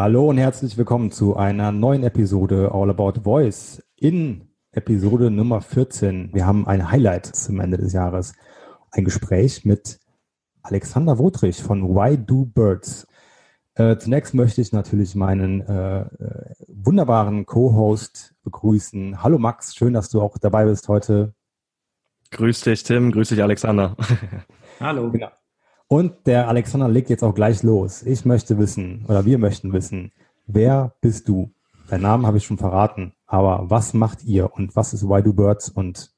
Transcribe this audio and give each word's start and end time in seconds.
Hallo 0.00 0.28
und 0.28 0.38
herzlich 0.38 0.78
willkommen 0.78 1.10
zu 1.10 1.36
einer 1.36 1.72
neuen 1.72 2.04
Episode 2.04 2.70
All 2.72 2.88
About 2.88 3.22
Voice 3.24 3.82
in 3.96 4.48
Episode 4.70 5.28
Nummer 5.28 5.60
14. 5.60 6.32
Wir 6.32 6.46
haben 6.46 6.68
ein 6.68 6.88
Highlight 6.88 7.26
zum 7.26 7.58
Ende 7.58 7.78
des 7.78 7.94
Jahres. 7.94 8.32
Ein 8.92 9.04
Gespräch 9.04 9.64
mit 9.64 9.98
Alexander 10.62 11.18
Wotrich 11.18 11.60
von 11.60 11.96
Why 11.96 12.16
Do 12.16 12.44
Birds. 12.44 13.08
Äh, 13.74 13.96
zunächst 13.96 14.34
möchte 14.34 14.60
ich 14.60 14.72
natürlich 14.72 15.16
meinen 15.16 15.62
äh, 15.62 16.02
äh, 16.02 16.54
wunderbaren 16.68 17.44
Co-Host 17.44 18.36
begrüßen. 18.44 19.20
Hallo 19.24 19.38
Max, 19.40 19.74
schön, 19.74 19.94
dass 19.94 20.10
du 20.10 20.22
auch 20.22 20.38
dabei 20.38 20.66
bist 20.66 20.86
heute. 20.86 21.34
Grüß 22.30 22.60
dich, 22.60 22.84
Tim. 22.84 23.10
Grüß 23.10 23.30
dich, 23.30 23.42
Alexander. 23.42 23.96
Hallo. 24.78 25.10
Genau. 25.10 25.30
Und 25.88 26.26
der 26.26 26.48
Alexander 26.48 26.86
legt 26.86 27.08
jetzt 27.08 27.24
auch 27.24 27.34
gleich 27.34 27.62
los. 27.62 28.02
Ich 28.02 28.26
möchte 28.26 28.58
wissen, 28.58 29.06
oder 29.08 29.24
wir 29.24 29.38
möchten 29.38 29.72
wissen, 29.72 30.12
wer 30.46 30.94
bist 31.00 31.26
du? 31.28 31.50
Deinen 31.88 32.02
Namen 32.02 32.26
habe 32.26 32.36
ich 32.36 32.44
schon 32.44 32.58
verraten, 32.58 33.14
aber 33.26 33.70
was 33.70 33.94
macht 33.94 34.22
ihr 34.24 34.52
und 34.52 34.76
was 34.76 34.92
ist 34.92 35.08
Why 35.08 35.22
Do 35.22 35.32
Birds 35.32 35.70
und 35.70 36.10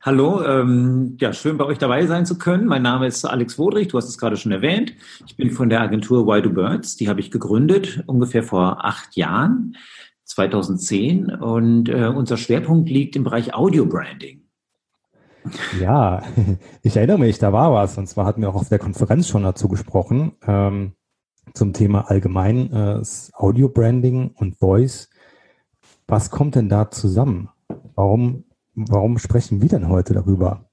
Hallo, 0.00 0.44
ähm, 0.44 1.16
ja, 1.20 1.32
schön 1.32 1.56
bei 1.56 1.64
euch 1.64 1.78
dabei 1.78 2.04
sein 2.06 2.26
zu 2.26 2.36
können. 2.36 2.66
Mein 2.66 2.82
Name 2.82 3.06
ist 3.06 3.24
Alex 3.24 3.56
Wodrich, 3.56 3.86
du 3.86 3.98
hast 3.98 4.08
es 4.08 4.18
gerade 4.18 4.36
schon 4.36 4.50
erwähnt. 4.50 4.94
Ich 5.28 5.36
bin 5.36 5.52
von 5.52 5.70
der 5.70 5.80
Agentur 5.80 6.26
Why 6.26 6.42
Do 6.42 6.50
Birds, 6.50 6.96
die 6.96 7.08
habe 7.08 7.20
ich 7.20 7.30
gegründet 7.30 8.02
ungefähr 8.08 8.42
vor 8.42 8.84
acht 8.84 9.14
Jahren, 9.14 9.76
2010. 10.24 11.30
Und 11.30 11.88
äh, 11.88 12.08
unser 12.08 12.36
Schwerpunkt 12.36 12.90
liegt 12.90 13.14
im 13.14 13.22
Bereich 13.22 13.54
Audio 13.54 13.86
Branding. 13.86 14.41
Ja, 15.80 16.22
ich 16.82 16.96
erinnere 16.96 17.18
mich, 17.18 17.38
da 17.38 17.52
war 17.52 17.72
was. 17.72 17.98
Und 17.98 18.06
zwar 18.06 18.26
hatten 18.26 18.42
wir 18.42 18.50
auch 18.50 18.54
auf 18.54 18.68
der 18.68 18.78
Konferenz 18.78 19.28
schon 19.28 19.42
dazu 19.42 19.68
gesprochen, 19.68 20.32
ähm, 20.46 20.92
zum 21.54 21.72
Thema 21.72 22.10
allgemein 22.10 22.72
äh, 22.72 23.02
Audio 23.34 23.68
Branding 23.68 24.30
und 24.34 24.56
Voice. 24.58 25.10
Was 26.06 26.30
kommt 26.30 26.54
denn 26.54 26.68
da 26.68 26.90
zusammen? 26.90 27.48
Warum 27.94 28.44
Warum 28.74 29.18
sprechen 29.18 29.60
wir 29.60 29.68
denn 29.68 29.88
heute 29.88 30.14
darüber? 30.14 30.71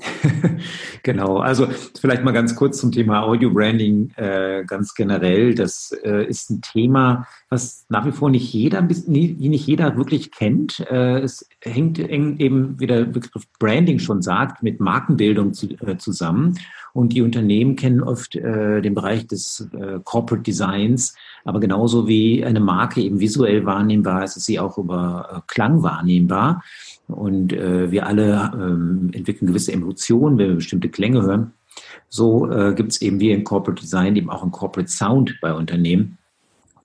genau, 1.02 1.38
also 1.38 1.68
vielleicht 2.00 2.22
mal 2.22 2.32
ganz 2.32 2.54
kurz 2.54 2.78
zum 2.78 2.92
Thema 2.92 3.22
Audio 3.22 3.50
Branding 3.50 4.12
äh, 4.16 4.64
ganz 4.64 4.94
generell. 4.94 5.54
Das 5.54 5.90
äh, 6.04 6.24
ist 6.26 6.50
ein 6.50 6.60
Thema, 6.62 7.26
was 7.48 7.84
nach 7.88 8.06
wie 8.06 8.12
vor 8.12 8.30
nicht 8.30 8.52
jeder, 8.52 8.80
nicht 8.82 9.66
jeder 9.66 9.96
wirklich 9.96 10.30
kennt. 10.30 10.80
Äh, 10.88 11.20
es 11.20 11.48
hängt 11.62 11.98
eben, 11.98 12.78
wie 12.78 12.86
der 12.86 13.04
Begriff 13.04 13.44
Branding 13.58 13.98
schon 13.98 14.22
sagt, 14.22 14.62
mit 14.62 14.78
Markenbildung 14.78 15.52
zu, 15.52 15.66
äh, 15.84 15.96
zusammen. 15.96 16.56
Und 16.98 17.12
die 17.12 17.22
Unternehmen 17.22 17.76
kennen 17.76 18.02
oft 18.02 18.34
äh, 18.34 18.80
den 18.80 18.92
Bereich 18.92 19.24
des 19.28 19.68
äh, 19.72 20.00
Corporate 20.02 20.42
Designs, 20.42 21.14
aber 21.44 21.60
genauso 21.60 22.08
wie 22.08 22.44
eine 22.44 22.58
Marke 22.58 23.00
eben 23.00 23.20
visuell 23.20 23.64
wahrnehmbar 23.64 24.24
ist, 24.24 24.36
ist 24.36 24.46
sie 24.46 24.58
auch 24.58 24.78
über 24.78 25.44
Klang 25.46 25.84
wahrnehmbar. 25.84 26.64
Und 27.06 27.52
äh, 27.52 27.92
wir 27.92 28.04
alle 28.04 28.50
ähm, 28.52 29.10
entwickeln 29.12 29.46
gewisse 29.46 29.70
Emotionen, 29.70 30.38
wenn 30.38 30.48
wir 30.48 30.54
bestimmte 30.56 30.88
Klänge 30.88 31.22
hören. 31.22 31.52
So 32.08 32.50
äh, 32.50 32.74
gibt 32.74 32.90
es 32.90 33.00
eben 33.00 33.20
wie 33.20 33.30
in 33.30 33.44
Corporate 33.44 33.80
Design 33.80 34.16
eben 34.16 34.28
auch 34.28 34.42
ein 34.42 34.50
Corporate 34.50 34.90
Sound 34.90 35.38
bei 35.40 35.54
Unternehmen. 35.54 36.18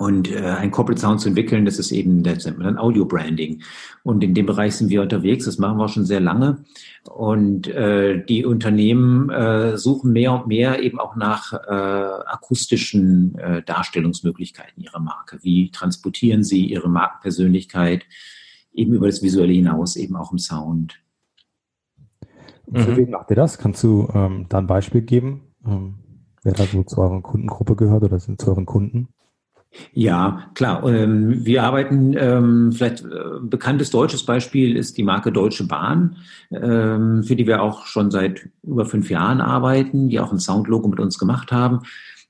Und 0.03 0.31
äh, 0.31 0.41
ein 0.41 0.71
Corporate 0.71 0.99
Sound 0.99 1.21
zu 1.21 1.29
entwickeln, 1.29 1.65
das 1.65 1.79
ist 1.79 1.91
eben, 1.91 2.23
das 2.23 2.45
nennt 2.45 2.57
man 2.57 2.67
dann 2.67 2.77
Audio 2.77 3.05
Branding. 3.05 3.61
Und 4.03 4.23
in 4.23 4.33
dem 4.33 4.45
Bereich 4.45 4.75
sind 4.75 4.89
wir 4.89 5.01
unterwegs, 5.01 5.45
das 5.45 5.57
machen 5.57 5.77
wir 5.77 5.85
auch 5.85 5.89
schon 5.89 6.05
sehr 6.05 6.19
lange. 6.19 6.63
Und 7.09 7.67
äh, 7.67 8.23
die 8.25 8.45
Unternehmen 8.45 9.29
äh, 9.29 9.77
suchen 9.77 10.11
mehr 10.11 10.33
und 10.33 10.47
mehr 10.47 10.81
eben 10.81 10.99
auch 10.99 11.15
nach 11.15 11.53
äh, 11.53 11.73
akustischen 11.73 13.37
äh, 13.37 13.61
Darstellungsmöglichkeiten 13.63 14.83
ihrer 14.83 14.99
Marke. 14.99 15.39
Wie 15.41 15.71
transportieren 15.71 16.43
sie 16.43 16.65
ihre 16.65 16.89
Markenpersönlichkeit? 16.89 18.05
eben 18.73 18.93
über 18.93 19.07
das 19.07 19.21
Visuelle 19.21 19.53
hinaus, 19.53 19.95
eben 19.95 20.15
auch 20.15 20.31
im 20.31 20.39
Sound. 20.39 20.99
Für 22.71 22.91
mhm. 22.91 22.97
wen 22.97 23.09
macht 23.11 23.29
ihr 23.29 23.35
das? 23.35 23.57
Kannst 23.57 23.83
du 23.83 24.09
ähm, 24.13 24.47
da 24.49 24.57
ein 24.57 24.67
Beispiel 24.67 25.01
geben, 25.01 25.41
ähm, 25.65 25.95
wer 26.43 26.53
da 26.53 26.65
so 26.65 26.83
zu 26.83 27.01
eurer 27.01 27.21
Kundengruppe 27.21 27.75
gehört 27.75 28.03
oder 28.03 28.19
sind 28.19 28.41
zu 28.41 28.49
euren 28.49 28.65
Kunden? 28.65 29.09
Ja, 29.93 30.51
klar. 30.53 30.87
Ähm, 30.87 31.45
wir 31.45 31.63
arbeiten, 31.63 32.15
ähm, 32.17 32.71
vielleicht 32.71 33.03
äh, 33.03 33.39
bekanntes 33.41 33.89
deutsches 33.89 34.25
Beispiel 34.25 34.75
ist 34.75 34.97
die 34.97 35.03
Marke 35.03 35.31
Deutsche 35.31 35.65
Bahn, 35.65 36.17
ähm, 36.51 37.23
für 37.23 37.35
die 37.35 37.47
wir 37.47 37.61
auch 37.61 37.85
schon 37.85 38.11
seit 38.11 38.49
über 38.63 38.85
fünf 38.85 39.09
Jahren 39.09 39.41
arbeiten, 39.41 40.09
die 40.09 40.19
auch 40.19 40.31
ein 40.31 40.39
Soundlogo 40.39 40.87
mit 40.87 40.99
uns 40.99 41.17
gemacht 41.17 41.51
haben. 41.51 41.81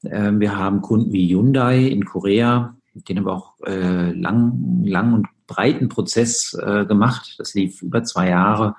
Wir 0.05 0.57
haben 0.57 0.81
Kunden 0.81 1.13
wie 1.13 1.33
Hyundai 1.33 1.87
in 1.87 2.03
Korea, 2.03 2.75
den 2.93 3.17
haben 3.17 3.25
wir 3.25 3.31
auch 3.31 3.53
äh, 3.65 4.11
lang, 4.11 4.83
lang 4.83 5.13
und 5.13 5.27
breiten 5.47 5.89
Prozess 5.89 6.57
äh, 6.61 6.85
gemacht. 6.85 7.35
Das 7.37 7.53
lief 7.53 7.81
über 7.81 8.03
zwei 8.03 8.29
Jahre. 8.29 8.75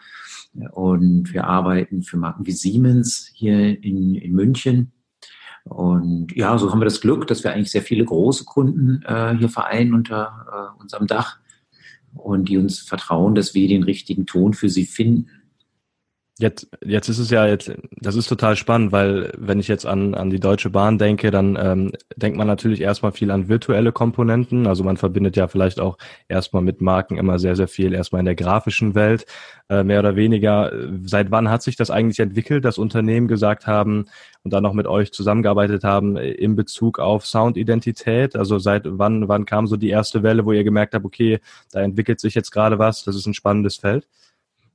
Und 0.72 1.32
wir 1.32 1.44
arbeiten 1.44 2.02
für 2.02 2.16
Marken 2.16 2.46
wie 2.46 2.52
Siemens 2.52 3.30
hier 3.34 3.82
in, 3.82 4.14
in 4.14 4.32
München. 4.32 4.92
Und 5.64 6.32
ja, 6.36 6.56
so 6.58 6.70
haben 6.70 6.80
wir 6.80 6.84
das 6.84 7.00
Glück, 7.00 7.26
dass 7.26 7.42
wir 7.42 7.52
eigentlich 7.52 7.70
sehr 7.70 7.82
viele 7.82 8.04
große 8.04 8.44
Kunden 8.44 9.02
äh, 9.06 9.34
hier 9.36 9.48
vereinen 9.48 9.94
unter 9.94 10.72
äh, 10.78 10.80
unserem 10.82 11.06
Dach 11.06 11.38
und 12.14 12.48
die 12.48 12.58
uns 12.58 12.80
vertrauen, 12.80 13.34
dass 13.34 13.54
wir 13.54 13.66
den 13.66 13.82
richtigen 13.82 14.26
Ton 14.26 14.52
für 14.52 14.68
sie 14.68 14.84
finden. 14.84 15.30
Jetzt, 16.36 16.68
jetzt 16.84 17.08
ist 17.08 17.20
es 17.20 17.30
ja 17.30 17.46
jetzt, 17.46 17.72
das 18.00 18.16
ist 18.16 18.26
total 18.26 18.56
spannend, 18.56 18.90
weil 18.90 19.32
wenn 19.38 19.60
ich 19.60 19.68
jetzt 19.68 19.86
an, 19.86 20.16
an 20.16 20.30
die 20.30 20.40
Deutsche 20.40 20.68
Bahn 20.68 20.98
denke, 20.98 21.30
dann 21.30 21.56
ähm, 21.56 21.92
denkt 22.16 22.36
man 22.36 22.48
natürlich 22.48 22.80
erstmal 22.80 23.12
viel 23.12 23.30
an 23.30 23.48
virtuelle 23.48 23.92
Komponenten. 23.92 24.66
Also 24.66 24.82
man 24.82 24.96
verbindet 24.96 25.36
ja 25.36 25.46
vielleicht 25.46 25.78
auch 25.78 25.96
erstmal 26.26 26.62
mit 26.62 26.80
Marken 26.80 27.18
immer 27.18 27.38
sehr, 27.38 27.54
sehr 27.54 27.68
viel 27.68 27.94
erstmal 27.94 28.18
in 28.18 28.24
der 28.24 28.34
grafischen 28.34 28.96
Welt, 28.96 29.26
äh, 29.68 29.84
mehr 29.84 30.00
oder 30.00 30.16
weniger. 30.16 30.72
Seit 31.04 31.30
wann 31.30 31.50
hat 31.50 31.62
sich 31.62 31.76
das 31.76 31.92
eigentlich 31.92 32.18
entwickelt, 32.18 32.64
dass 32.64 32.78
Unternehmen 32.78 33.28
gesagt 33.28 33.68
haben 33.68 34.06
und 34.42 34.52
dann 34.52 34.64
noch 34.64 34.74
mit 34.74 34.88
euch 34.88 35.12
zusammengearbeitet 35.12 35.84
haben 35.84 36.16
in 36.16 36.56
Bezug 36.56 36.98
auf 36.98 37.26
Soundidentität? 37.26 38.34
Also 38.34 38.58
seit 38.58 38.82
wann, 38.86 39.28
wann 39.28 39.44
kam 39.44 39.68
so 39.68 39.76
die 39.76 39.90
erste 39.90 40.24
Welle, 40.24 40.44
wo 40.44 40.50
ihr 40.50 40.64
gemerkt 40.64 40.94
habt, 40.94 41.04
okay, 41.04 41.38
da 41.70 41.80
entwickelt 41.80 42.18
sich 42.18 42.34
jetzt 42.34 42.50
gerade 42.50 42.80
was, 42.80 43.04
das 43.04 43.14
ist 43.14 43.26
ein 43.26 43.34
spannendes 43.34 43.76
Feld? 43.76 44.08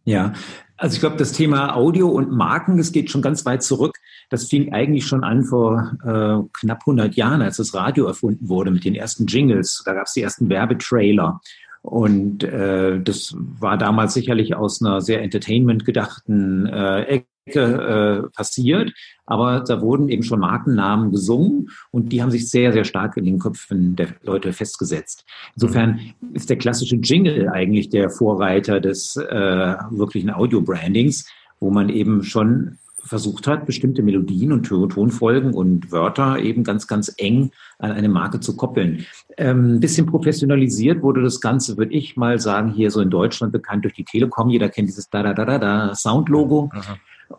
Ja, 0.05 0.33
also 0.79 0.95
ich 0.95 0.99
glaube, 1.01 1.17
das 1.17 1.33
Thema 1.33 1.75
Audio 1.75 2.07
und 2.09 2.31
Marken, 2.31 2.77
das 2.77 2.91
geht 2.91 3.11
schon 3.11 3.21
ganz 3.21 3.45
weit 3.45 3.63
zurück. 3.63 3.97
Das 4.29 4.47
fing 4.47 4.71
eigentlich 4.71 5.05
schon 5.05 5.23
an 5.23 5.43
vor 5.43 5.93
äh, 6.03 6.47
knapp 6.59 6.79
100 6.81 7.15
Jahren, 7.15 7.41
als 7.41 7.57
das 7.57 7.73
Radio 7.73 8.05
erfunden 8.05 8.47
wurde 8.47 8.71
mit 8.71 8.85
den 8.85 8.95
ersten 8.95 9.25
Jingles. 9.25 9.83
Da 9.85 9.93
gab 9.93 10.05
es 10.05 10.13
die 10.13 10.21
ersten 10.21 10.49
Werbetrailer. 10.49 11.41
Und 11.81 12.43
äh, 12.43 13.01
das 13.01 13.35
war 13.37 13.77
damals 13.77 14.13
sicherlich 14.13 14.55
aus 14.55 14.81
einer 14.81 15.01
sehr 15.01 15.21
Entertainment 15.21 15.85
gedachten 15.85 16.65
äh, 16.65 17.21
äh, 17.55 18.29
passiert, 18.29 18.91
aber 19.25 19.61
da 19.61 19.81
wurden 19.81 20.09
eben 20.09 20.23
schon 20.23 20.39
Markennamen 20.39 21.11
gesungen 21.11 21.69
und 21.91 22.11
die 22.11 22.21
haben 22.21 22.31
sich 22.31 22.49
sehr, 22.49 22.73
sehr 22.73 22.83
stark 22.83 23.17
in 23.17 23.25
den 23.25 23.39
Köpfen 23.39 23.95
der 23.95 24.09
Leute 24.23 24.53
festgesetzt. 24.53 25.25
Insofern 25.55 25.99
ist 26.33 26.49
der 26.49 26.57
klassische 26.57 26.95
Jingle 26.95 27.49
eigentlich 27.49 27.89
der 27.89 28.09
Vorreiter 28.09 28.79
des 28.79 29.15
äh, 29.15 29.75
wirklichen 29.91 30.31
Audio-Brandings, 30.31 31.27
wo 31.59 31.69
man 31.69 31.89
eben 31.89 32.23
schon 32.23 32.77
versucht 33.03 33.47
hat, 33.47 33.65
bestimmte 33.65 34.03
Melodien 34.03 34.51
und 34.51 34.63
Tonfolgen 34.63 35.53
und 35.53 35.91
Wörter 35.91 36.39
eben 36.39 36.63
ganz, 36.63 36.87
ganz 36.87 37.13
eng 37.17 37.51
an 37.77 37.91
eine 37.91 38.09
Marke 38.09 38.39
zu 38.39 38.55
koppeln. 38.55 39.05
Ähm, 39.37 39.75
ein 39.75 39.79
bisschen 39.79 40.05
professionalisiert 40.05 41.01
wurde 41.01 41.21
das 41.21 41.41
Ganze, 41.41 41.77
würde 41.77 41.93
ich 41.93 42.17
mal 42.17 42.39
sagen, 42.39 42.71
hier 42.71 42.91
so 42.91 43.01
in 43.01 43.09
Deutschland 43.09 43.53
bekannt 43.53 43.85
durch 43.85 43.93
die 43.93 44.03
Telekom. 44.03 44.49
Jeder 44.49 44.69
kennt 44.69 44.89
dieses 44.89 45.09
Da-Da-Da-Da-Da 45.09 45.95
Soundlogo. 45.95 46.69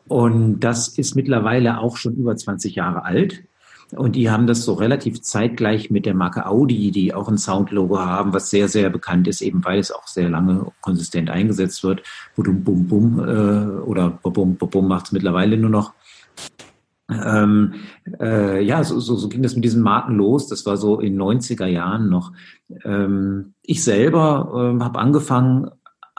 Und 0.06 0.60
das 0.60 0.88
ist 0.88 1.16
mittlerweile 1.16 1.78
auch 1.78 1.96
schon 1.96 2.14
über 2.14 2.36
20 2.36 2.74
Jahre 2.74 3.04
alt. 3.04 3.42
Und 3.92 4.14
die 4.14 4.30
haben 4.30 4.46
das 4.46 4.64
so 4.64 4.74
relativ 4.74 5.20
zeitgleich 5.22 5.90
mit 5.90 6.06
der 6.06 6.14
Marke 6.14 6.46
Audi, 6.46 6.92
die 6.92 7.12
auch 7.12 7.28
ein 7.28 7.38
Soundlogo 7.38 7.98
haben, 7.98 8.32
was 8.32 8.50
sehr, 8.50 8.68
sehr 8.68 8.88
bekannt 8.88 9.26
ist, 9.26 9.40
eben 9.40 9.64
weil 9.64 9.80
es 9.80 9.90
auch 9.90 10.06
sehr 10.06 10.28
lange 10.28 10.66
konsistent 10.80 11.28
eingesetzt 11.28 11.82
wird. 11.82 12.02
Bum, 12.36 12.62
bum, 12.62 12.86
bum, 12.86 13.18
äh, 13.18 13.80
oder 13.82 14.10
bum, 14.10 14.56
bum, 14.56 14.70
bum 14.70 14.88
macht 14.88 15.06
es 15.06 15.12
mittlerweile 15.12 15.56
nur 15.56 15.70
noch. 15.70 15.92
Ähm, 17.10 17.74
äh, 18.20 18.62
ja, 18.62 18.84
so, 18.84 19.00
so, 19.00 19.16
so 19.16 19.28
ging 19.28 19.42
das 19.42 19.56
mit 19.56 19.64
diesen 19.64 19.82
Marken 19.82 20.14
los. 20.14 20.46
Das 20.46 20.64
war 20.66 20.76
so 20.76 21.00
in 21.00 21.20
90er 21.20 21.66
Jahren 21.66 22.08
noch. 22.08 22.32
Ähm, 22.84 23.54
ich 23.62 23.82
selber 23.82 24.52
ähm, 24.54 24.84
habe 24.84 25.00
angefangen, 25.00 25.70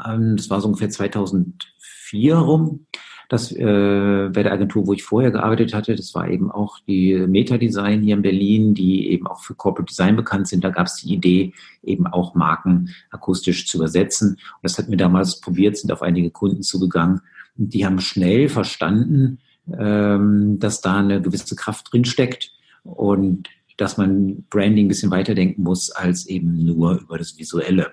ähm, 0.06 0.36
das 0.36 0.50
war 0.50 0.60
so 0.60 0.68
ungefähr 0.68 0.90
2004 0.90 2.36
rum, 2.36 2.86
das 3.32 3.50
äh, 3.54 4.30
bei 4.34 4.44
der 4.44 4.52
Agentur, 4.52 4.88
wo 4.88 4.94
ich 4.94 5.06
vorher 5.06 5.32
gearbeitet 5.32 5.74
hatte, 5.74 5.96
das 5.96 6.14
war 6.14 6.30
eben 6.30 6.52
auch 6.52 6.80
die 6.86 7.16
Meta 7.16 7.58
Design 7.58 8.02
hier 8.02 8.16
in 8.16 8.22
Berlin, 8.22 8.74
die 8.74 9.10
eben 9.10 9.26
auch 9.26 9.40
für 9.40 9.56
Corporate 9.56 9.90
Design 9.90 10.18
bekannt 10.18 10.50
sind. 10.50 10.66
Da 10.66 10.70
gab 10.70 10.88
es 10.88 10.96
die 10.96 11.14
Idee, 11.14 11.54
eben 11.82 12.08
auch 12.08 12.36
Marken 12.36 12.90
akustisch 13.10 13.68
zu 13.68 13.78
übersetzen. 13.78 14.32
Und 14.32 14.64
das 14.64 14.78
hatten 14.78 14.92
wir 14.92 14.98
damals 14.98 15.40
probiert, 15.40 15.78
sind 15.78 15.94
auf 15.94 16.02
einige 16.02 16.30
Kunden 16.30 16.62
zugegangen. 16.62 17.22
Und 17.58 17.74
die 17.74 17.86
haben 17.86 18.02
schnell 18.02 18.50
verstanden, 18.50 19.40
ähm, 19.80 20.60
dass 20.60 20.82
da 20.82 21.00
eine 21.00 21.22
gewisse 21.22 21.56
Kraft 21.56 21.94
drin 21.94 22.04
steckt. 22.04 22.52
Und 22.84 23.48
dass 23.78 23.96
man 23.96 24.44
Branding 24.50 24.88
ein 24.88 24.90
bisschen 24.90 25.12
weiterdenken 25.12 25.64
muss 25.64 25.90
als 25.90 26.26
eben 26.26 26.66
nur 26.66 27.00
über 27.00 27.18
das 27.18 27.38
Visuelle. 27.38 27.92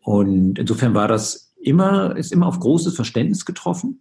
Und 0.00 0.58
insofern 0.58 0.94
war 0.94 1.06
das 1.06 1.52
immer, 1.60 2.16
ist 2.16 2.32
immer 2.32 2.46
auf 2.46 2.60
großes 2.60 2.96
Verständnis 2.96 3.44
getroffen, 3.44 4.00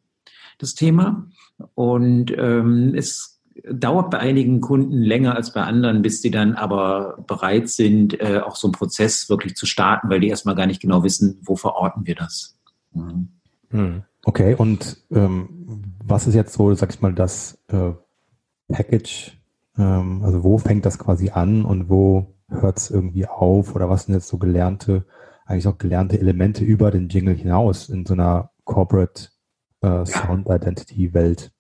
das 0.60 0.76
Thema. 0.76 1.28
Und 1.74 2.32
ähm, 2.38 2.94
es 2.96 3.42
dauert 3.72 4.12
bei 4.12 4.20
einigen 4.20 4.62
Kunden 4.62 5.02
länger 5.02 5.36
als 5.36 5.54
bei 5.54 5.64
anderen, 5.64 6.02
bis 6.02 6.22
die 6.22 6.32
dann 6.32 6.54
aber 6.54 7.24
bereit 7.28 7.70
sind, 7.70 8.20
äh, 8.22 8.42
auch 8.46 8.56
so 8.56 8.68
einen 8.68 8.74
Prozess 8.74 9.30
wirklich 9.30 9.56
zu 9.56 9.66
starten, 9.66 10.10
weil 10.10 10.20
die 10.20 10.30
erstmal 10.30 10.56
gar 10.56 10.68
nicht 10.68 10.82
genau 10.82 11.04
wissen, 11.04 11.40
wo 11.44 11.56
verorten 11.56 12.06
wir 12.06 12.16
das. 12.16 12.58
Mhm. 12.94 13.30
Hm. 13.72 14.04
Okay, 14.26 14.54
und 14.56 14.98
ähm, 15.12 15.96
was 16.04 16.28
ist 16.28 16.36
jetzt 16.36 16.54
so, 16.54 16.74
sag 16.74 16.94
ich 16.94 17.02
mal, 17.02 17.14
das 17.14 17.58
äh, 17.68 17.92
Package? 18.68 19.38
Ähm, 19.78 20.24
also 20.24 20.44
wo 20.44 20.58
fängt 20.58 20.86
das 20.86 21.00
quasi 21.00 21.30
an 21.30 21.66
und 21.66 21.90
wo 21.90 22.36
hört 22.50 22.78
es 22.78 22.92
irgendwie 22.92 23.28
auf? 23.28 23.76
Oder 23.76 23.90
was 23.90 24.06
sind 24.06 24.16
jetzt 24.16 24.28
so 24.28 24.38
gelernte, 24.38 25.06
eigentlich 25.46 25.68
auch 25.68 25.78
gelernte 25.78 26.20
Elemente 26.20 26.64
über 26.64 26.92
den 26.92 27.10
Jingle 27.10 27.36
hinaus 27.36 27.90
in 27.90 28.06
so 28.06 28.14
einer 28.14 28.52
Corporate 28.66 29.30
äh, 29.82 30.06
Sound 30.06 30.48
Identity 30.50 31.14
Welt? 31.14 31.52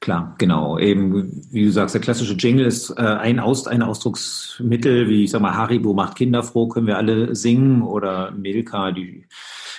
Klar, 0.00 0.36
genau. 0.38 0.78
Eben, 0.78 1.42
wie 1.50 1.64
du 1.64 1.72
sagst, 1.72 1.94
der 1.94 2.00
klassische 2.00 2.34
Jingle 2.34 2.66
ist 2.66 2.90
äh, 2.90 3.02
ein, 3.02 3.40
Aus, 3.40 3.66
ein 3.66 3.82
Ausdrucksmittel, 3.82 5.08
wie 5.08 5.24
ich 5.24 5.30
sag 5.30 5.42
mal, 5.42 5.56
Haribo 5.56 5.92
macht 5.92 6.16
Kinder 6.16 6.44
froh, 6.44 6.68
können 6.68 6.86
wir 6.86 6.96
alle 6.96 7.34
singen 7.34 7.82
oder 7.82 8.30
Milka, 8.30 8.92
die 8.92 9.26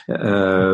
äh, 0.07 0.73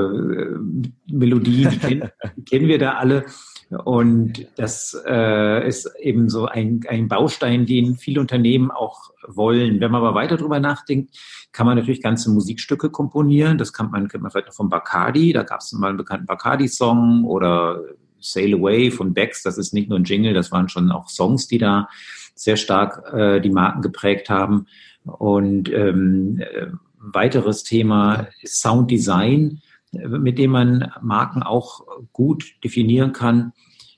Melodie, 1.12 1.68
die, 1.68 1.78
kenn, 1.78 2.10
die 2.38 2.44
kennen 2.44 2.68
wir 2.68 2.80
da 2.80 2.94
alle. 2.94 3.26
Und 3.70 4.48
das 4.58 4.96
äh, 5.08 5.68
ist 5.68 5.92
eben 6.00 6.30
so 6.30 6.46
ein, 6.46 6.82
ein 6.88 7.08
Baustein, 7.08 7.66
den 7.66 7.96
viele 7.96 8.22
Unternehmen 8.22 8.70
auch 8.70 9.12
wollen. 9.28 9.80
Wenn 9.80 9.92
man 9.92 10.02
aber 10.02 10.14
weiter 10.14 10.38
drüber 10.38 10.60
nachdenkt, 10.60 11.18
kann 11.52 11.66
man 11.66 11.78
natürlich 11.78 12.02
ganze 12.02 12.30
Musikstücke 12.32 12.90
komponieren. 12.90 13.58
Das 13.58 13.74
kann 13.74 13.90
man, 13.90 14.08
kennt 14.08 14.22
man 14.22 14.32
vielleicht 14.32 14.48
noch 14.48 14.54
von 14.54 14.70
Bacardi. 14.70 15.34
Da 15.34 15.44
gab 15.44 15.62
es 15.62 15.72
mal 15.74 15.90
einen 15.90 15.98
bekannten 15.98 16.28
Bacardi-Song 16.28 17.26
oder 17.26 17.82
Sail 18.20 18.54
Away 18.54 18.92
von 18.92 19.14
Bex. 19.14 19.44
Das 19.44 19.58
ist 19.58 19.74
nicht 19.74 19.90
nur 19.90 20.00
ein 20.00 20.04
Jingle, 20.04 20.34
das 20.34 20.52
waren 20.52 20.70
schon 20.70 20.92
auch 20.92 21.10
Songs, 21.10 21.48
die 21.48 21.58
da 21.58 21.90
sehr 22.36 22.58
stark 22.58 23.14
äh, 23.14 23.40
die 23.40 23.50
Marken 23.50 23.82
geprägt 23.82 24.30
haben. 24.30 24.68
Und 25.04 25.72
ähm, 25.72 26.40
äh, 26.40 26.68
weiteres 26.98 27.64
Thema 27.64 28.28
ist 28.42 28.62
Sounddesign, 28.62 29.62
mit 30.08 30.38
dem 30.38 30.52
man 30.52 30.92
Marken 31.02 31.44
auch 31.44 31.86
gut 32.14 32.46
definieren 32.64 33.14
kann, 33.14 33.54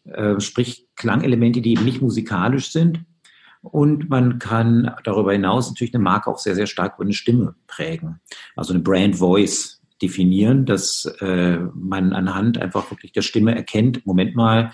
äh, 0.06 0.40
sprich 0.40 0.88
Klangelemente, 0.96 1.62
die 1.62 1.74
eben 1.74 1.86
nicht 1.86 2.02
musikalisch 2.02 2.72
sind. 2.72 3.02
Und 3.62 4.10
man 4.10 4.40
kann 4.40 4.96
darüber 5.04 5.34
hinaus 5.34 5.70
natürlich 5.70 5.94
eine 5.94 6.04
Marke 6.04 6.30
auch 6.30 6.38
sehr, 6.38 6.56
sehr 6.56 6.68
stark 6.68 6.96
über 6.96 7.04
eine 7.04 7.14
Stimme 7.14 7.56
prägen. 7.68 8.20
Also 8.56 8.74
eine 8.74 8.82
Brand 8.82 9.18
Voice 9.18 9.82
definieren, 10.02 10.66
dass 10.66 11.06
äh, 11.22 11.58
man 11.74 12.14
anhand 12.14 12.60
einfach 12.60 12.90
wirklich 12.92 13.12
der 13.12 13.24
Stimme 13.24 13.56
erkennt, 13.56 14.06
Moment 14.06 14.36
mal, 14.36 14.72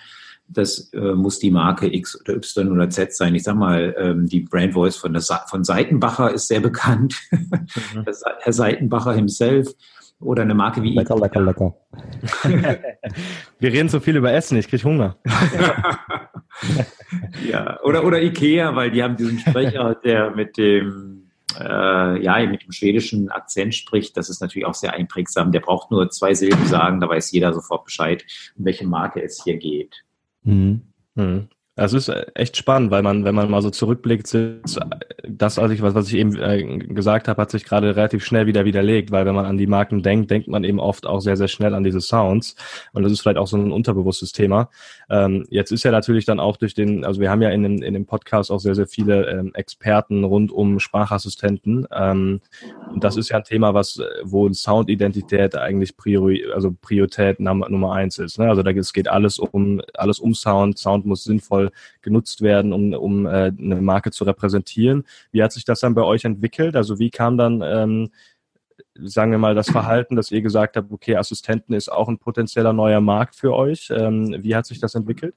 das 0.47 0.91
äh, 0.93 1.13
muss 1.13 1.39
die 1.39 1.51
Marke 1.51 1.93
X 1.93 2.19
oder 2.19 2.35
Y 2.35 2.71
oder 2.71 2.89
Z 2.89 3.15
sein. 3.15 3.33
Ich 3.33 3.43
sag 3.43 3.55
mal, 3.55 3.95
ähm, 3.97 4.27
die 4.27 4.41
Brand 4.41 4.73
Voice 4.73 4.97
von, 4.97 5.13
der 5.13 5.21
Sa 5.21 5.45
von 5.49 5.63
Seitenbacher 5.63 6.33
ist 6.33 6.47
sehr 6.47 6.59
bekannt. 6.59 7.15
Mhm. 7.31 8.05
Herr 8.39 8.53
Seitenbacher 8.53 9.13
himself. 9.13 9.73
Oder 10.23 10.43
eine 10.43 10.55
Marke 10.55 10.81
wie 10.81 10.93
Lecker, 10.93 11.17
lecker, 11.17 11.41
lecker. 11.41 11.75
Wir 13.59 13.71
reden 13.71 13.89
so 13.89 13.99
viel 13.99 14.15
über 14.15 14.31
Essen, 14.31 14.57
ich 14.57 14.67
kriege 14.67 14.83
Hunger. 14.83 15.17
ja, 17.47 17.79
oder, 17.83 18.05
oder 18.05 18.21
Ikea, 18.21 18.75
weil 18.75 18.91
die 18.91 19.03
haben 19.03 19.15
diesen 19.15 19.39
Sprecher, 19.39 19.95
der 20.03 20.31
mit 20.31 20.57
dem 20.57 21.13
äh, 21.59 22.23
ja, 22.23 22.45
mit 22.47 22.63
dem 22.63 22.71
schwedischen 22.71 23.29
Akzent 23.29 23.75
spricht, 23.75 24.17
das 24.17 24.29
ist 24.29 24.41
natürlich 24.41 24.65
auch 24.65 24.73
sehr 24.73 24.93
einprägsam. 24.93 25.51
Der 25.51 25.59
braucht 25.59 25.91
nur 25.91 26.09
zwei 26.09 26.33
Silben 26.33 26.65
sagen, 26.65 26.99
da 26.99 27.07
weiß 27.07 27.31
jeder 27.31 27.53
sofort 27.53 27.85
Bescheid, 27.85 28.25
um 28.57 28.65
welche 28.65 28.87
Marke 28.87 29.21
es 29.21 29.43
hier 29.43 29.57
geht. 29.57 30.03
Mhm. 30.43 30.81
Mhm. 31.15 31.49
Es 31.75 31.91
ist 31.93 32.07
äh, 32.07 32.27
echt 32.35 32.55
spannend, 32.55 32.91
weil 32.91 33.01
man, 33.01 33.25
wenn 33.25 33.33
man 33.33 33.49
mal 33.49 33.63
so 33.63 33.71
zurückblickt, 33.71 34.37
das, 35.27 35.57
also 35.57 35.73
ich, 35.73 35.81
was, 35.81 35.95
was 35.95 36.07
ich 36.07 36.15
eben 36.15 36.35
äh, 36.35 36.77
gesagt 36.77 37.27
habe, 37.27 37.41
hat 37.41 37.49
sich 37.49 37.65
gerade 37.65 37.95
relativ 37.95 38.23
schnell 38.23 38.45
wieder 38.45 38.63
widerlegt, 38.63 39.09
weil 39.09 39.25
wenn 39.25 39.33
man 39.33 39.45
an 39.45 39.57
die 39.57 39.65
Marken 39.65 40.03
denkt, 40.03 40.29
denkt 40.29 40.47
man 40.47 40.63
eben 40.63 40.79
oft 40.79 41.07
auch 41.07 41.19
sehr, 41.19 41.35
sehr 41.35 41.47
schnell 41.47 41.73
an 41.73 41.83
diese 41.83 41.99
Sounds. 41.99 42.55
Und 42.91 43.01
das 43.01 43.11
ist 43.11 43.21
vielleicht 43.21 43.39
auch 43.39 43.47
so 43.47 43.57
ein 43.57 43.71
unterbewusstes 43.71 44.33
Thema. 44.33 44.69
Ähm, 45.09 45.47
jetzt 45.49 45.71
ist 45.71 45.83
ja 45.83 45.89
natürlich 45.89 46.25
dann 46.25 46.39
auch 46.39 46.57
durch 46.57 46.75
den, 46.75 47.05
also 47.05 47.19
wir 47.19 47.31
haben 47.31 47.41
ja 47.41 47.49
in 47.49 47.63
dem, 47.63 47.81
in 47.81 47.95
dem 47.95 48.05
Podcast 48.05 48.51
auch 48.51 48.59
sehr, 48.59 48.75
sehr 48.75 48.87
viele 48.87 49.27
ähm, 49.31 49.51
Experten 49.55 50.23
rund 50.25 50.51
um 50.51 50.79
Sprachassistenten. 50.79 51.87
Ähm, 51.91 52.41
und 52.91 53.03
das 53.03 53.17
ist 53.17 53.29
ja 53.29 53.37
ein 53.37 53.45
Thema, 53.45 53.73
was, 53.73 53.99
wo 54.21 54.51
Soundidentität 54.53 55.55
eigentlich 55.55 55.97
Priori, 55.97 56.45
also 56.53 56.71
Priorität 56.71 57.39
Nummer, 57.39 57.67
Nummer 57.67 57.93
eins 57.93 58.19
ist. 58.19 58.37
Ne? 58.37 58.47
Also 58.47 58.61
da 58.61 58.69
es 58.69 58.93
geht 58.93 59.07
alles 59.07 59.39
um, 59.39 59.81
alles 59.95 60.19
um 60.19 60.35
Sound. 60.35 60.77
Sound 60.77 61.07
muss 61.07 61.23
sinnvoll 61.23 61.62
sinnvoll 61.63 61.71
genutzt 62.01 62.41
werden, 62.41 62.73
um, 62.73 62.93
um 62.93 63.25
äh, 63.25 63.51
eine 63.57 63.81
Marke 63.81 64.11
zu 64.11 64.23
repräsentieren. 64.23 65.05
Wie 65.31 65.41
hat 65.41 65.51
sich 65.51 65.65
das 65.65 65.79
dann 65.79 65.95
bei 65.95 66.03
euch 66.03 66.25
entwickelt? 66.25 66.75
Also 66.75 66.99
wie 66.99 67.09
kam 67.09 67.37
dann, 67.37 67.61
ähm, 67.63 68.09
sagen 68.95 69.31
wir 69.31 69.37
mal, 69.37 69.55
das 69.55 69.69
Verhalten, 69.69 70.15
dass 70.15 70.31
ihr 70.31 70.41
gesagt 70.41 70.75
habt, 70.75 70.91
okay, 70.91 71.15
Assistenten 71.15 71.73
ist 71.73 71.91
auch 71.91 72.09
ein 72.09 72.17
potenzieller 72.17 72.73
neuer 72.73 73.01
Markt 73.01 73.35
für 73.35 73.53
euch. 73.53 73.89
Ähm, 73.95 74.35
wie 74.39 74.55
hat 74.55 74.65
sich 74.65 74.79
das 74.79 74.95
entwickelt? 74.95 75.33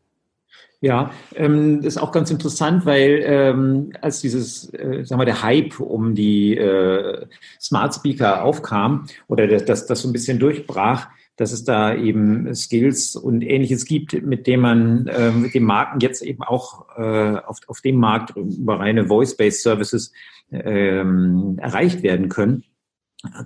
Ja, 0.80 1.10
ähm, 1.34 1.80
ist 1.82 1.96
auch 1.96 2.12
ganz 2.12 2.30
interessant, 2.30 2.84
weil 2.84 3.22
ähm, 3.24 3.92
als 4.02 4.20
dieses, 4.20 4.72
äh, 4.74 5.04
sagen 5.04 5.20
wir, 5.20 5.24
der 5.24 5.42
Hype 5.42 5.80
um 5.80 6.14
die 6.14 6.56
äh, 6.56 7.26
Smart 7.58 7.94
Speaker 7.94 8.44
aufkam 8.44 9.06
oder 9.26 9.46
das, 9.46 9.64
das, 9.64 9.86
das 9.86 10.02
so 10.02 10.08
ein 10.08 10.12
bisschen 10.12 10.38
durchbrach, 10.38 11.08
dass 11.36 11.52
es 11.52 11.64
da 11.64 11.94
eben 11.94 12.54
Skills 12.54 13.14
und 13.14 13.42
ähnliches 13.42 13.84
gibt, 13.84 14.22
mit 14.22 14.46
dem 14.46 14.60
man 14.60 15.06
äh, 15.06 15.30
mit 15.30 15.54
den 15.54 15.64
Marken 15.64 16.00
jetzt 16.00 16.22
eben 16.22 16.42
auch 16.42 16.86
äh, 16.96 17.36
auf, 17.38 17.58
auf 17.66 17.80
dem 17.82 17.96
Markt 17.96 18.34
über 18.36 18.80
reine 18.80 19.06
Voice-Based 19.06 19.62
Services 19.62 20.12
ähm, 20.50 21.58
erreicht 21.60 22.02
werden 22.02 22.28
können, 22.28 22.64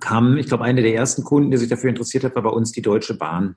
kam, 0.00 0.37
ich 0.37 0.46
glaube, 0.46 0.64
einer 0.64 0.82
der 0.82 0.94
ersten 0.94 1.25
Kunden, 1.25 1.50
der 1.50 1.58
sich 1.58 1.69
dafür 1.69 1.90
interessiert 1.90 2.25
hat, 2.25 2.34
war 2.34 2.42
bei 2.42 2.50
uns 2.50 2.72
die 2.72 2.82
Deutsche 2.82 3.14
Bahn, 3.14 3.56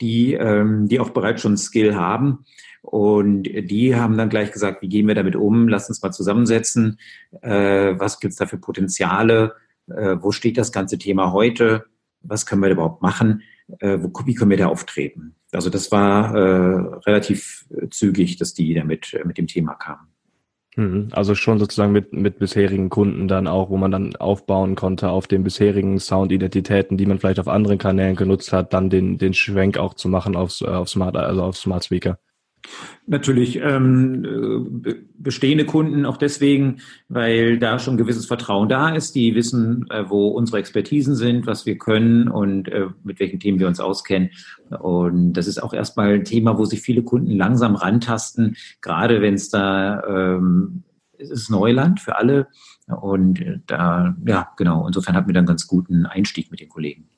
die, 0.00 0.34
ähm, 0.34 0.88
die 0.88 1.00
auch 1.00 1.10
bereits 1.10 1.42
schon 1.42 1.56
Skill 1.56 1.96
haben. 1.96 2.44
Und 2.82 3.44
die 3.44 3.96
haben 3.96 4.16
dann 4.16 4.28
gleich 4.28 4.52
gesagt, 4.52 4.82
wie 4.82 4.88
gehen 4.88 5.08
wir 5.08 5.16
damit 5.16 5.34
um? 5.34 5.66
Lass 5.66 5.88
uns 5.88 6.02
mal 6.02 6.12
zusammensetzen. 6.12 7.00
Äh, 7.42 7.98
was 7.98 8.20
gibt's 8.20 8.36
da 8.36 8.46
für 8.46 8.58
Potenziale? 8.58 9.54
Äh, 9.88 10.16
wo 10.20 10.30
steht 10.30 10.56
das 10.56 10.70
ganze 10.70 10.98
Thema 10.98 11.32
heute? 11.32 11.86
Was 12.28 12.46
können 12.46 12.62
wir 12.62 12.70
überhaupt 12.70 13.02
machen? 13.02 13.42
äh, 13.80 13.98
wo, 14.00 14.12
wie 14.24 14.34
können 14.34 14.50
wir 14.50 14.56
da 14.56 14.68
auftreten? 14.68 15.34
Also 15.52 15.70
das 15.70 15.90
war 15.92 16.34
äh, 16.34 16.98
relativ 17.06 17.66
zügig, 17.90 18.36
dass 18.36 18.54
die 18.54 18.74
damit 18.74 19.14
äh, 19.14 19.24
mit 19.24 19.38
dem 19.38 19.46
Thema 19.46 19.74
kamen. 19.74 20.08
Mhm. 20.76 21.08
Also 21.12 21.34
schon 21.34 21.58
sozusagen 21.58 21.92
mit, 21.92 22.12
mit 22.12 22.38
bisherigen 22.38 22.90
Kunden 22.90 23.28
dann 23.28 23.46
auch, 23.46 23.70
wo 23.70 23.76
man 23.76 23.90
dann 23.90 24.14
aufbauen 24.16 24.74
konnte 24.74 25.08
auf 25.08 25.26
den 25.26 25.42
bisherigen 25.42 25.98
Soundidentitäten, 25.98 26.96
die 26.96 27.06
man 27.06 27.18
vielleicht 27.18 27.40
auf 27.40 27.48
anderen 27.48 27.78
Kanälen 27.78 28.16
genutzt 28.16 28.52
hat, 28.52 28.72
dann 28.72 28.90
den, 28.90 29.18
den 29.18 29.32
Schwenk 29.32 29.78
auch 29.78 29.94
zu 29.94 30.08
machen 30.08 30.36
aufs, 30.36 30.62
auf 30.62 30.88
Smart, 30.88 31.16
also 31.16 31.42
auf 31.42 31.56
Smart 31.56 31.84
Speaker. 31.84 32.18
Natürlich 33.06 33.60
ähm, 33.62 34.82
bestehende 35.18 35.64
Kunden 35.64 36.06
auch 36.06 36.16
deswegen, 36.16 36.80
weil 37.08 37.58
da 37.58 37.78
schon 37.78 37.96
gewisses 37.96 38.26
Vertrauen 38.26 38.68
da 38.68 38.88
ist. 38.88 39.14
Die 39.14 39.34
wissen, 39.34 39.86
äh, 39.90 40.04
wo 40.08 40.28
unsere 40.28 40.58
Expertisen 40.58 41.14
sind, 41.14 41.46
was 41.46 41.66
wir 41.66 41.78
können 41.78 42.28
und 42.28 42.68
äh, 42.68 42.86
mit 43.04 43.20
welchen 43.20 43.38
Themen 43.38 43.60
wir 43.60 43.68
uns 43.68 43.80
auskennen. 43.80 44.30
Und 44.70 45.34
das 45.34 45.46
ist 45.46 45.62
auch 45.62 45.72
erstmal 45.72 46.14
ein 46.14 46.24
Thema, 46.24 46.58
wo 46.58 46.64
sich 46.64 46.80
viele 46.80 47.02
Kunden 47.02 47.36
langsam 47.36 47.76
rantasten, 47.76 48.56
gerade 48.80 49.22
wenn 49.22 49.34
es 49.34 49.48
da 49.50 50.02
ähm, 50.08 50.82
es 51.18 51.30
ist 51.30 51.50
Neuland 51.50 52.00
für 52.00 52.16
alle. 52.16 52.48
Und 52.86 53.44
da, 53.66 54.14
ja, 54.26 54.52
genau, 54.56 54.86
insofern 54.86 55.14
hatten 55.14 55.28
wir 55.28 55.34
dann 55.34 55.46
ganz 55.46 55.66
guten 55.66 56.06
Einstieg 56.06 56.50
mit 56.50 56.60
den 56.60 56.68
Kollegen. 56.68 57.08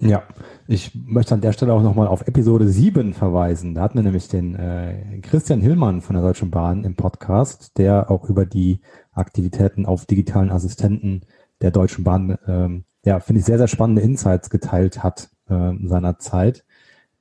Ja, 0.00 0.22
ich 0.68 0.94
möchte 0.94 1.34
an 1.34 1.40
der 1.40 1.52
Stelle 1.52 1.72
auch 1.72 1.82
nochmal 1.82 2.06
auf 2.06 2.28
Episode 2.28 2.68
7 2.68 3.14
verweisen. 3.14 3.74
Da 3.74 3.82
hatten 3.82 3.98
wir 3.98 4.04
nämlich 4.04 4.28
den 4.28 4.54
äh, 4.54 5.18
Christian 5.22 5.60
Hillmann 5.60 6.02
von 6.02 6.14
der 6.14 6.22
Deutschen 6.22 6.52
Bahn 6.52 6.84
im 6.84 6.94
Podcast, 6.94 7.76
der 7.78 8.08
auch 8.08 8.28
über 8.28 8.46
die 8.46 8.80
Aktivitäten 9.12 9.86
auf 9.86 10.06
digitalen 10.06 10.50
Assistenten 10.50 11.22
der 11.60 11.72
Deutschen 11.72 12.04
Bahn, 12.04 12.38
ähm, 12.46 12.84
ja, 13.04 13.18
finde 13.18 13.40
ich 13.40 13.46
sehr, 13.46 13.58
sehr 13.58 13.66
spannende 13.66 14.02
Insights 14.02 14.50
geteilt 14.50 15.02
hat 15.02 15.30
äh, 15.48 15.72
seiner 15.82 16.18
Zeit. 16.20 16.64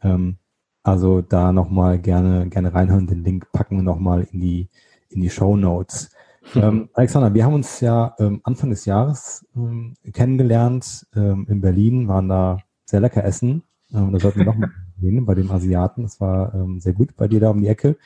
Ähm, 0.03 0.37
also 0.83 1.21
da 1.21 1.51
nochmal 1.51 1.97
gerne, 1.97 2.47
gerne 2.47 2.73
reinhören. 2.75 3.07
Den 3.07 3.23
Link 3.23 3.51
packen 3.53 3.77
wir 3.77 3.83
nochmal 3.83 4.27
in 4.31 4.39
die, 4.39 4.69
in 5.09 5.21
die 5.21 5.29
Show 5.29 5.57
Notes. 5.57 6.11
Ähm, 6.55 6.87
Alexander, 6.93 7.33
wir 7.33 7.43
haben 7.43 7.55
uns 7.55 7.81
ja 7.81 8.15
ähm, 8.19 8.39
Anfang 8.45 8.69
des 8.69 8.85
Jahres 8.85 9.45
ähm, 9.53 9.95
kennengelernt 10.13 11.05
ähm, 11.13 11.45
in 11.49 11.59
Berlin, 11.59 12.07
waren 12.07 12.29
da 12.29 12.59
sehr 12.87 13.01
lecker 13.01 13.23
essen. 13.23 13.63
Ähm, 13.93 14.11
da 14.11 14.19
sollten 14.19 14.39
wir 14.39 14.45
noch 14.45 14.55
mal 14.55 14.71
gehen 14.99 15.25
bei 15.25 15.35
dem 15.35 15.51
Asiaten. 15.51 16.03
Das 16.03 16.19
war 16.19 16.53
ähm, 16.55 16.79
sehr 16.79 16.93
gut 16.93 17.15
bei 17.15 17.27
dir 17.27 17.39
da 17.39 17.49
um 17.51 17.61
die 17.61 17.67
Ecke. 17.67 17.97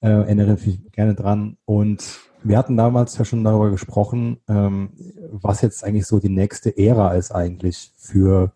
äh, 0.00 0.08
erinnere 0.08 0.54
mich 0.54 0.92
gerne 0.92 1.14
dran. 1.14 1.56
Und 1.64 2.18
wir 2.42 2.58
hatten 2.58 2.76
damals 2.76 3.16
ja 3.18 3.24
schon 3.24 3.44
darüber 3.44 3.70
gesprochen, 3.70 4.38
ähm, 4.48 4.90
was 5.30 5.60
jetzt 5.60 5.84
eigentlich 5.84 6.06
so 6.06 6.18
die 6.18 6.28
nächste 6.28 6.76
Ära 6.76 7.14
ist 7.14 7.30
eigentlich 7.30 7.92
für 7.96 8.52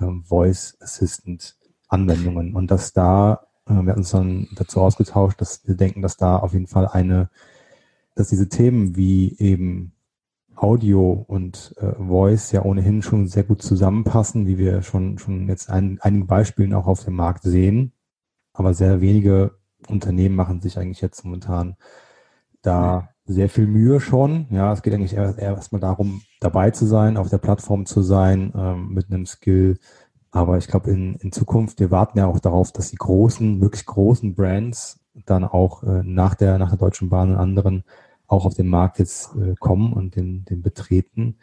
ähm, 0.00 0.24
Voice 0.24 0.76
Assistant 0.80 1.56
Anwendungen 1.88 2.54
und 2.54 2.70
dass 2.70 2.92
da, 2.92 3.46
äh, 3.66 3.72
wir 3.72 3.90
hatten 3.90 4.00
uns 4.00 4.10
dann 4.10 4.48
dazu 4.54 4.80
ausgetauscht, 4.80 5.40
dass 5.40 5.66
wir 5.66 5.74
denken, 5.74 6.02
dass 6.02 6.16
da 6.16 6.36
auf 6.36 6.52
jeden 6.52 6.68
Fall 6.68 6.86
eine, 6.86 7.30
dass 8.14 8.28
diese 8.28 8.48
Themen 8.48 8.96
wie 8.96 9.36
eben 9.38 9.92
Audio 10.60 11.24
und 11.26 11.74
äh, 11.78 11.92
Voice 11.94 12.52
ja 12.52 12.62
ohnehin 12.62 13.00
schon 13.02 13.26
sehr 13.26 13.44
gut 13.44 13.62
zusammenpassen, 13.62 14.46
wie 14.46 14.58
wir 14.58 14.82
schon, 14.82 15.18
schon 15.18 15.48
jetzt 15.48 15.70
ein, 15.70 15.98
einigen 16.02 16.26
Beispielen 16.26 16.74
auch 16.74 16.86
auf 16.86 17.04
dem 17.04 17.14
Markt 17.14 17.44
sehen. 17.44 17.92
Aber 18.52 18.74
sehr 18.74 19.00
wenige 19.00 19.52
Unternehmen 19.88 20.36
machen 20.36 20.60
sich 20.60 20.78
eigentlich 20.78 21.00
jetzt 21.00 21.24
momentan 21.24 21.76
da 22.62 23.08
sehr 23.24 23.48
viel 23.48 23.66
Mühe 23.66 24.00
schon. 24.00 24.48
Ja, 24.50 24.72
es 24.72 24.82
geht 24.82 24.92
eigentlich 24.92 25.14
erstmal 25.14 25.80
darum, 25.80 26.22
dabei 26.40 26.70
zu 26.72 26.84
sein, 26.84 27.16
auf 27.16 27.30
der 27.30 27.38
Plattform 27.38 27.86
zu 27.86 28.02
sein, 28.02 28.52
ähm, 28.54 28.88
mit 28.92 29.10
einem 29.10 29.24
Skill. 29.24 29.78
Aber 30.30 30.58
ich 30.58 30.68
glaube, 30.68 30.90
in, 30.90 31.14
in 31.16 31.32
Zukunft, 31.32 31.80
wir 31.80 31.90
warten 31.90 32.18
ja 32.18 32.26
auch 32.26 32.38
darauf, 32.38 32.70
dass 32.72 32.90
die 32.90 32.96
großen, 32.96 33.60
wirklich 33.60 33.86
großen 33.86 34.34
Brands 34.34 35.00
dann 35.26 35.44
auch 35.44 35.82
äh, 35.84 36.02
nach 36.04 36.34
der, 36.34 36.58
nach 36.58 36.68
der 36.68 36.78
Deutschen 36.78 37.08
Bahn 37.08 37.30
und 37.30 37.36
anderen 37.36 37.84
auch 38.30 38.46
auf 38.46 38.54
den 38.54 38.68
Markt 38.68 38.98
jetzt 38.98 39.34
äh, 39.36 39.54
kommen 39.58 39.92
und 39.92 40.16
den, 40.16 40.44
den 40.44 40.62
betreten. 40.62 41.38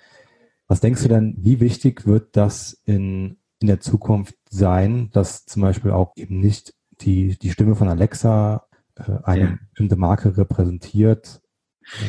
Was 0.67 0.79
denkst 0.79 1.03
du 1.03 1.09
denn, 1.09 1.35
wie 1.37 1.59
wichtig 1.59 2.05
wird 2.05 2.35
das 2.35 2.73
in, 2.85 3.37
in 3.59 3.67
der 3.67 3.79
Zukunft 3.79 4.35
sein, 4.49 5.09
dass 5.11 5.45
zum 5.45 5.61
Beispiel 5.61 5.91
auch 5.91 6.13
eben 6.15 6.39
nicht 6.39 6.73
die, 7.01 7.37
die 7.37 7.51
Stimme 7.51 7.75
von 7.75 7.89
Alexa 7.89 8.67
äh, 8.95 9.11
eine 9.23 9.41
ja. 9.41 9.57
bestimmte 9.69 9.95
Marke 9.97 10.37
repräsentiert, 10.37 11.41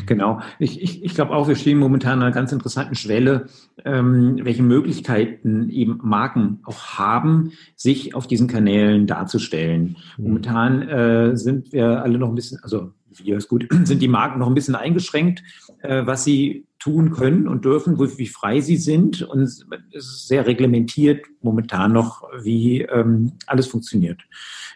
Genau. 0.06 0.40
Ich, 0.58 0.82
ich, 0.82 1.04
ich 1.04 1.14
glaube 1.14 1.32
auch, 1.32 1.46
wir 1.46 1.54
stehen 1.54 1.78
momentan 1.78 2.14
an 2.14 2.22
einer 2.24 2.34
ganz 2.34 2.52
interessanten 2.52 2.94
Schwelle, 2.94 3.46
ähm, 3.84 4.38
welche 4.42 4.62
Möglichkeiten 4.62 5.70
eben 5.70 6.00
Marken 6.02 6.60
auch 6.64 6.98
haben, 6.98 7.52
sich 7.76 8.14
auf 8.14 8.26
diesen 8.26 8.48
Kanälen 8.48 9.06
darzustellen. 9.06 9.96
Mhm. 10.16 10.24
Momentan 10.24 10.82
äh, 10.82 11.36
sind 11.36 11.72
wir 11.72 12.02
alle 12.02 12.18
noch 12.18 12.28
ein 12.28 12.34
bisschen, 12.34 12.58
also 12.62 12.92
wir 13.24 13.38
gut, 13.38 13.68
sind 13.84 14.00
die 14.00 14.08
Marken 14.08 14.38
noch 14.40 14.48
ein 14.48 14.54
bisschen 14.54 14.74
eingeschränkt, 14.74 15.42
äh, 15.82 16.06
was 16.06 16.24
sie 16.24 16.66
tun 16.78 17.10
können 17.10 17.48
und 17.48 17.64
dürfen, 17.64 17.98
wie, 17.98 18.18
wie 18.18 18.26
frei 18.26 18.60
sie 18.60 18.76
sind. 18.76 19.22
Und 19.22 19.40
es 19.40 19.66
ist 19.92 20.28
sehr 20.28 20.46
reglementiert 20.46 21.26
momentan 21.40 21.92
noch, 21.92 22.22
wie 22.42 22.82
ähm, 22.82 23.32
alles 23.46 23.66
funktioniert. 23.66 24.22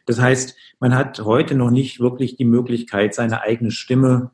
Das 0.07 0.21
heißt, 0.21 0.57
man 0.81 0.95
hat 0.95 1.21
heute 1.21 1.55
noch 1.55 1.71
nicht 1.71 2.01
wirklich 2.01 2.37
die 2.37 2.45
Möglichkeit, 2.45 3.15
seine 3.15 3.43
eigene 3.43 3.71
Stimme 3.71 4.31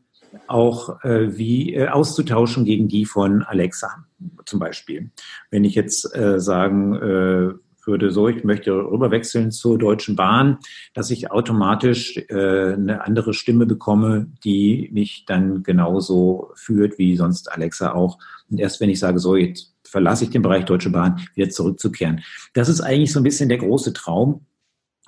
auch 0.47 1.03
äh, 1.05 1.37
wie 1.37 1.75
äh, 1.75 1.89
auszutauschen 1.89 2.65
gegen 2.65 2.89
die 2.89 3.05
von 3.05 3.43
Alexa 3.43 4.05
zum 4.45 4.59
Beispiel. 4.59 5.11
Wenn 5.51 5.65
ich 5.65 5.75
jetzt 5.75 6.15
äh, 6.17 6.41
sagen 6.41 6.95
äh, 6.95 7.55
würde, 7.89 8.13
so, 8.13 8.29
ich 8.29 8.45
möchte 8.45 8.73
rüberwechseln 8.73 9.51
zur 9.51 9.79
Deutschen 9.79 10.15
Bahn, 10.15 10.59
dass 10.95 11.11
ich 11.11 11.33
automatisch 11.33 12.17
äh, 12.29 12.75
eine 12.75 13.05
andere 13.05 13.35
Stimme 13.35 13.67
bekomme, 13.67 14.29
die 14.45 14.91
mich 14.93 15.25
dann 15.27 15.65
genauso 15.65 16.53
führt 16.55 16.99
wie 16.99 17.17
sonst 17.17 17.51
Alexa 17.51 17.93
auch. 17.93 18.19
Und 18.49 18.61
erst 18.61 18.81
wenn 18.81 18.91
ich 18.91 19.01
sage, 19.01 19.19
so, 19.19 19.35
jetzt 19.35 19.75
verlasse 19.83 20.25
ich 20.25 20.31
den 20.31 20.43
Bereich 20.43 20.65
Deutsche 20.65 20.91
Bahn, 20.91 21.21
wieder 21.35 21.51
zurückzukehren. 21.51 22.21
Das 22.53 22.69
ist 22.69 22.81
eigentlich 22.81 23.13
so 23.13 23.19
ein 23.19 23.25
bisschen 23.25 23.49
der 23.49 23.59
große 23.59 23.93
Traum, 23.93 24.47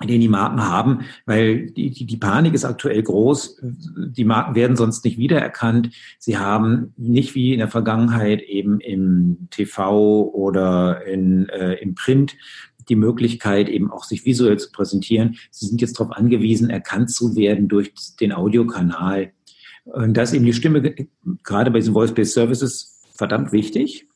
den 0.07 0.21
die 0.21 0.27
Marken 0.27 0.63
haben, 0.67 1.01
weil 1.25 1.69
die, 1.71 1.91
die, 1.91 2.17
Panik 2.17 2.53
ist 2.53 2.65
aktuell 2.65 3.03
groß. 3.03 3.61
Die 3.61 4.23
Marken 4.23 4.55
werden 4.55 4.75
sonst 4.75 5.05
nicht 5.05 5.17
wiedererkannt. 5.17 5.91
Sie 6.17 6.37
haben 6.37 6.93
nicht 6.97 7.35
wie 7.35 7.53
in 7.53 7.59
der 7.59 7.67
Vergangenheit 7.67 8.41
eben 8.41 8.79
im 8.79 9.47
TV 9.51 10.23
oder 10.33 11.05
in, 11.05 11.49
äh, 11.49 11.73
im 11.75 11.95
Print 11.95 12.35
die 12.91 12.95
Möglichkeit, 12.97 13.69
eben 13.69 13.89
auch 13.89 14.03
sich 14.03 14.25
visuell 14.25 14.59
zu 14.59 14.71
präsentieren. 14.71 15.37
Sie 15.49 15.65
sind 15.65 15.81
jetzt 15.81 15.99
darauf 15.99 16.11
angewiesen, 16.15 16.69
erkannt 16.69 17.09
zu 17.09 17.35
werden 17.35 17.69
durch 17.69 17.93
den 18.19 18.33
Audiokanal. 18.33 19.31
Und 19.85 20.15
da 20.15 20.23
ist 20.23 20.33
eben 20.33 20.45
die 20.45 20.53
Stimme, 20.53 20.93
gerade 21.43 21.71
bei 21.71 21.79
diesen 21.79 21.93
Voice-Based 21.93 22.33
Services, 22.33 23.01
verdammt 23.15 23.51
wichtig. 23.51 24.07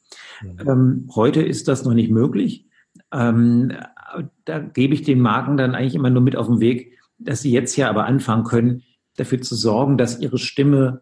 Mhm. 0.44 0.70
Ähm, 0.70 1.10
heute 1.16 1.42
ist 1.42 1.68
das 1.68 1.86
noch 1.86 1.94
nicht 1.94 2.12
möglich. 2.12 2.66
Ähm, 3.12 3.72
da 4.44 4.60
gebe 4.60 4.94
ich 4.94 5.04
den 5.04 5.22
Marken 5.22 5.58
dann 5.58 5.74
eigentlich 5.74 5.96
immer 5.96 6.10
nur 6.10 6.22
mit 6.22 6.36
auf 6.36 6.48
den 6.48 6.60
Weg, 6.60 7.00
dass 7.18 7.42
sie 7.42 7.52
jetzt 7.52 7.76
ja 7.78 7.90
aber 7.90 8.06
anfangen 8.06 8.44
können, 8.44 8.84
dafür 9.16 9.42
zu 9.42 9.56
sorgen, 9.56 9.98
dass 9.98 10.20
ihre 10.20 10.38
Stimme 10.38 11.02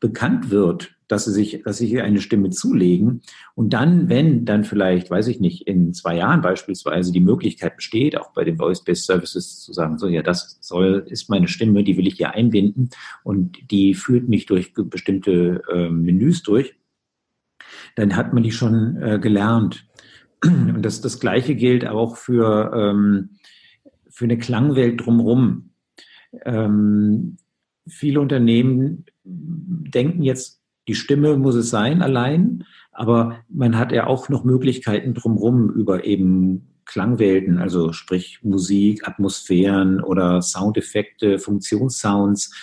bekannt 0.00 0.50
wird, 0.50 0.96
dass 1.08 1.24
sie 1.24 1.32
sich, 1.32 1.62
dass 1.62 1.78
sie 1.78 1.86
hier 1.86 2.04
eine 2.04 2.20
Stimme 2.20 2.50
zulegen. 2.50 3.22
Und 3.54 3.72
dann, 3.72 4.08
wenn 4.08 4.44
dann 4.44 4.64
vielleicht, 4.64 5.10
weiß 5.10 5.28
ich 5.28 5.40
nicht, 5.40 5.66
in 5.66 5.94
zwei 5.94 6.16
Jahren 6.16 6.40
beispielsweise 6.40 7.12
die 7.12 7.20
Möglichkeit 7.20 7.76
besteht, 7.76 8.18
auch 8.18 8.32
bei 8.32 8.44
den 8.44 8.56
Voice-Based 8.56 9.06
Services 9.06 9.60
zu 9.60 9.72
sagen, 9.72 9.98
so, 9.98 10.08
ja, 10.08 10.22
das 10.22 10.58
soll, 10.60 11.06
ist 11.08 11.30
meine 11.30 11.48
Stimme, 11.48 11.84
die 11.84 11.96
will 11.96 12.06
ich 12.06 12.14
hier 12.14 12.34
einbinden 12.34 12.90
und 13.22 13.70
die 13.70 13.94
führt 13.94 14.28
mich 14.28 14.46
durch 14.46 14.72
bestimmte 14.74 15.62
äh, 15.72 15.88
Menüs 15.88 16.42
durch, 16.42 16.74
dann 17.94 18.16
hat 18.16 18.32
man 18.32 18.42
die 18.42 18.52
schon 18.52 19.00
äh, 19.00 19.18
gelernt. 19.20 19.86
Und 20.44 20.82
das, 20.82 21.00
das 21.00 21.20
Gleiche 21.20 21.54
gilt 21.54 21.86
auch 21.86 22.16
für, 22.16 22.72
ähm, 22.74 23.30
für 24.08 24.24
eine 24.24 24.38
Klangwelt 24.38 25.04
drumherum. 25.04 25.70
Ähm, 26.44 27.38
viele 27.86 28.20
Unternehmen 28.20 29.06
denken 29.26 30.22
jetzt, 30.22 30.62
die 30.88 30.94
Stimme 30.94 31.36
muss 31.36 31.56
es 31.56 31.70
sein 31.70 32.00
allein, 32.00 32.64
aber 32.92 33.38
man 33.48 33.76
hat 33.76 33.92
ja 33.92 34.06
auch 34.06 34.28
noch 34.28 34.44
Möglichkeiten 34.44 35.14
drumherum 35.14 35.70
über 35.70 36.04
eben 36.04 36.76
Klangwelten, 36.84 37.58
also 37.58 37.92
sprich 37.92 38.40
Musik, 38.42 39.06
Atmosphären 39.08 40.00
oder 40.00 40.40
Soundeffekte, 40.40 41.38
Funktionssounds, 41.38 42.54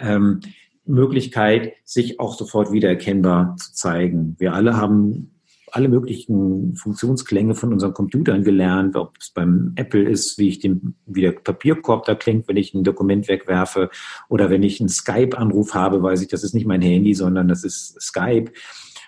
ähm, 0.00 0.40
Möglichkeit, 0.84 1.74
sich 1.84 2.18
auch 2.18 2.36
sofort 2.36 2.72
wiedererkennbar 2.72 3.56
zu 3.56 3.72
zeigen. 3.74 4.34
Wir 4.38 4.54
alle 4.54 4.76
haben 4.76 5.37
alle 5.72 5.88
möglichen 5.88 6.74
Funktionsklänge 6.76 7.54
von 7.54 7.72
unseren 7.72 7.94
Computern 7.94 8.44
gelernt, 8.44 8.96
ob 8.96 9.16
es 9.18 9.30
beim 9.30 9.72
Apple 9.76 10.02
ist, 10.02 10.38
wie 10.38 10.48
ich 10.48 10.58
den, 10.58 10.94
wie 11.06 11.22
der 11.22 11.32
Papierkorb 11.32 12.04
da 12.04 12.14
klingt, 12.14 12.48
wenn 12.48 12.56
ich 12.56 12.74
ein 12.74 12.84
Dokument 12.84 13.28
wegwerfe 13.28 13.90
oder 14.28 14.50
wenn 14.50 14.62
ich 14.62 14.80
einen 14.80 14.88
Skype-Anruf 14.88 15.74
habe, 15.74 16.02
weiß 16.02 16.22
ich, 16.22 16.28
das 16.28 16.44
ist 16.44 16.54
nicht 16.54 16.66
mein 16.66 16.82
Handy, 16.82 17.14
sondern 17.14 17.48
das 17.48 17.64
ist 17.64 18.00
Skype 18.00 18.52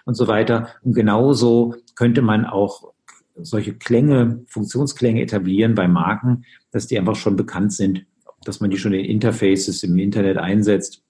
und 0.05 0.15
so 0.15 0.29
weiter. 0.29 0.69
Und 0.83 0.95
genauso 0.95 1.75
könnte 1.95 2.23
man 2.23 2.45
auch 2.45 2.93
solche 3.37 3.75
Klänge, 3.75 4.45
Funktionsklänge 4.49 5.23
etablieren 5.23 5.75
bei 5.75 5.89
Marken, 5.89 6.45
dass 6.71 6.87
die 6.87 6.99
einfach 6.99 7.17
schon 7.17 7.37
bekannt 7.37 7.73
sind, 7.73 8.05
dass 8.45 8.61
man 8.61 8.71
die 8.71 8.79
schon 8.79 8.93
in 8.93 9.05
Interfaces 9.05 9.83
im 9.83 9.99
Internet 9.99 10.37
einsetzt 10.37 11.03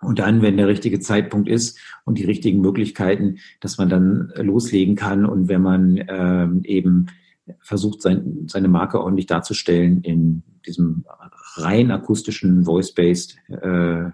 und 0.00 0.18
dann, 0.18 0.42
wenn 0.42 0.56
der 0.56 0.68
richtige 0.68 1.00
Zeitpunkt 1.00 1.48
ist 1.48 1.78
und 2.04 2.18
die 2.18 2.24
richtigen 2.24 2.60
Möglichkeiten, 2.60 3.38
dass 3.60 3.78
man 3.78 3.88
dann 3.88 4.32
loslegen 4.36 4.94
kann 4.94 5.24
und 5.24 5.48
wenn 5.48 5.62
man 5.62 6.04
ähm, 6.08 6.60
eben 6.64 7.06
versucht, 7.60 8.02
sein, 8.02 8.44
seine 8.46 8.68
Marke 8.68 9.00
ordentlich 9.00 9.26
darzustellen 9.26 10.02
in 10.02 10.42
diesem 10.66 11.04
rein 11.56 11.90
akustischen 11.90 12.64
Voice-Based 12.64 13.36
äh, 13.48 14.10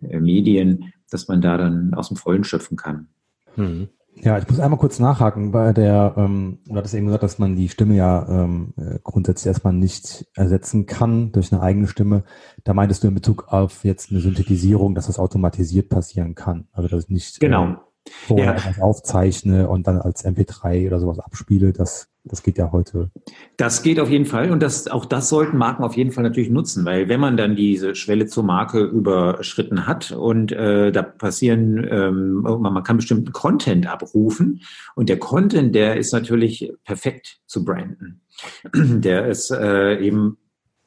Medien, 0.00 0.92
dass 1.10 1.28
man 1.28 1.40
da 1.40 1.56
dann 1.56 1.94
aus 1.94 2.08
dem 2.08 2.16
Vollen 2.16 2.44
schöpfen 2.44 2.76
kann. 2.76 3.08
Mhm. 3.56 3.88
Ja, 4.16 4.38
ich 4.38 4.48
muss 4.48 4.60
einmal 4.60 4.78
kurz 4.78 4.98
nachhaken 4.98 5.50
bei 5.50 5.72
der, 5.72 6.14
ähm, 6.16 6.58
du 6.66 6.76
hattest 6.76 6.94
eben 6.94 7.06
gesagt, 7.06 7.24
dass 7.24 7.38
man 7.38 7.56
die 7.56 7.68
Stimme 7.68 7.94
ja 7.94 8.26
ähm, 8.28 8.72
äh, 8.76 8.98
grundsätzlich 9.02 9.48
erstmal 9.48 9.72
nicht 9.72 10.26
ersetzen 10.34 10.86
kann 10.86 11.32
durch 11.32 11.52
eine 11.52 11.60
eigene 11.60 11.88
Stimme. 11.88 12.24
Da 12.62 12.74
meintest 12.74 13.02
du 13.02 13.08
in 13.08 13.14
Bezug 13.14 13.48
auf 13.48 13.84
jetzt 13.84 14.10
eine 14.10 14.20
Synthetisierung, 14.20 14.94
dass 14.94 15.08
das 15.08 15.18
automatisiert 15.18 15.88
passieren 15.88 16.34
kann. 16.34 16.68
Also 16.72 16.88
dass 16.88 17.04
ich 17.04 17.10
nicht 17.10 17.40
genau. 17.40 17.72
Äh, 17.72 17.76
vorher 18.26 18.56
ja. 18.56 18.82
aufzeichne 18.82 19.68
und 19.68 19.86
dann 19.86 20.00
als 20.00 20.24
MP3 20.24 20.86
oder 20.86 21.00
sowas 21.00 21.18
abspiele. 21.18 21.72
Das 21.72 22.13
das 22.24 22.42
geht 22.42 22.56
ja 22.56 22.72
heute. 22.72 23.10
Das 23.58 23.82
geht 23.82 24.00
auf 24.00 24.08
jeden 24.08 24.24
Fall 24.24 24.50
und 24.50 24.62
das, 24.62 24.88
auch 24.88 25.04
das 25.04 25.28
sollten 25.28 25.58
Marken 25.58 25.84
auf 25.84 25.96
jeden 25.96 26.10
Fall 26.10 26.24
natürlich 26.24 26.48
nutzen, 26.48 26.84
weil 26.86 27.08
wenn 27.08 27.20
man 27.20 27.36
dann 27.36 27.54
diese 27.54 27.94
Schwelle 27.94 28.26
zur 28.26 28.44
Marke 28.44 28.80
überschritten 28.80 29.86
hat 29.86 30.10
und 30.10 30.50
äh, 30.50 30.90
da 30.90 31.02
passieren, 31.02 31.86
ähm, 31.88 32.40
man 32.40 32.82
kann 32.82 32.96
bestimmten 32.96 33.32
Content 33.32 33.86
abrufen 33.86 34.62
und 34.94 35.10
der 35.10 35.18
Content, 35.18 35.74
der 35.74 35.96
ist 35.98 36.12
natürlich 36.12 36.72
perfekt 36.84 37.40
zu 37.46 37.64
branden. 37.64 38.22
Der 38.74 39.26
ist 39.28 39.50
äh, 39.50 40.00
eben 40.00 40.38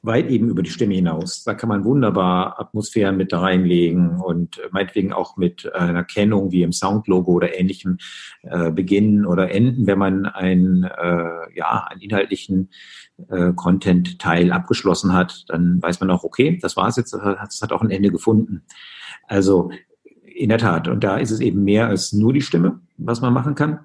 weit 0.08 0.30
eben 0.30 0.50
über 0.50 0.64
die 0.64 0.72
Stimme 0.72 0.96
hinaus. 0.96 1.44
Da 1.44 1.54
kann 1.54 1.70
man 1.70 1.84
wunderbar 1.84 2.60
Atmosphären 2.60 3.18
mit 3.18 3.34
reinlegen 3.34 4.20
und 4.20 4.60
meinetwegen 4.72 5.14
auch 5.14 5.38
mit 5.38 5.72
einer 5.74 6.04
Kennung 6.04 6.52
wie 6.52 6.64
im 6.64 6.72
Soundlogo 6.72 7.34
oder 7.34 7.60
ähnlichem 7.60 7.98
äh, 8.42 8.72
beginnen 8.72 9.26
oder 9.26 9.52
enden, 9.52 9.86
wenn 9.86 10.00
man 10.00 10.26
ein, 10.26 10.84
äh, 10.84 11.56
ja, 11.56 11.86
einen 11.90 12.02
inhaltlichen 12.02 12.70
äh, 13.30 13.54
Content-Teil 13.54 14.52
abgeschlossen 14.52 15.14
hat, 15.14 15.46
dann 15.48 15.82
weiß 15.82 16.00
man 16.00 16.10
auch, 16.10 16.24
okay, 16.24 16.58
das 16.62 16.76
war 16.76 16.88
es 16.88 16.96
jetzt, 16.96 17.14
es 17.14 17.62
hat 17.62 17.72
auch 17.72 17.82
ein 17.82 17.92
Ende 17.92 18.10
gefunden. 18.10 18.64
Also 19.28 19.70
in 20.24 20.50
der 20.50 20.58
Tat, 20.58 20.88
und 20.88 21.04
da 21.04 21.18
ist 21.18 21.32
es 21.32 21.40
eben 21.40 21.64
mehr 21.64 21.88
als 21.88 22.14
nur 22.14 22.34
die 22.34 22.42
Stimme, 22.42 22.80
was 22.98 23.22
man 23.22 23.34
machen 23.34 23.56
kann. 23.56 23.80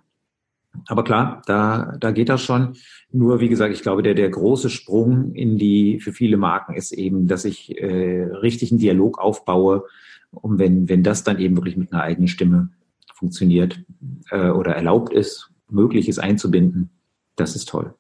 Aber 0.87 1.05
klar, 1.05 1.43
da, 1.47 1.97
da 2.01 2.11
geht 2.11 2.29
das 2.29 2.43
schon. 2.43 2.75
Nur, 3.11 3.41
wie 3.41 3.49
gesagt, 3.49 3.75
ich 3.75 3.83
glaube, 3.83 4.03
der, 4.03 4.15
der 4.15 4.31
große 4.31 4.71
Sprung 4.71 5.35
in 5.35 5.59
die, 5.59 6.01
für 6.01 6.13
viele 6.13 6.37
Marken 6.37 6.75
ist 6.75 6.93
eben, 6.93 7.29
dass 7.29 7.45
ich 7.45 7.79
äh, 7.79 8.25
richtig 8.25 8.71
einen 8.71 8.81
Dialog 8.81 9.19
aufbaue. 9.19 9.85
Und 10.31 10.59
wenn, 10.59 10.89
wenn 10.89 11.03
das 11.03 11.25
dann 11.25 11.39
eben 11.39 11.57
wirklich 11.57 11.77
mit 11.77 11.93
einer 11.93 12.03
eigenen 12.03 12.29
Stimme 12.29 12.71
funktioniert 13.15 13.85
äh, 14.31 14.49
oder 14.49 14.75
erlaubt 14.75 15.13
ist, 15.13 15.51
möglich 15.69 16.09
ist 16.09 16.19
einzubinden, 16.19 16.91
das 17.37 17.55
ist 17.55 17.69
toll. 17.69 17.95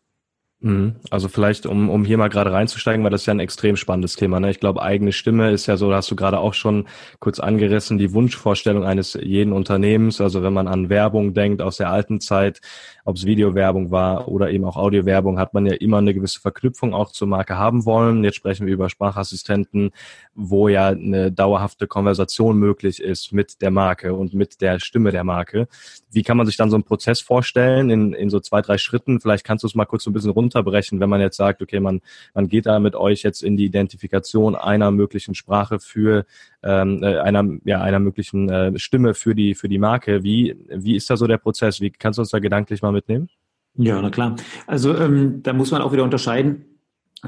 Mhm. 0.62 0.94
Also 1.10 1.28
vielleicht, 1.28 1.66
um, 1.66 1.90
um 1.90 2.04
hier 2.04 2.16
mal 2.18 2.28
gerade 2.28 2.52
reinzusteigen, 2.52 3.02
weil 3.02 3.10
das 3.10 3.22
ist 3.22 3.26
ja 3.26 3.34
ein 3.34 3.40
extrem 3.40 3.76
spannendes 3.76 4.14
Thema. 4.14 4.38
Ne? 4.38 4.50
Ich 4.50 4.60
glaube, 4.60 4.80
eigene 4.80 5.12
Stimme 5.12 5.50
ist 5.50 5.66
ja 5.66 5.76
so, 5.76 5.90
da 5.90 5.96
hast 5.96 6.10
du 6.10 6.16
gerade 6.16 6.38
auch 6.38 6.54
schon 6.54 6.86
kurz 7.18 7.40
angerissen, 7.40 7.98
die 7.98 8.12
Wunschvorstellung 8.12 8.84
eines 8.84 9.14
jeden 9.14 9.52
Unternehmens. 9.52 10.20
Also 10.20 10.42
wenn 10.44 10.52
man 10.52 10.68
an 10.68 10.88
Werbung 10.88 11.34
denkt 11.34 11.62
aus 11.62 11.78
der 11.78 11.90
alten 11.90 12.20
Zeit, 12.20 12.60
ob 13.04 13.16
es 13.16 13.26
Videowerbung 13.26 13.90
war 13.90 14.28
oder 14.28 14.50
eben 14.50 14.64
auch 14.64 14.76
Audiowerbung, 14.76 15.38
hat 15.38 15.52
man 15.52 15.66
ja 15.66 15.74
immer 15.74 15.98
eine 15.98 16.14
gewisse 16.14 16.40
Verknüpfung 16.40 16.94
auch 16.94 17.10
zur 17.10 17.26
Marke 17.26 17.58
haben 17.58 17.84
wollen. 17.84 18.22
Jetzt 18.22 18.36
sprechen 18.36 18.66
wir 18.66 18.72
über 18.72 18.88
Sprachassistenten, 18.88 19.90
wo 20.34 20.68
ja 20.68 20.88
eine 20.88 21.32
dauerhafte 21.32 21.88
Konversation 21.88 22.56
möglich 22.56 23.02
ist 23.02 23.32
mit 23.32 23.60
der 23.60 23.72
Marke 23.72 24.14
und 24.14 24.34
mit 24.34 24.60
der 24.60 24.78
Stimme 24.78 25.10
der 25.10 25.24
Marke. 25.24 25.66
Wie 26.12 26.22
kann 26.22 26.36
man 26.36 26.46
sich 26.46 26.56
dann 26.56 26.70
so 26.70 26.76
einen 26.76 26.84
Prozess 26.84 27.20
vorstellen 27.20 27.90
in, 27.90 28.12
in 28.12 28.30
so 28.30 28.38
zwei, 28.38 28.62
drei 28.62 28.78
Schritten? 28.78 29.20
Vielleicht 29.20 29.44
kannst 29.44 29.64
du 29.64 29.66
es 29.66 29.74
mal 29.74 29.86
kurz 29.86 30.04
so 30.04 30.10
ein 30.10 30.12
bisschen 30.12 30.30
runterbrechen, 30.52 31.00
wenn 31.00 31.08
man 31.08 31.20
jetzt 31.20 31.36
sagt, 31.36 31.62
okay, 31.62 31.80
man, 31.80 32.00
man 32.34 32.48
geht 32.48 32.66
da 32.66 32.78
mit 32.78 32.94
euch 32.94 33.22
jetzt 33.22 33.42
in 33.42 33.56
die 33.56 33.64
Identifikation 33.64 34.54
einer 34.54 34.90
möglichen 34.90 35.34
Sprache 35.34 35.78
für 35.78 36.24
ähm, 36.62 37.02
äh, 37.02 37.18
einer, 37.18 37.44
ja, 37.64 37.80
einer 37.80 37.98
möglichen 37.98 38.48
äh, 38.48 38.78
Stimme 38.78 39.14
für 39.14 39.34
die, 39.34 39.54
für 39.54 39.68
die 39.68 39.78
Marke. 39.78 40.22
Wie, 40.22 40.56
wie 40.68 40.96
ist 40.96 41.08
da 41.10 41.16
so 41.16 41.26
der 41.26 41.38
Prozess? 41.38 41.80
Wie 41.80 41.90
kannst 41.90 42.18
du 42.18 42.22
uns 42.22 42.30
da 42.30 42.38
gedanklich 42.38 42.82
mal 42.82 42.92
mitnehmen? 42.92 43.28
Ja, 43.74 44.00
na 44.02 44.10
klar. 44.10 44.36
Also 44.66 44.94
ähm, 44.96 45.42
da 45.42 45.52
muss 45.52 45.70
man 45.70 45.82
auch 45.82 45.92
wieder 45.92 46.04
unterscheiden. 46.04 46.66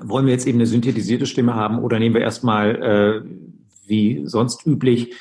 Wollen 0.03 0.27
wir 0.27 0.33
jetzt 0.33 0.47
eben 0.47 0.59
eine 0.59 0.67
synthetisierte 0.67 1.25
Stimme 1.25 1.55
haben 1.55 1.79
oder 1.79 1.99
nehmen 1.99 2.15
wir 2.15 2.23
erstmal 2.23 3.23
äh, 3.25 3.29
wie 3.87 4.23
sonst 4.25 4.67
üblich 4.67 5.15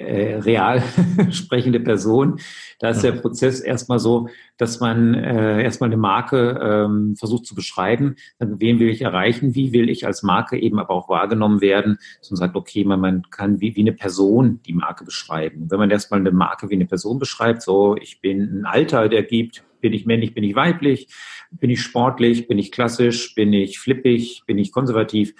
äh, 0.00 0.36
real 0.36 0.82
sprechende 1.30 1.80
Person. 1.80 2.40
Da 2.78 2.90
ist 2.90 3.02
der 3.02 3.12
Prozess 3.12 3.60
erstmal 3.60 3.98
so, 3.98 4.28
dass 4.56 4.80
man 4.80 5.14
äh, 5.14 5.62
erstmal 5.62 5.88
eine 5.88 5.98
Marke 5.98 6.58
ähm, 6.62 7.16
versucht 7.16 7.46
zu 7.46 7.54
beschreiben. 7.54 8.16
Dann, 8.38 8.60
wen 8.60 8.78
will 8.78 8.88
ich 8.88 9.02
erreichen? 9.02 9.54
Wie 9.54 9.72
will 9.72 9.90
ich 9.90 10.06
als 10.06 10.22
Marke 10.22 10.58
eben 10.58 10.78
aber 10.78 10.94
auch 10.94 11.08
wahrgenommen 11.08 11.60
werden? 11.60 11.98
Dass 12.18 12.30
man 12.30 12.38
sagt, 12.38 12.56
okay, 12.56 12.84
man, 12.84 13.00
man 13.00 13.22
kann 13.30 13.60
wie, 13.60 13.76
wie 13.76 13.82
eine 13.82 13.92
Person 13.92 14.60
die 14.66 14.72
Marke 14.72 15.04
beschreiben. 15.04 15.70
Wenn 15.70 15.78
man 15.78 15.90
erstmal 15.90 16.20
eine 16.20 16.32
Marke 16.32 16.70
wie 16.70 16.74
eine 16.74 16.86
Person 16.86 17.18
beschreibt, 17.18 17.62
so 17.62 17.96
ich 18.00 18.20
bin 18.20 18.60
ein 18.60 18.64
Alter, 18.64 19.08
der 19.08 19.22
gibt, 19.22 19.62
bin 19.80 19.92
ich 19.92 20.06
männlich, 20.06 20.34
bin 20.34 20.44
ich 20.44 20.54
weiblich, 20.54 21.08
bin 21.50 21.70
ich 21.70 21.82
sportlich, 21.82 22.48
bin 22.48 22.58
ich 22.58 22.72
klassisch, 22.72 23.34
bin 23.34 23.52
ich 23.52 23.78
flippig, 23.78 24.42
bin 24.46 24.58
ich 24.58 24.72
konservativ, 24.72 25.34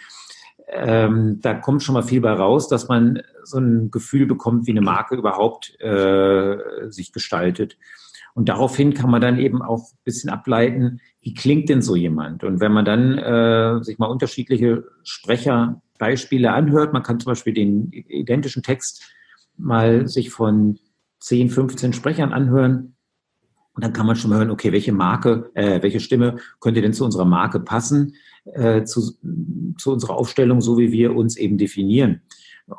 ähm, 0.73 1.41
da 1.41 1.55
kommt 1.55 1.83
schon 1.83 1.95
mal 1.95 2.03
viel 2.03 2.21
bei 2.21 2.33
raus, 2.33 2.69
dass 2.69 2.89
man 2.89 3.23
so 3.43 3.59
ein 3.59 3.91
Gefühl 3.91 4.27
bekommt, 4.27 4.67
wie 4.67 4.73
eine 4.73 4.81
Marke 4.81 5.17
überhaupt 5.17 5.81
äh, 5.81 6.57
sich 6.91 7.13
gestaltet. 7.13 7.77
Und 8.35 8.49
daraufhin 8.49 8.95
kann 8.95 9.11
man 9.11 9.21
dann 9.21 9.39
eben 9.39 9.61
auch 9.61 9.93
ein 9.93 9.99
bisschen 10.05 10.31
ableiten, 10.31 11.01
wie 11.21 11.35
klingt 11.35 11.69
denn 11.69 11.83
so 11.83 11.97
jemand? 11.97 12.45
Und 12.45 12.61
wenn 12.61 12.73
man 12.73 12.85
dann 12.85 13.19
äh, 13.19 13.83
sich 13.83 13.99
mal 13.99 14.07
unterschiedliche 14.07 14.85
Sprecherbeispiele 15.03 16.53
anhört, 16.53 16.93
man 16.93 17.03
kann 17.03 17.21
zum 17.21 17.33
Beispiel 17.33 17.53
den 17.53 17.91
identischen 17.91 18.63
Text 18.63 19.03
mal 19.57 20.07
sich 20.07 20.31
von 20.31 20.79
10, 21.19 21.51
15 21.51 21.93
Sprechern 21.93 22.33
anhören, 22.33 22.95
und 23.75 23.85
dann 23.85 23.93
kann 23.93 24.07
man 24.07 24.17
schon 24.17 24.31
mal 24.31 24.39
hören, 24.39 24.51
okay, 24.51 24.73
welche 24.73 24.93
Marke, 24.93 25.51
äh, 25.55 25.81
welche 25.83 26.01
Stimme 26.01 26.37
könnte 26.61 26.83
denn 26.83 26.93
zu 26.93 27.05
unserer 27.05 27.25
Marke 27.25 27.61
passen? 27.61 28.15
Äh, 28.45 28.85
zu, 28.85 29.13
zu 29.79 29.93
unserer 29.93 30.17
Aufstellung, 30.17 30.61
so 30.61 30.79
wie 30.79 30.93
wir 30.93 31.15
uns 31.15 31.37
eben 31.37 31.59
definieren. 31.59 32.23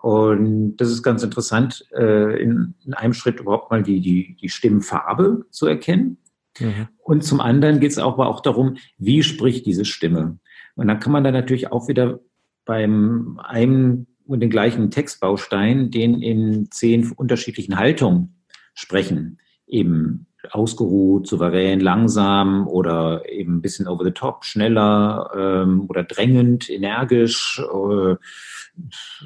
Und 0.02 0.78
das 0.78 0.89
ist 0.89 1.04
ganz 1.04 1.21
interessant, 1.21 1.86
äh, 1.93 2.41
in, 2.41 2.76
in, 2.86 2.93
einem 2.93 3.13
Schritt 3.13 3.39
überhaupt 3.39 3.71
mal 3.71 3.84
die, 3.84 4.00
die, 4.00 4.38
die 4.39 4.50
Stimmfarbe 4.50 5.45
zu 5.50 5.67
erkennen. 5.67 6.17
Mhm. 6.60 6.88
Und 7.00 7.24
zum 7.24 7.41
anderen 7.41 7.80
geht 7.80 7.91
es 7.91 8.00
auch, 8.00 8.13
aber 8.13 8.28
auch 8.28 8.39
darum, 8.39 8.78
wie 8.97 9.21
spricht 9.24 9.65
diese 9.65 9.86
Stimme. 9.86 10.39
Und 10.76 10.88
dann 10.88 11.00
kann 11.00 11.12
man 11.12 11.24
dann 11.24 11.34
natürlich 11.34 11.71
auch 11.71 11.88
wieder 11.88 12.21
beim 12.65 13.39
einem 13.43 14.08
und 14.26 14.39
den 14.39 14.50
gleichen 14.50 14.91
Textbaustein, 14.91 15.91
den 15.91 16.21
in 16.21 16.71
zehn 16.71 17.12
unterschiedlichen 17.12 17.78
Haltungen 17.78 18.41
sprechen, 18.74 19.39
eben 19.67 20.28
ausgeruht, 20.49 21.27
souverän, 21.27 21.80
langsam 21.80 22.67
oder 22.67 23.30
eben 23.30 23.58
ein 23.58 23.62
bisschen 23.62 23.88
over 23.88 24.04
the 24.04 24.12
top, 24.12 24.43
schneller 24.45 25.30
ähm, 25.36 25.86
oder 25.88 26.04
drängend, 26.04 26.69
energisch 26.69 27.60
äh, 27.60 28.15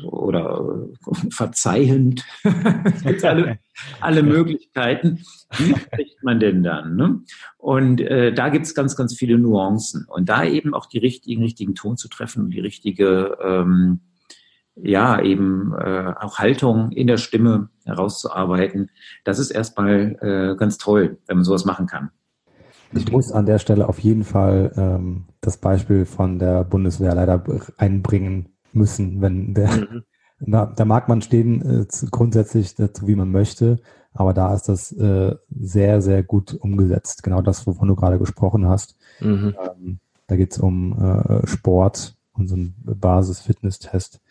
oder 0.04 0.88
verzeihend. 1.30 2.25
es 2.43 3.04
gibt 3.04 3.23
alle, 3.23 3.60
alle 4.01 4.23
Möglichkeiten. 4.23 5.23
Wie 5.58 5.75
spricht 5.75 6.23
man 6.23 6.39
denn 6.39 6.63
dann? 6.63 6.95
Ne? 6.95 7.21
Und 7.58 8.01
äh, 8.01 8.34
da 8.34 8.49
gibt 8.49 8.65
es 8.65 8.75
ganz, 8.75 8.95
ganz 8.95 9.15
viele 9.15 9.38
Nuancen. 9.38 10.06
Und 10.10 10.30
da 10.30 10.43
eben 10.43 10.73
auch 10.73 10.88
die 10.88 10.97
richtigen, 10.97 11.43
richtigen 11.43 11.75
Ton 11.75 11.97
zu 11.97 12.10
treffen 12.10 12.45
und 12.45 12.51
die 12.51 12.60
richtige 12.60 13.38
ähm, 13.41 14.01
ja, 14.75 15.21
eben 15.21 15.73
äh, 15.73 16.13
auch 16.19 16.39
Haltung 16.39 16.91
in 16.91 17.07
der 17.07 17.17
Stimme 17.17 17.69
herauszuarbeiten, 17.85 18.91
das 19.23 19.39
ist 19.39 19.51
erstmal 19.51 20.17
äh, 20.21 20.55
ganz 20.57 20.77
toll, 20.77 21.17
wenn 21.27 21.38
man 21.38 21.43
sowas 21.45 21.65
machen 21.65 21.88
kann. 21.88 22.11
Ich 22.93 23.11
muss 23.11 23.31
an 23.31 23.45
der 23.45 23.59
Stelle 23.59 23.89
auf 23.89 23.99
jeden 23.99 24.23
Fall 24.23 24.71
ähm, 24.77 25.25
das 25.41 25.57
Beispiel 25.57 26.05
von 26.05 26.39
der 26.39 26.63
Bundeswehr 26.63 27.15
leider 27.15 27.43
einbringen 27.77 28.49
müssen, 28.73 29.21
wenn 29.21 29.53
der, 29.53 29.71
mhm. 29.71 30.03
na, 30.39 30.65
da 30.65 30.85
mag 30.85 31.07
man 31.09 31.21
stehen 31.21 31.61
äh, 31.61 31.85
grundsätzlich 32.11 32.75
dazu, 32.75 33.07
wie 33.07 33.15
man 33.15 33.31
möchte, 33.31 33.79
aber 34.13 34.33
da 34.33 34.53
ist 34.53 34.69
das 34.69 34.91
äh, 34.93 35.35
sehr, 35.49 36.01
sehr 36.01 36.23
gut 36.23 36.53
umgesetzt. 36.53 37.23
Genau 37.23 37.41
das, 37.41 37.67
wovon 37.67 37.88
du 37.88 37.95
gerade 37.95 38.17
gesprochen 38.17 38.67
hast. 38.67 38.95
Mhm. 39.19 39.55
Ähm, 39.61 39.99
da 40.27 40.35
geht 40.38 40.53
es 40.53 40.57
um 40.57 40.97
äh, 40.97 41.45
Sport 41.47 42.15
und 42.33 42.47
so 42.47 42.55
einen 42.55 42.75
Basis-Fitness-Test 42.83 44.21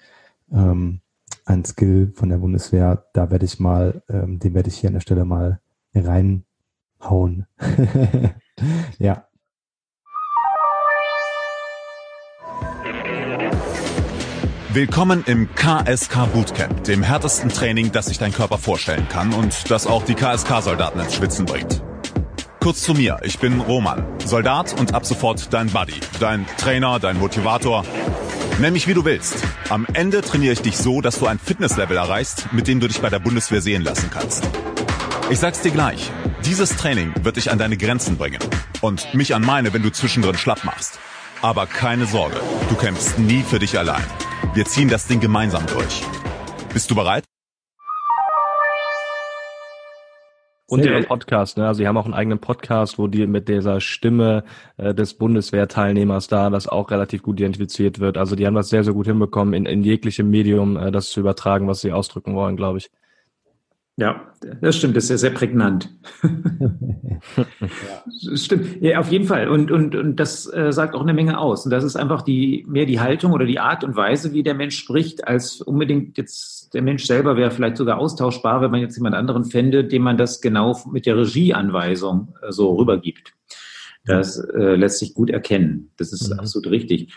ähm, 0.54 1.00
ein 1.44 1.64
Skill 1.64 2.12
von 2.14 2.28
der 2.28 2.38
Bundeswehr. 2.38 3.06
Da 3.12 3.30
werde 3.30 3.44
ich 3.44 3.60
mal, 3.60 4.02
ähm, 4.08 4.38
den 4.38 4.54
werde 4.54 4.68
ich 4.68 4.78
hier 4.78 4.88
an 4.88 4.94
der 4.94 5.00
Stelle 5.00 5.24
mal 5.24 5.60
reinhauen. 5.94 7.46
ja. 8.98 9.26
Willkommen 14.72 15.22
im 15.26 15.48
KSK 15.54 16.32
Bootcamp, 16.32 16.82
dem 16.82 17.04
härtesten 17.04 17.48
Training, 17.48 17.92
das 17.92 18.06
sich 18.06 18.18
dein 18.18 18.32
Körper 18.32 18.58
vorstellen 18.58 19.06
kann 19.08 19.32
und 19.32 19.70
das 19.70 19.86
auch 19.86 20.02
die 20.04 20.14
KSK-Soldaten 20.14 20.98
ins 20.98 21.14
Schwitzen 21.14 21.46
bringt. 21.46 21.80
Kurz 22.58 22.82
zu 22.82 22.94
mir, 22.94 23.18
ich 23.22 23.38
bin 23.38 23.60
Roman, 23.60 24.04
Soldat 24.24 24.74
und 24.80 24.92
ab 24.94 25.06
sofort 25.06 25.52
dein 25.52 25.68
Buddy, 25.68 26.00
dein 26.18 26.44
Trainer, 26.56 26.98
dein 26.98 27.20
Motivator 27.20 27.84
Nenn 28.60 28.72
mich 28.72 28.86
wie 28.86 28.94
du 28.94 29.04
willst. 29.04 29.34
Am 29.68 29.84
Ende 29.94 30.22
trainiere 30.22 30.52
ich 30.52 30.62
dich 30.62 30.76
so, 30.76 31.00
dass 31.00 31.18
du 31.18 31.26
ein 31.26 31.40
Fitnesslevel 31.40 31.96
erreichst, 31.96 32.52
mit 32.52 32.68
dem 32.68 32.78
du 32.78 32.86
dich 32.86 33.00
bei 33.00 33.10
der 33.10 33.18
Bundeswehr 33.18 33.60
sehen 33.60 33.82
lassen 33.82 34.10
kannst. 34.12 34.48
Ich 35.28 35.40
sag's 35.40 35.62
dir 35.62 35.72
gleich. 35.72 36.12
Dieses 36.44 36.76
Training 36.76 37.12
wird 37.22 37.36
dich 37.36 37.50
an 37.50 37.58
deine 37.58 37.76
Grenzen 37.76 38.16
bringen. 38.16 38.38
Und 38.80 39.12
mich 39.12 39.34
an 39.34 39.42
meine, 39.42 39.72
wenn 39.72 39.82
du 39.82 39.90
zwischendrin 39.90 40.36
schlapp 40.36 40.62
machst. 40.62 41.00
Aber 41.42 41.66
keine 41.66 42.06
Sorge, 42.06 42.36
du 42.68 42.76
kämpfst 42.76 43.18
nie 43.18 43.42
für 43.42 43.58
dich 43.58 43.76
allein. 43.76 44.04
Wir 44.54 44.66
ziehen 44.66 44.88
das 44.88 45.08
Ding 45.08 45.18
gemeinsam 45.18 45.66
durch. 45.66 46.02
Bist 46.72 46.90
du 46.90 46.94
bereit? 46.94 47.24
Und 50.66 50.84
ihren 50.84 51.04
Podcast, 51.04 51.58
ne? 51.58 51.66
Also 51.66 51.78
sie 51.78 51.86
haben 51.86 51.98
auch 51.98 52.06
einen 52.06 52.14
eigenen 52.14 52.38
Podcast, 52.38 52.98
wo 52.98 53.06
die 53.06 53.26
mit 53.26 53.48
dieser 53.48 53.80
Stimme 53.82 54.44
äh, 54.78 54.94
des 54.94 55.14
Bundeswehrteilnehmers 55.14 56.28
da, 56.28 56.48
das 56.48 56.68
auch 56.68 56.90
relativ 56.90 57.22
gut 57.22 57.38
identifiziert 57.38 58.00
wird. 58.00 58.16
Also 58.16 58.34
die 58.34 58.46
haben 58.46 58.54
das 58.54 58.70
sehr, 58.70 58.82
sehr 58.82 58.94
gut 58.94 59.06
hinbekommen, 59.06 59.52
in, 59.52 59.66
in 59.66 59.82
jeglichem 59.82 60.30
Medium 60.30 60.78
äh, 60.78 60.90
das 60.90 61.10
zu 61.10 61.20
übertragen, 61.20 61.68
was 61.68 61.82
sie 61.82 61.92
ausdrücken 61.92 62.34
wollen, 62.34 62.56
glaube 62.56 62.78
ich. 62.78 62.90
Ja, 63.96 64.32
das 64.60 64.76
stimmt, 64.76 64.96
das 64.96 65.04
ist 65.04 65.10
ja 65.10 65.18
sehr 65.18 65.30
prägnant. 65.30 65.88
ja. 67.36 68.36
Stimmt, 68.36 68.82
ja, 68.82 68.98
auf 68.98 69.12
jeden 69.12 69.26
Fall. 69.26 69.48
Und, 69.48 69.70
und, 69.70 69.94
und 69.94 70.16
das 70.16 70.52
äh, 70.52 70.72
sagt 70.72 70.96
auch 70.96 71.02
eine 71.02 71.14
Menge 71.14 71.38
aus. 71.38 71.64
Und 71.64 71.70
das 71.70 71.84
ist 71.84 71.94
einfach 71.94 72.22
die, 72.22 72.64
mehr 72.68 72.86
die 72.86 72.98
Haltung 72.98 73.32
oder 73.32 73.46
die 73.46 73.60
Art 73.60 73.84
und 73.84 73.94
Weise, 73.94 74.32
wie 74.32 74.42
der 74.42 74.54
Mensch 74.54 74.76
spricht, 74.76 75.28
als 75.28 75.60
unbedingt 75.60 76.18
jetzt 76.18 76.74
der 76.74 76.82
Mensch 76.82 77.04
selber 77.04 77.36
wäre 77.36 77.52
vielleicht 77.52 77.76
sogar 77.76 77.98
austauschbar, 77.98 78.60
wenn 78.60 78.72
man 78.72 78.80
jetzt 78.80 78.96
jemand 78.96 79.14
anderen 79.14 79.44
fände, 79.44 79.84
dem 79.84 80.02
man 80.02 80.18
das 80.18 80.40
genau 80.40 80.76
mit 80.90 81.06
der 81.06 81.16
Regieanweisung 81.16 82.34
äh, 82.42 82.50
so 82.50 82.74
rübergibt. 82.74 83.32
Das 84.06 84.38
äh, 84.38 84.74
lässt 84.74 84.98
sich 84.98 85.14
gut 85.14 85.30
erkennen. 85.30 85.90
Das 85.96 86.12
ist 86.12 86.30
mhm. 86.30 86.38
absolut 86.38 86.70
richtig. 86.70 87.14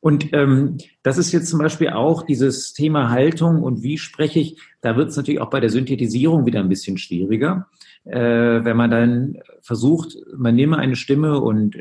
Und 0.00 0.32
ähm, 0.32 0.78
das 1.02 1.18
ist 1.18 1.32
jetzt 1.32 1.48
zum 1.48 1.58
Beispiel 1.58 1.90
auch 1.90 2.22
dieses 2.22 2.72
Thema 2.72 3.10
Haltung 3.10 3.62
und 3.62 3.82
wie 3.82 3.98
spreche 3.98 4.38
ich. 4.38 4.60
Da 4.80 4.96
wird 4.96 5.10
es 5.10 5.16
natürlich 5.16 5.40
auch 5.40 5.50
bei 5.50 5.60
der 5.60 5.70
Synthetisierung 5.70 6.46
wieder 6.46 6.60
ein 6.60 6.68
bisschen 6.68 6.98
schwieriger, 6.98 7.66
äh, 8.04 8.18
wenn 8.64 8.76
man 8.76 8.90
dann 8.90 9.38
versucht, 9.60 10.16
man 10.36 10.54
nehme 10.54 10.78
eine 10.78 10.94
Stimme 10.94 11.40
und 11.40 11.76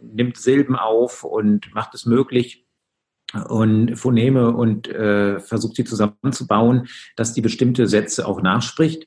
nimmt 0.00 0.36
Silben 0.36 0.76
auf 0.76 1.24
und 1.24 1.74
macht 1.74 1.94
es 1.94 2.04
möglich 2.04 2.66
und 3.48 3.96
Phoneme 3.96 4.54
und 4.54 4.88
äh, 4.88 5.40
versucht 5.40 5.76
sie 5.76 5.84
zusammenzubauen, 5.84 6.88
dass 7.16 7.32
die 7.32 7.40
bestimmte 7.40 7.86
Sätze 7.86 8.26
auch 8.26 8.42
nachspricht. 8.42 9.06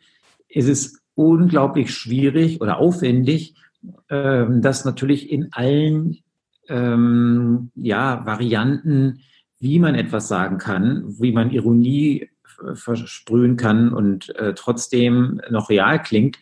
Es 0.49 0.67
ist 0.67 1.01
unglaublich 1.15 1.93
schwierig 1.93 2.61
oder 2.61 2.77
aufwendig, 2.79 3.55
äh, 4.07 4.45
das 4.59 4.85
natürlich 4.85 5.31
in 5.31 5.49
allen 5.51 6.19
ähm, 6.69 7.71
ja, 7.75 8.25
Varianten, 8.25 9.21
wie 9.59 9.79
man 9.79 9.95
etwas 9.95 10.27
sagen 10.27 10.57
kann, 10.57 11.03
wie 11.19 11.31
man 11.31 11.51
Ironie 11.51 12.29
versprühen 12.73 13.57
kann 13.57 13.93
und 13.93 14.35
äh, 14.35 14.53
trotzdem 14.53 15.41
noch 15.49 15.69
real 15.69 16.01
klingt, 16.01 16.37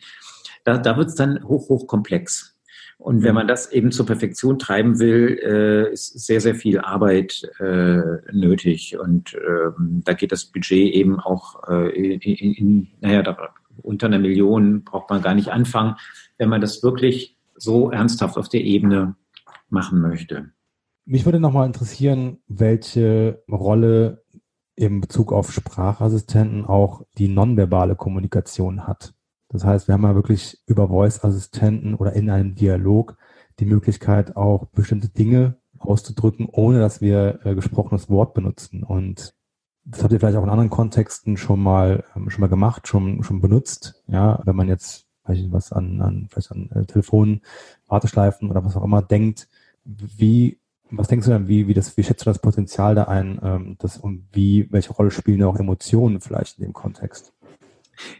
da, 0.64 0.78
da 0.78 0.96
wird 0.96 1.08
es 1.08 1.14
dann 1.14 1.42
hoch, 1.44 1.68
hoch 1.68 1.86
komplex. 1.86 2.58
Und 2.98 3.22
wenn 3.22 3.34
man 3.34 3.46
das 3.46 3.70
eben 3.70 3.92
zur 3.92 4.06
Perfektion 4.06 4.58
treiben 4.58 4.98
will, 4.98 5.38
äh, 5.40 5.92
ist 5.92 6.18
sehr, 6.26 6.40
sehr 6.40 6.56
viel 6.56 6.80
Arbeit 6.80 7.48
äh, 7.60 8.02
nötig. 8.32 8.98
Und 8.98 9.34
ähm, 9.34 10.02
da 10.04 10.14
geht 10.14 10.32
das 10.32 10.46
Budget 10.46 10.92
eben 10.94 11.20
auch 11.20 11.62
äh, 11.68 11.90
in, 11.90 12.20
in, 12.20 12.88
naja, 13.00 13.22
da, 13.22 13.36
unter 13.82 14.08
einer 14.08 14.18
Million 14.18 14.82
braucht 14.82 15.10
man 15.10 15.22
gar 15.22 15.34
nicht 15.34 15.48
anfangen, 15.48 15.94
wenn 16.38 16.48
man 16.48 16.60
das 16.60 16.82
wirklich 16.82 17.36
so 17.54 17.90
ernsthaft 17.92 18.36
auf 18.36 18.48
der 18.48 18.62
Ebene 18.62 19.14
machen 19.70 20.00
möchte. 20.00 20.50
Mich 21.04 21.24
würde 21.24 21.40
nochmal 21.40 21.66
interessieren, 21.66 22.38
welche 22.48 23.42
Rolle 23.50 24.24
in 24.74 25.00
Bezug 25.00 25.32
auf 25.32 25.52
Sprachassistenten 25.52 26.66
auch 26.66 27.02
die 27.16 27.28
nonverbale 27.28 27.96
Kommunikation 27.96 28.86
hat. 28.86 29.14
Das 29.48 29.64
heißt, 29.64 29.88
wir 29.88 29.94
haben 29.94 30.02
ja 30.02 30.14
wirklich 30.14 30.62
über 30.66 30.88
Voice-Assistenten 30.88 31.94
oder 31.94 32.12
in 32.12 32.30
einem 32.30 32.54
Dialog 32.54 33.16
die 33.58 33.64
Möglichkeit, 33.64 34.36
auch 34.36 34.66
bestimmte 34.66 35.08
Dinge 35.08 35.56
auszudrücken, 35.78 36.46
ohne 36.50 36.78
dass 36.78 37.00
wir 37.00 37.40
äh, 37.44 37.54
gesprochenes 37.54 38.08
Wort 38.08 38.34
benutzen. 38.34 38.82
Und 38.82 39.34
das 39.84 40.02
habt 40.02 40.12
ihr 40.12 40.20
vielleicht 40.20 40.36
auch 40.36 40.44
in 40.44 40.50
anderen 40.50 40.70
Kontexten 40.70 41.36
schon 41.36 41.60
mal 41.60 42.04
ähm, 42.14 42.30
schon 42.30 42.42
mal 42.42 42.48
gemacht, 42.48 42.86
schon 42.86 43.22
schon 43.22 43.40
benutzt. 43.40 44.02
Ja, 44.06 44.40
wenn 44.44 44.56
man 44.56 44.68
jetzt 44.68 45.08
weiß 45.24 45.38
ich, 45.38 45.52
was 45.52 45.72
an, 45.72 46.00
an 46.00 46.28
vielleicht 46.30 46.52
an 46.52 46.70
äh, 46.74 46.84
Telefonen, 46.84 47.42
Warteschleifen 47.86 48.50
oder 48.50 48.64
was 48.64 48.76
auch 48.76 48.84
immer 48.84 49.02
denkt, 49.02 49.48
wie, 49.88 50.60
was 50.90 51.08
denkst 51.08 51.26
du 51.26 51.32
denn, 51.32 51.48
wie, 51.48 51.66
wie 51.66 51.74
das, 51.74 51.96
wie 51.96 52.02
schätzt 52.02 52.22
du 52.22 52.30
das 52.30 52.40
Potenzial 52.40 52.94
da 52.94 53.04
ein, 53.04 53.40
ähm, 53.42 53.76
das, 53.78 53.96
und 53.98 54.26
wie, 54.32 54.68
welche 54.70 54.92
Rolle 54.92 55.10
spielen 55.10 55.42
auch 55.42 55.58
Emotionen 55.58 56.20
vielleicht 56.20 56.58
in 56.58 56.64
dem 56.64 56.72
Kontext? 56.72 57.32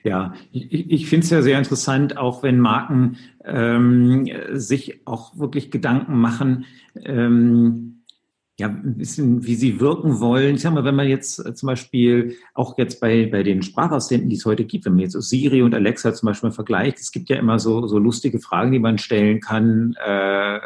Ja, 0.02 0.34
ich, 0.50 0.90
ich 0.90 1.08
finde 1.08 1.24
es 1.24 1.30
ja 1.30 1.42
sehr 1.42 1.58
interessant, 1.58 2.16
auch 2.16 2.42
wenn 2.42 2.58
Marken 2.58 3.16
ähm, 3.44 4.28
sich 4.52 5.06
auch 5.06 5.38
wirklich 5.38 5.70
Gedanken 5.70 6.18
machen, 6.18 6.64
ähm, 6.96 7.97
ja, 8.60 8.66
ein 8.66 8.96
bisschen, 8.96 9.46
wie 9.46 9.54
sie 9.54 9.78
wirken 9.78 10.18
wollen. 10.18 10.56
Ich 10.56 10.62
sag 10.62 10.74
mal, 10.74 10.82
wenn 10.82 10.96
man 10.96 11.06
jetzt 11.06 11.38
äh, 11.46 11.54
zum 11.54 11.68
Beispiel 11.68 12.36
auch 12.54 12.76
jetzt 12.76 13.00
bei, 13.00 13.26
bei 13.26 13.44
den 13.44 13.62
Sprachassistenten, 13.62 14.28
die 14.28 14.34
es 14.34 14.44
heute 14.44 14.64
gibt, 14.64 14.84
wenn 14.84 14.94
man 14.94 15.02
jetzt 15.02 15.12
so 15.12 15.20
Siri 15.20 15.62
und 15.62 15.76
Alexa 15.76 16.12
zum 16.12 16.26
Beispiel 16.26 16.50
vergleicht, 16.50 16.98
es 16.98 17.12
gibt 17.12 17.28
ja 17.28 17.36
immer 17.36 17.60
so, 17.60 17.86
so 17.86 17.98
lustige 17.98 18.40
Fragen, 18.40 18.72
die 18.72 18.80
man 18.80 18.98
stellen 18.98 19.40
kann, 19.40 19.94
äh, 20.04 20.58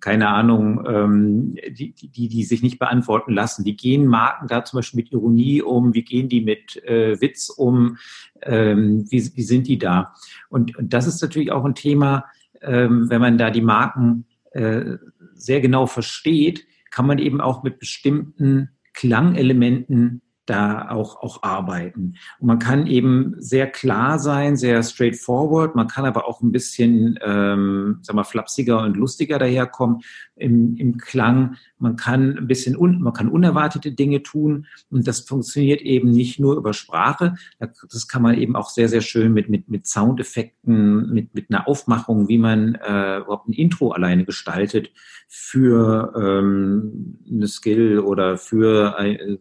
keine 0.00 0.28
Ahnung, 0.28 0.84
ähm, 0.86 1.54
die, 1.70 1.94
die, 1.94 2.28
die 2.28 2.44
sich 2.44 2.62
nicht 2.62 2.78
beantworten 2.78 3.32
lassen. 3.32 3.64
Wie 3.64 3.76
gehen 3.76 4.06
Marken 4.06 4.46
da 4.46 4.62
zum 4.62 4.78
Beispiel 4.78 5.00
mit 5.00 5.12
Ironie 5.12 5.62
um? 5.62 5.94
Wie 5.94 6.04
gehen 6.04 6.28
die 6.28 6.42
mit 6.42 6.76
äh, 6.84 7.18
Witz 7.22 7.48
um? 7.48 7.96
Ähm, 8.42 9.06
wie, 9.08 9.30
wie 9.34 9.42
sind 9.42 9.66
die 9.66 9.78
da? 9.78 10.12
Und, 10.50 10.76
und 10.76 10.92
das 10.92 11.06
ist 11.06 11.22
natürlich 11.22 11.52
auch 11.52 11.64
ein 11.64 11.74
Thema, 11.74 12.26
ähm, 12.60 13.08
wenn 13.08 13.22
man 13.22 13.38
da 13.38 13.50
die 13.50 13.62
Marken 13.62 14.26
äh, 14.50 14.98
sehr 15.32 15.62
genau 15.62 15.86
versteht, 15.86 16.66
kann 16.94 17.08
man 17.08 17.18
eben 17.18 17.40
auch 17.40 17.64
mit 17.64 17.80
bestimmten 17.80 18.68
Klangelementen 18.92 20.22
da 20.46 20.90
auch, 20.90 21.22
auch 21.22 21.42
arbeiten. 21.42 22.16
Und 22.38 22.46
man 22.46 22.58
kann 22.58 22.86
eben 22.86 23.34
sehr 23.38 23.66
klar 23.66 24.18
sein, 24.18 24.56
sehr 24.56 24.82
straightforward. 24.82 25.74
Man 25.74 25.88
kann 25.88 26.04
aber 26.04 26.28
auch 26.28 26.42
ein 26.42 26.52
bisschen, 26.52 27.18
ähm, 27.22 27.98
sag 28.02 28.14
mal, 28.14 28.24
flapsiger 28.24 28.82
und 28.82 28.96
lustiger 28.96 29.38
daherkommen 29.38 30.02
im, 30.36 30.76
im 30.76 30.98
Klang. 30.98 31.56
Man 31.78 31.96
kann 31.96 32.36
ein 32.36 32.46
bisschen, 32.46 32.76
un, 32.76 33.00
man 33.00 33.12
kann 33.12 33.28
unerwartete 33.28 33.92
Dinge 33.92 34.22
tun. 34.22 34.66
Und 34.90 35.06
das 35.06 35.20
funktioniert 35.20 35.80
eben 35.80 36.10
nicht 36.10 36.38
nur 36.38 36.56
über 36.56 36.74
Sprache. 36.74 37.34
Das 37.58 38.08
kann 38.08 38.22
man 38.22 38.36
eben 38.36 38.56
auch 38.56 38.68
sehr, 38.68 38.88
sehr 38.88 39.00
schön 39.00 39.32
mit, 39.32 39.48
mit, 39.48 39.68
mit 39.70 39.86
Soundeffekten, 39.86 41.10
mit, 41.12 41.34
mit 41.34 41.50
einer 41.50 41.66
Aufmachung, 41.66 42.28
wie 42.28 42.38
man 42.38 42.74
äh, 42.74 43.18
überhaupt 43.18 43.48
ein 43.48 43.52
Intro 43.52 43.92
alleine 43.92 44.24
gestaltet 44.24 44.90
für 45.28 46.12
ähm, 46.16 47.18
eine 47.30 47.48
Skill 47.48 48.00
oder 48.00 48.36
für 48.36 48.98
ein, 48.98 49.38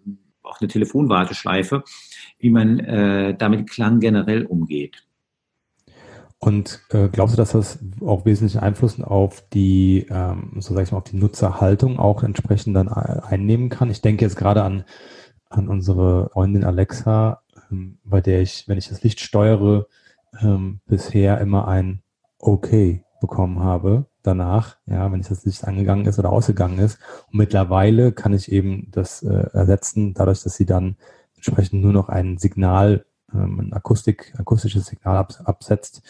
auch 0.53 0.61
eine 0.61 0.67
Telefonwarteschleife, 0.67 1.83
wie 2.39 2.49
man 2.49 2.79
äh, 2.79 3.35
damit 3.35 3.69
Klang 3.69 3.99
generell 3.99 4.45
umgeht. 4.45 5.03
Und 6.39 6.81
äh, 6.89 7.07
glaubst 7.07 7.35
du, 7.35 7.37
dass 7.37 7.53
das 7.53 7.79
auch 8.01 8.25
wesentlichen 8.25 8.59
Einfluss 8.59 9.01
auf 9.01 9.47
die, 9.53 10.07
ähm, 10.09 10.51
so 10.59 10.73
sag 10.73 10.83
ich 10.83 10.91
mal, 10.91 10.97
auf 10.97 11.05
die 11.05 11.15
Nutzerhaltung 11.15 11.99
auch 11.99 12.21
entsprechend 12.21 12.75
dann 12.75 12.89
einnehmen 12.89 13.69
kann? 13.69 13.89
Ich 13.89 14.01
denke 14.01 14.25
jetzt 14.25 14.35
gerade 14.35 14.63
an, 14.63 14.83
an 15.49 15.69
unsere 15.69 16.29
Freundin 16.31 16.65
Alexa, 16.65 17.43
ähm, 17.71 17.99
bei 18.03 18.19
der 18.19 18.41
ich, 18.41 18.67
wenn 18.67 18.77
ich 18.77 18.89
das 18.89 19.03
Licht 19.03 19.21
steuere, 19.21 19.87
ähm, 20.41 20.81
bisher 20.85 21.39
immer 21.39 21.67
ein 21.67 22.01
Okay 22.39 23.05
bekommen 23.21 23.59
habe 23.59 24.07
danach, 24.23 24.77
ja, 24.85 25.11
wenn 25.11 25.21
das 25.21 25.45
Licht 25.45 25.65
angegangen 25.65 26.05
ist 26.05 26.19
oder 26.19 26.31
ausgegangen 26.31 26.79
ist. 26.79 26.99
Und 27.31 27.37
mittlerweile 27.37 28.11
kann 28.11 28.33
ich 28.33 28.51
eben 28.51 28.89
das 28.91 29.21
äh, 29.23 29.47
ersetzen, 29.53 30.13
dadurch, 30.13 30.41
dass 30.43 30.55
sie 30.55 30.65
dann 30.65 30.95
entsprechend 31.35 31.81
nur 31.81 31.93
noch 31.93 32.09
ein 32.09 32.37
Signal, 32.37 33.05
ähm, 33.33 33.59
ein 33.59 33.73
Akustik, 33.73 34.33
akustisches 34.37 34.85
Signal 34.87 35.17
ab, 35.17 35.33
absetzt 35.43 36.01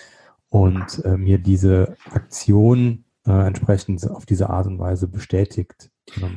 und 0.49 1.03
äh, 1.03 1.17
mir 1.17 1.39
diese 1.39 1.95
Aktion 2.11 3.05
äh, 3.25 3.47
entsprechend 3.47 4.09
auf 4.09 4.25
diese 4.25 4.49
Art 4.49 4.67
und 4.67 4.79
Weise 4.79 5.07
bestätigt. 5.07 5.89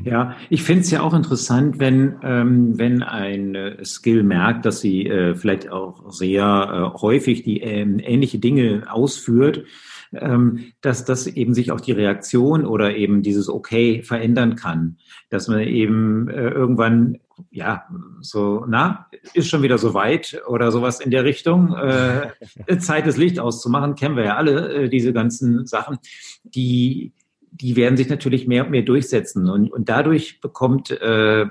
Ja, 0.04 0.36
ich 0.48 0.62
finde 0.62 0.82
es 0.82 0.90
ja 0.90 1.02
auch 1.02 1.12
interessant, 1.12 1.80
wenn, 1.80 2.16
ähm, 2.22 2.78
wenn 2.78 3.02
ein 3.02 3.54
äh, 3.54 3.84
Skill 3.84 4.22
merkt, 4.22 4.64
dass 4.64 4.80
sie 4.80 5.06
äh, 5.06 5.34
vielleicht 5.34 5.70
auch 5.70 6.10
sehr 6.12 6.92
äh, 6.94 6.98
häufig 7.00 7.42
die 7.42 7.60
ähm, 7.60 7.98
ähnliche 7.98 8.38
Dinge 8.38 8.84
ausführt, 8.88 9.64
ähm, 10.12 10.72
dass 10.80 11.04
das 11.04 11.26
eben 11.26 11.52
sich 11.52 11.72
auch 11.72 11.80
die 11.80 11.92
Reaktion 11.92 12.64
oder 12.64 12.96
eben 12.96 13.22
dieses 13.22 13.48
Okay 13.48 14.02
verändern 14.02 14.54
kann. 14.54 14.98
Dass 15.30 15.48
man 15.48 15.60
eben 15.60 16.28
äh, 16.28 16.48
irgendwann, 16.48 17.18
ja, 17.50 17.84
so, 18.20 18.64
na, 18.68 19.08
ist 19.34 19.48
schon 19.48 19.62
wieder 19.62 19.78
so 19.78 19.94
weit 19.94 20.40
oder 20.46 20.70
sowas 20.70 21.00
in 21.00 21.10
der 21.10 21.24
Richtung. 21.24 21.74
Äh, 21.74 22.30
Zeit, 22.78 23.06
das 23.06 23.16
Licht 23.16 23.40
auszumachen, 23.40 23.96
kennen 23.96 24.16
wir 24.16 24.24
ja 24.24 24.36
alle, 24.36 24.84
äh, 24.84 24.88
diese 24.88 25.12
ganzen 25.12 25.66
Sachen, 25.66 25.98
die 26.44 27.12
die 27.60 27.76
werden 27.76 27.96
sich 27.96 28.08
natürlich 28.08 28.46
mehr 28.46 28.64
und 28.64 28.70
mehr 28.70 28.82
durchsetzen. 28.82 29.48
Und, 29.48 29.72
und 29.72 29.88
dadurch 29.88 30.40
bekommt, 30.40 30.90
äh, 30.90 31.46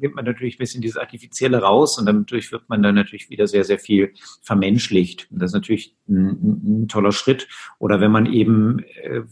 nimmt 0.00 0.14
man 0.14 0.24
natürlich 0.24 0.56
ein 0.56 0.58
bisschen 0.58 0.80
dieses 0.80 0.96
Artifizielle 0.96 1.58
raus 1.58 1.98
und 1.98 2.06
dadurch 2.06 2.50
wird 2.50 2.68
man 2.68 2.82
dann 2.82 2.94
natürlich 2.94 3.28
wieder 3.28 3.46
sehr, 3.46 3.64
sehr 3.64 3.78
viel 3.78 4.12
vermenschlicht. 4.42 5.28
Und 5.30 5.40
das 5.40 5.50
ist 5.50 5.54
natürlich 5.54 5.96
ein, 6.08 6.82
ein 6.82 6.88
toller 6.88 7.12
Schritt. 7.12 7.46
Oder 7.78 8.00
wenn 8.00 8.10
man 8.10 8.26
eben, 8.26 8.80
äh, 9.02 9.22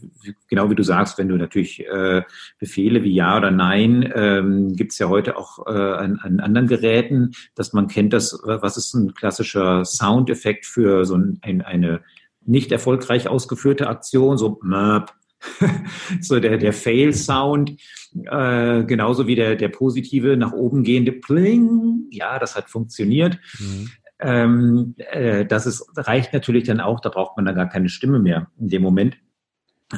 genau 0.48 0.70
wie 0.70 0.74
du 0.74 0.82
sagst, 0.82 1.18
wenn 1.18 1.28
du 1.28 1.36
natürlich 1.36 1.86
äh, 1.86 2.22
Befehle 2.58 3.02
wie 3.02 3.14
Ja 3.14 3.38
oder 3.38 3.50
Nein, 3.50 4.10
ähm, 4.14 4.76
gibt 4.76 4.92
es 4.92 4.98
ja 4.98 5.08
heute 5.08 5.36
auch 5.36 5.66
äh, 5.66 5.70
an, 5.70 6.18
an 6.18 6.40
anderen 6.40 6.68
Geräten, 6.68 7.32
dass 7.54 7.72
man 7.72 7.88
kennt, 7.88 8.12
das, 8.12 8.38
was 8.44 8.76
ist 8.76 8.94
ein 8.94 9.14
klassischer 9.14 9.84
Soundeffekt 9.84 10.66
für 10.66 11.04
so 11.04 11.16
ein, 11.16 11.40
eine 11.42 12.02
nicht 12.44 12.72
erfolgreich 12.72 13.28
ausgeführte 13.28 13.88
Aktion, 13.88 14.38
so 14.38 14.58
Möp, 14.62 15.12
so 16.20 16.40
der, 16.40 16.58
der 16.58 16.72
Fail-Sound, 16.72 17.80
äh, 18.24 18.84
genauso 18.84 19.26
wie 19.26 19.34
der, 19.34 19.56
der 19.56 19.68
positive 19.68 20.36
nach 20.36 20.52
oben 20.52 20.82
gehende 20.82 21.12
Pling. 21.12 22.06
Ja, 22.10 22.38
das 22.38 22.56
hat 22.56 22.70
funktioniert. 22.70 23.38
Mhm. 23.58 23.90
Ähm, 24.18 24.94
äh, 24.98 25.46
das 25.46 25.66
ist, 25.66 25.86
reicht 25.96 26.32
natürlich 26.32 26.64
dann 26.64 26.80
auch, 26.80 27.00
da 27.00 27.08
braucht 27.08 27.36
man 27.36 27.46
dann 27.46 27.54
gar 27.54 27.68
keine 27.68 27.88
Stimme 27.88 28.18
mehr 28.18 28.50
in 28.58 28.68
dem 28.68 28.82
Moment. 28.82 29.16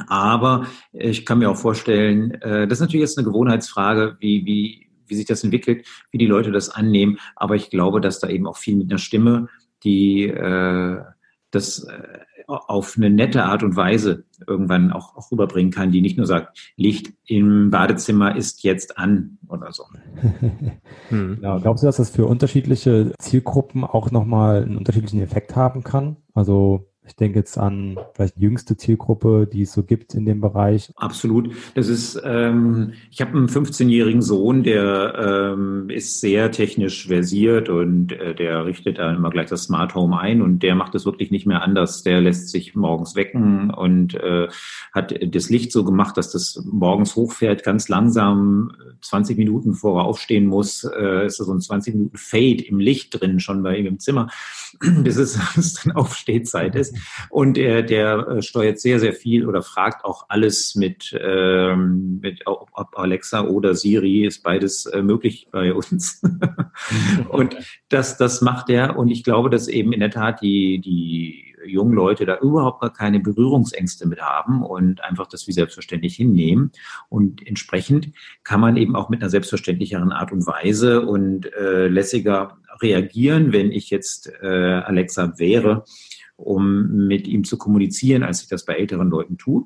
Aber 0.07 0.65
ich 0.91 1.25
kann 1.25 1.39
mir 1.39 1.51
auch 1.51 1.57
vorstellen, 1.57 2.31
äh, 2.41 2.67
das 2.67 2.77
ist 2.77 2.81
natürlich 2.81 3.01
jetzt 3.01 3.17
eine 3.17 3.27
Gewohnheitsfrage, 3.27 4.17
wie, 4.19 4.45
wie, 4.45 4.87
wie 5.05 5.15
sich 5.15 5.25
das 5.25 5.43
entwickelt, 5.43 5.85
wie 6.11 6.17
die 6.17 6.25
Leute 6.25 6.51
das 6.51 6.69
annehmen. 6.69 7.19
Aber 7.35 7.55
ich 7.55 7.69
glaube, 7.69 8.01
dass 8.01 8.19
da 8.19 8.29
eben 8.29 8.47
auch 8.47 8.57
viel 8.57 8.75
mit 8.75 8.89
einer 8.89 8.97
Stimme, 8.97 9.49
die 9.83 10.23
äh, 10.23 11.01
das 11.51 11.83
äh, 11.83 12.19
auf 12.47 12.95
eine 12.97 13.09
nette 13.09 13.43
Art 13.43 13.63
und 13.63 13.75
Weise 13.75 14.25
irgendwann 14.47 14.91
auch, 14.91 15.15
auch 15.15 15.31
rüberbringen 15.31 15.71
kann, 15.71 15.91
die 15.91 16.01
nicht 16.01 16.17
nur 16.17 16.25
sagt, 16.25 16.73
Licht 16.75 17.13
im 17.25 17.69
Badezimmer 17.69 18.35
ist 18.35 18.63
jetzt 18.63 18.97
an 18.97 19.37
oder 19.47 19.71
so. 19.71 19.83
hm. 21.09 21.39
ja, 21.41 21.57
glaubst 21.59 21.83
du, 21.83 21.87
dass 21.87 21.97
das 21.97 22.09
für 22.09 22.25
unterschiedliche 22.25 23.13
Zielgruppen 23.19 23.83
auch 23.83 24.11
nochmal 24.11 24.63
einen 24.63 24.77
unterschiedlichen 24.77 25.21
Effekt 25.21 25.55
haben 25.55 25.83
kann? 25.83 26.17
Also 26.33 26.92
ich 27.05 27.15
denke 27.15 27.39
jetzt 27.39 27.57
an 27.57 27.97
vielleicht 28.13 28.37
die 28.37 28.41
jüngste 28.41 28.77
Zielgruppe, 28.77 29.47
die 29.51 29.63
es 29.63 29.73
so 29.73 29.83
gibt 29.83 30.13
in 30.13 30.25
dem 30.25 30.39
Bereich. 30.39 30.91
Absolut. 30.95 31.53
Das 31.75 31.89
ist, 31.89 32.21
ähm, 32.23 32.93
ich 33.11 33.21
habe 33.21 33.31
einen 33.37 33.47
15-jährigen 33.47 34.21
Sohn, 34.21 34.63
der 34.63 35.53
ähm, 35.53 35.89
ist 35.89 36.21
sehr 36.21 36.51
technisch 36.51 37.07
versiert 37.07 37.67
und 37.69 38.13
äh, 38.13 38.33
der 38.33 38.65
richtet 38.65 38.99
da 38.99 39.13
immer 39.13 39.29
gleich 39.31 39.47
das 39.47 39.63
Smart 39.63 39.95
Home 39.95 40.17
ein 40.17 40.41
und 40.41 40.63
der 40.63 40.75
macht 40.75 40.95
es 40.95 41.05
wirklich 41.05 41.29
nicht 41.29 41.45
mehr 41.45 41.61
anders. 41.61 42.03
Der 42.03 42.21
lässt 42.21 42.49
sich 42.49 42.75
morgens 42.75 43.15
wecken 43.15 43.69
und 43.71 44.13
äh, 44.15 44.47
hat 44.93 45.13
das 45.33 45.49
Licht 45.49 45.71
so 45.71 45.83
gemacht, 45.83 46.15
dass 46.17 46.31
das 46.31 46.63
morgens 46.65 47.15
hochfährt, 47.15 47.63
ganz 47.63 47.89
langsam, 47.89 48.71
20 49.01 49.37
Minuten 49.37 49.71
bevor 49.71 50.01
er 50.01 50.05
aufstehen 50.05 50.45
muss, 50.45 50.83
äh, 50.85 51.25
ist 51.25 51.39
da 51.39 51.43
so 51.43 51.53
ein 51.53 51.61
20 51.61 51.95
Minuten 51.95 52.17
Fade 52.17 52.63
im 52.63 52.79
Licht 52.79 53.19
drin, 53.19 53.39
schon 53.39 53.61
bei 53.61 53.77
ihm 53.77 53.87
im 53.87 53.99
Zimmer, 53.99 54.29
bis 55.03 55.17
es 55.17 55.37
dann 55.83 55.93
Aufstehzeit 55.93 56.75
ist. 56.75 56.92
Und 57.29 57.57
er, 57.57 57.83
der 57.83 58.27
äh, 58.27 58.41
steuert 58.41 58.79
sehr, 58.79 58.99
sehr 58.99 59.13
viel 59.13 59.47
oder 59.47 59.61
fragt 59.61 60.05
auch 60.05 60.25
alles 60.29 60.75
mit, 60.75 61.15
ähm, 61.19 62.19
mit 62.21 62.41
ob 62.45 62.97
Alexa 62.97 63.41
oder 63.45 63.75
Siri 63.75 64.25
ist 64.25 64.43
beides 64.43 64.85
äh, 64.85 65.01
möglich 65.01 65.47
bei 65.51 65.73
uns. 65.73 66.21
und 67.29 67.55
das, 67.89 68.17
das 68.17 68.41
macht 68.41 68.69
er. 68.69 68.97
Und 68.97 69.09
ich 69.09 69.23
glaube, 69.23 69.49
dass 69.49 69.67
eben 69.67 69.93
in 69.93 69.99
der 69.99 70.11
Tat 70.11 70.41
die, 70.41 70.79
die 70.79 71.53
jungen 71.65 71.93
Leute 71.93 72.25
da 72.25 72.37
überhaupt 72.39 72.81
gar 72.81 72.93
keine 72.93 73.19
Berührungsängste 73.19 74.07
mit 74.07 74.21
haben 74.21 74.63
und 74.63 75.03
einfach 75.03 75.27
das 75.27 75.47
wie 75.47 75.51
selbstverständlich 75.51 76.15
hinnehmen. 76.15 76.71
Und 77.09 77.45
entsprechend 77.45 78.09
kann 78.43 78.59
man 78.59 78.77
eben 78.77 78.95
auch 78.95 79.09
mit 79.09 79.21
einer 79.21 79.29
selbstverständlicheren 79.29 80.11
Art 80.11 80.31
und 80.31 80.45
Weise 80.45 81.05
und 81.05 81.51
äh, 81.53 81.87
lässiger 81.87 82.57
reagieren, 82.81 83.53
wenn 83.53 83.71
ich 83.71 83.89
jetzt 83.89 84.31
äh, 84.41 84.47
Alexa 84.47 85.37
wäre 85.37 85.85
um 86.43 87.07
mit 87.07 87.27
ihm 87.27 87.43
zu 87.43 87.57
kommunizieren, 87.57 88.23
als 88.23 88.41
ich 88.43 88.49
das 88.49 88.65
bei 88.65 88.75
älteren 88.75 89.09
Leuten 89.09 89.37
tue 89.37 89.65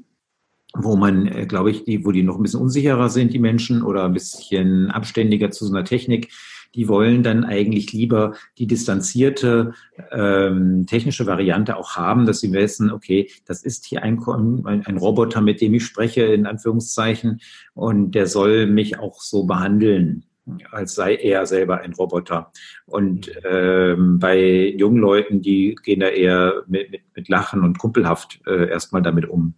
wo 0.73 0.95
man, 0.95 1.27
äh, 1.27 1.45
glaube 1.45 1.71
ich, 1.71 1.83
die, 1.83 2.05
wo 2.05 2.11
die 2.11 2.23
noch 2.23 2.37
ein 2.37 2.43
bisschen 2.43 2.61
unsicherer 2.61 3.09
sind, 3.09 3.33
die 3.33 3.39
Menschen, 3.39 3.81
oder 3.81 4.05
ein 4.05 4.13
bisschen 4.13 4.91
abständiger 4.91 5.51
zu 5.51 5.65
so 5.65 5.73
einer 5.73 5.85
Technik, 5.85 6.29
die 6.75 6.87
wollen 6.87 7.23
dann 7.23 7.43
eigentlich 7.43 7.93
lieber 7.93 8.35
die 8.57 8.67
distanzierte 8.67 9.73
ähm, 10.11 10.85
technische 10.85 11.25
Variante 11.25 11.77
auch 11.77 11.95
haben, 11.95 12.25
dass 12.25 12.41
sie 12.41 12.51
wissen, 12.51 12.91
okay, 12.91 13.31
das 13.45 13.63
ist 13.63 13.85
hier 13.85 14.03
ein, 14.03 14.19
ein, 14.27 14.85
ein 14.85 14.97
Roboter, 14.97 15.41
mit 15.41 15.61
dem 15.61 15.73
ich 15.73 15.85
spreche, 15.85 16.23
in 16.23 16.45
Anführungszeichen, 16.45 17.39
und 17.73 18.11
der 18.11 18.27
soll 18.27 18.67
mich 18.67 18.99
auch 18.99 19.21
so 19.21 19.45
behandeln 19.45 20.26
als 20.71 20.95
sei 20.95 21.15
er 21.15 21.45
selber 21.45 21.81
ein 21.81 21.93
Roboter. 21.93 22.51
Und 22.86 23.31
ähm, 23.43 24.19
bei 24.19 24.69
jungen 24.77 24.97
Leuten, 24.97 25.41
die 25.41 25.75
gehen 25.83 25.99
da 25.99 26.07
eher 26.07 26.63
mit, 26.67 26.91
mit, 26.91 27.01
mit 27.15 27.29
Lachen 27.29 27.63
und 27.63 27.77
kumpelhaft 27.77 28.39
äh, 28.47 28.69
erstmal 28.69 29.01
damit 29.01 29.27
um. 29.27 29.53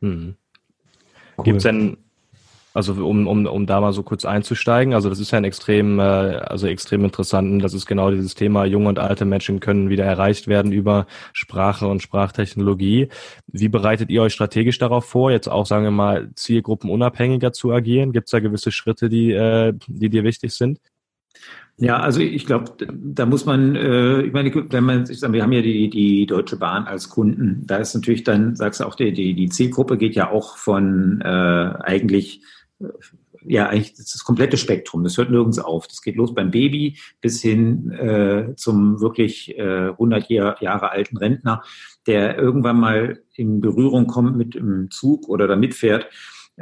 Hm. 0.00 0.36
Cool. 1.36 1.44
Gibt 1.44 1.58
es 1.58 1.62
denn 1.64 1.96
also 2.72 2.92
um, 3.04 3.26
um, 3.26 3.46
um 3.46 3.66
da 3.66 3.80
mal 3.80 3.92
so 3.92 4.02
kurz 4.02 4.24
einzusteigen, 4.24 4.94
also 4.94 5.08
das 5.08 5.18
ist 5.18 5.32
ja 5.32 5.38
ein 5.38 5.44
extrem, 5.44 5.98
äh, 5.98 6.02
also 6.02 6.66
extrem 6.66 7.04
interessant. 7.04 7.62
Das 7.64 7.74
ist 7.74 7.86
genau 7.86 8.10
dieses 8.10 8.34
Thema, 8.34 8.64
junge 8.64 8.88
und 8.88 8.98
alte 8.98 9.24
Menschen 9.24 9.58
können 9.60 9.90
wieder 9.90 10.04
erreicht 10.04 10.46
werden 10.46 10.70
über 10.70 11.06
Sprache 11.32 11.88
und 11.88 12.02
Sprachtechnologie. 12.02 13.08
Wie 13.48 13.68
bereitet 13.68 14.10
ihr 14.10 14.22
euch 14.22 14.34
strategisch 14.34 14.78
darauf 14.78 15.04
vor, 15.04 15.30
jetzt 15.30 15.48
auch, 15.48 15.66
sagen 15.66 15.84
wir 15.84 15.90
mal, 15.90 16.30
zielgruppenunabhängiger 16.34 17.52
zu 17.52 17.72
agieren? 17.72 18.12
Gibt 18.12 18.28
es 18.28 18.32
da 18.32 18.40
gewisse 18.40 18.70
Schritte, 18.70 19.08
die, 19.08 19.32
äh, 19.32 19.72
die 19.88 20.10
dir 20.10 20.22
wichtig 20.22 20.52
sind? 20.52 20.78
Ja, 21.82 21.98
also 21.98 22.20
ich 22.20 22.44
glaube, 22.44 22.72
da 22.92 23.24
muss 23.24 23.46
man, 23.46 23.74
äh, 23.74 24.20
ich 24.20 24.34
meine, 24.34 24.52
wenn 24.70 24.84
man, 24.84 25.10
ich 25.10 25.18
sage, 25.18 25.32
wir 25.32 25.42
haben 25.42 25.52
ja 25.52 25.62
die, 25.62 25.88
die 25.88 26.26
Deutsche 26.26 26.58
Bahn 26.58 26.84
als 26.84 27.08
Kunden, 27.08 27.62
da 27.64 27.78
ist 27.78 27.94
natürlich 27.94 28.22
dann, 28.22 28.54
sagst 28.54 28.80
du 28.80 28.84
auch, 28.84 28.94
die, 28.94 29.12
die, 29.12 29.32
die 29.32 29.48
Zielgruppe 29.48 29.96
geht 29.96 30.14
ja 30.14 30.30
auch 30.30 30.58
von 30.58 31.22
äh, 31.22 31.26
eigentlich 31.26 32.42
ja, 33.46 33.68
eigentlich 33.68 33.94
das 33.94 34.24
komplette 34.24 34.56
Spektrum. 34.56 35.04
Das 35.04 35.16
hört 35.16 35.30
nirgends 35.30 35.58
auf. 35.58 35.86
Das 35.86 36.02
geht 36.02 36.16
los 36.16 36.34
beim 36.34 36.50
Baby 36.50 36.98
bis 37.20 37.40
hin 37.40 37.90
äh, 37.90 38.54
zum 38.56 39.00
wirklich 39.00 39.56
äh, 39.58 39.88
100 39.90 40.28
Jahr, 40.28 40.62
Jahre 40.62 40.90
alten 40.90 41.16
Rentner, 41.16 41.62
der 42.06 42.38
irgendwann 42.38 42.78
mal 42.78 43.20
in 43.34 43.60
Berührung 43.60 44.06
kommt 44.06 44.36
mit 44.36 44.54
dem 44.54 44.90
Zug 44.90 45.28
oder 45.28 45.46
da 45.46 45.56
mitfährt. 45.56 46.08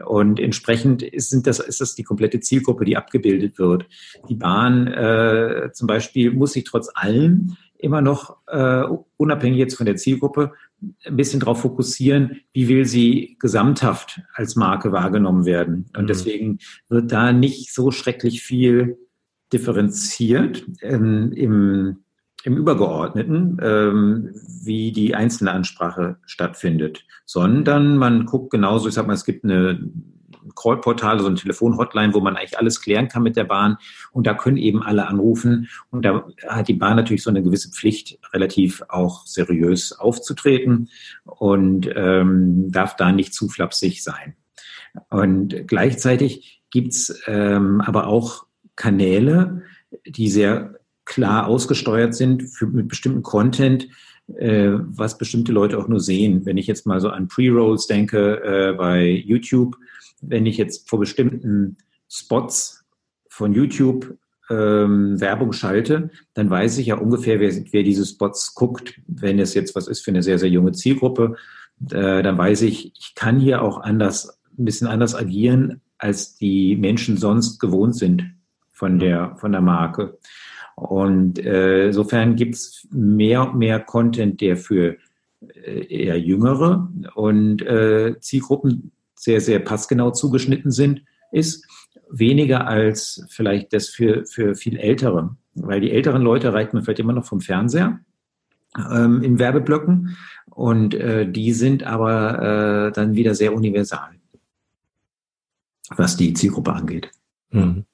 Und 0.05 0.39
entsprechend 0.39 1.03
ist, 1.03 1.31
sind 1.31 1.47
das, 1.47 1.59
ist 1.59 1.81
das 1.81 1.95
die 1.95 2.05
komplette 2.05 2.39
Zielgruppe, 2.41 2.85
die 2.85 2.97
abgebildet 2.97 3.59
wird. 3.59 3.87
Die 4.29 4.37
Bahn 4.37 4.87
äh, 4.87 5.71
zum 5.73 5.89
Beispiel 5.89 6.31
muss 6.31 6.53
sich 6.53 6.65
trotz 6.65 6.89
allem 6.95 7.57
immer 7.79 8.01
noch, 8.01 8.39
äh, 8.49 8.85
unabhängig 9.17 9.59
jetzt 9.59 9.77
von 9.77 9.87
der 9.87 9.97
Zielgruppe, 9.97 10.53
ein 11.05 11.17
bisschen 11.17 11.41
darauf 11.41 11.61
fokussieren, 11.61 12.41
wie 12.53 12.69
will 12.69 12.85
sie 12.85 13.37
gesamthaft 13.41 14.21
als 14.35 14.57
Marke 14.57 14.93
wahrgenommen 14.93 15.45
werden. 15.45 15.87
Und 15.97 16.05
mhm. 16.05 16.09
deswegen 16.09 16.59
wird 16.89 17.11
da 17.11 17.33
nicht 17.33 17.73
so 17.73 17.91
schrecklich 17.91 18.43
viel 18.43 18.99
differenziert 19.53 20.65
ähm, 20.83 21.33
im, 21.33 21.99
im 22.45 22.57
Übergeordneten, 22.57 23.59
ähm, 23.63 24.35
wie 24.63 24.93
die 24.93 25.15
einzelne 25.15 25.53
Ansprache 25.53 26.17
stattfindet, 26.27 27.05
sondern 27.25 27.97
man 27.97 28.27
guckt 28.27 28.51
genauso, 28.51 28.89
ich 28.89 28.95
sag 28.95 29.07
mal, 29.07 29.15
es 29.15 29.25
gibt 29.25 29.45
eine 29.45 29.81
Callportal, 30.55 31.21
so 31.21 31.27
eine 31.27 31.37
Telefonhotline, 31.37 32.15
wo 32.15 32.21
man 32.21 32.37
eigentlich 32.37 32.59
alles 32.59 32.81
klären 32.81 33.09
kann 33.09 33.23
mit 33.23 33.37
der 33.37 33.45
Bahn. 33.45 33.77
Und 34.13 34.27
da 34.27 34.35
können 34.35 34.57
eben 34.57 34.83
alle 34.83 35.07
anrufen. 35.07 35.69
Und 35.91 36.05
da 36.05 36.27
hat 36.47 36.69
die 36.69 36.75
Bahn 36.75 36.97
natürlich 36.97 37.23
so 37.23 37.31
eine 37.31 37.43
gewisse 37.43 37.71
Pflicht, 37.71 38.19
relativ 38.33 38.83
auch 38.89 39.27
seriös 39.27 39.93
aufzutreten 39.93 40.91
und 41.25 41.89
ähm, 41.95 42.71
darf 42.71 42.97
da 42.97 43.13
nicht 43.13 43.35
zu 43.35 43.49
flapsig 43.49 44.03
sein. 44.03 44.35
Und 45.11 45.67
gleichzeitig 45.67 46.63
gibt's 46.71 47.23
ähm, 47.27 47.81
aber 47.81 48.07
auch 48.07 48.47
Kanäle, 48.77 49.63
die 50.07 50.29
sehr 50.29 50.75
klar 51.05 51.47
ausgesteuert 51.47 52.15
sind 52.15 52.43
für, 52.43 52.67
mit 52.67 52.89
bestimmten 52.89 53.23
Content, 53.23 53.89
äh, 54.37 54.73
was 54.73 55.19
bestimmte 55.19 55.53
Leute 55.53 55.79
auch 55.79 55.89
nur 55.89 56.01
sehen. 56.01 56.45
Wenn 56.45 56.59
ich 56.59 56.67
jetzt 56.67 56.87
mal 56.87 57.01
so 57.01 57.09
an 57.09 57.29
Pre-Rolls 57.29 57.87
denke 57.87 58.43
äh, 58.43 58.73
bei 58.75 59.09
YouTube, 59.09 59.77
wenn 60.21 60.47
ich 60.47 60.57
jetzt 60.57 60.89
vor 60.89 61.01
bestimmten 61.01 61.77
Spots 62.09 62.85
von 63.29 63.53
YouTube 63.53 64.17
ähm, 64.51 65.21
Werbung 65.21 65.53
schalte, 65.53 66.11
dann 66.35 66.51
weiß 66.51 66.79
ich 66.79 66.87
ja 66.87 66.97
ungefähr, 66.97 67.41
wer, 67.41 67.53
wer 67.71 67.83
diese 67.83 68.07
Spots 68.07 68.55
guckt. 68.55 69.01
Wenn 69.07 69.39
es 69.39 69.55
jetzt 69.55 69.75
was 69.77 69.89
ist 69.89 70.05
für 70.05 70.11
eine 70.11 70.23
sehr, 70.23 70.39
sehr 70.39 70.49
junge 70.49 70.73
Zielgruppe, 70.73 71.37
äh, 71.91 72.23
dann 72.23 72.39
weiß 72.39 72.63
ich, 72.63 72.93
ich 72.99 73.15
kann 73.15 73.39
hier 73.39 73.63
auch 73.63 73.81
anders, 73.81 74.41
ein 74.59 74.65
bisschen 74.65 74.89
anders 74.89 75.15
agieren, 75.15 75.81
als 75.99 76.37
die 76.37 76.77
Menschen 76.77 77.17
sonst 77.17 77.59
gewohnt 77.59 77.97
sind 77.97 78.35
von 78.73 78.99
der, 78.99 79.37
von 79.37 79.53
der 79.53 79.61
Marke. 79.61 80.19
Und 80.77 81.39
äh, 81.45 81.87
insofern 81.89 82.37
gibt 82.37 82.55
es 82.55 82.87
mehr 82.91 83.43
und 83.43 83.59
mehr 83.59 83.81
Content, 83.81 84.41
der 84.41 84.57
für 84.57 84.97
äh, 85.41 86.05
eher 86.05 86.19
jüngere 86.19 86.89
und 87.15 87.63
äh, 87.63 88.17
Zielgruppen 88.21 88.93
sehr, 89.19 89.41
sehr 89.41 89.59
passgenau 89.59 90.11
zugeschnitten 90.11 90.71
sind, 90.71 91.03
ist 91.33 91.67
weniger 92.11 92.67
als 92.67 93.25
vielleicht 93.29 93.73
das 93.73 93.89
für, 93.89 94.25
für 94.25 94.55
viel 94.55 94.77
Ältere. 94.77 95.37
Weil 95.55 95.81
die 95.81 95.91
älteren 95.91 96.23
Leute 96.23 96.53
reicht 96.53 96.73
man 96.73 96.83
vielleicht 96.83 97.01
immer 97.01 97.13
noch 97.13 97.27
vom 97.27 97.41
Fernseher 97.41 98.01
ähm, 98.77 99.23
in 99.23 99.39
Werbeblöcken 99.39 100.17
und 100.51 100.95
äh, 100.95 101.31
die 101.31 101.53
sind 101.53 101.85
aber 101.85 102.89
äh, 102.89 102.93
dann 102.93 103.15
wieder 103.15 103.35
sehr 103.35 103.55
universal, 103.55 104.11
was 105.97 106.17
die 106.17 106.33
Zielgruppe 106.33 106.73
angeht. 106.73 107.11
Mhm. 107.51 107.85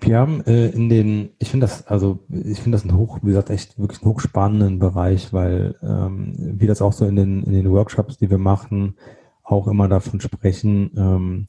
Wir 0.00 0.18
haben 0.18 0.40
äh, 0.46 0.68
in 0.70 0.88
den, 0.88 1.30
ich 1.38 1.50
finde 1.50 1.66
das, 1.66 1.86
also 1.86 2.24
ich 2.28 2.60
finde 2.60 2.76
das 2.76 2.84
ein 2.84 2.96
hoch, 2.96 3.18
wie 3.22 3.28
gesagt, 3.28 3.50
echt 3.50 3.78
wirklich 3.78 4.02
einen 4.02 4.12
hochspannenden 4.12 4.78
Bereich, 4.78 5.32
weil 5.32 5.76
ähm, 5.82 6.34
wir 6.36 6.68
das 6.68 6.80
auch 6.80 6.92
so 6.92 7.04
in 7.06 7.16
den, 7.16 7.42
in 7.42 7.52
den 7.52 7.70
Workshops, 7.70 8.16
die 8.16 8.30
wir 8.30 8.38
machen, 8.38 8.96
auch 9.44 9.68
immer 9.68 9.88
davon 9.88 10.20
sprechen, 10.20 10.90
ähm, 10.96 11.46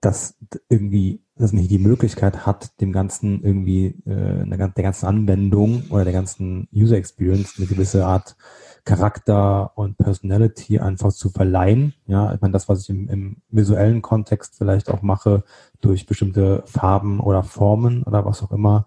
dass 0.00 0.36
irgendwie 0.68 1.20
das 1.36 1.52
nicht 1.52 1.70
die 1.70 1.78
Möglichkeit 1.78 2.46
hat, 2.46 2.80
dem 2.80 2.92
Ganzen 2.92 3.42
irgendwie, 3.42 3.86
äh, 4.06 4.46
der 4.46 4.58
ganzen 4.84 5.06
Anwendung 5.06 5.84
oder 5.90 6.04
der 6.04 6.12
ganzen 6.12 6.68
User 6.72 6.96
Experience 6.96 7.54
eine 7.56 7.66
gewisse 7.66 8.06
Art 8.06 8.36
Charakter 8.84 9.76
und 9.76 9.96
Personality 9.96 10.78
einfach 10.78 11.12
zu 11.12 11.30
verleihen. 11.30 11.94
Ja, 12.06 12.34
ich 12.34 12.40
meine, 12.40 12.52
das, 12.52 12.68
was 12.68 12.82
ich 12.82 12.90
im, 12.90 13.08
im 13.08 13.36
visuellen 13.48 14.02
Kontext 14.02 14.56
vielleicht 14.58 14.90
auch 14.90 15.02
mache, 15.02 15.42
durch 15.80 16.06
bestimmte 16.06 16.62
Farben 16.66 17.18
oder 17.20 17.42
Formen 17.42 18.02
oder 18.02 18.24
was 18.24 18.42
auch 18.42 18.52
immer, 18.52 18.86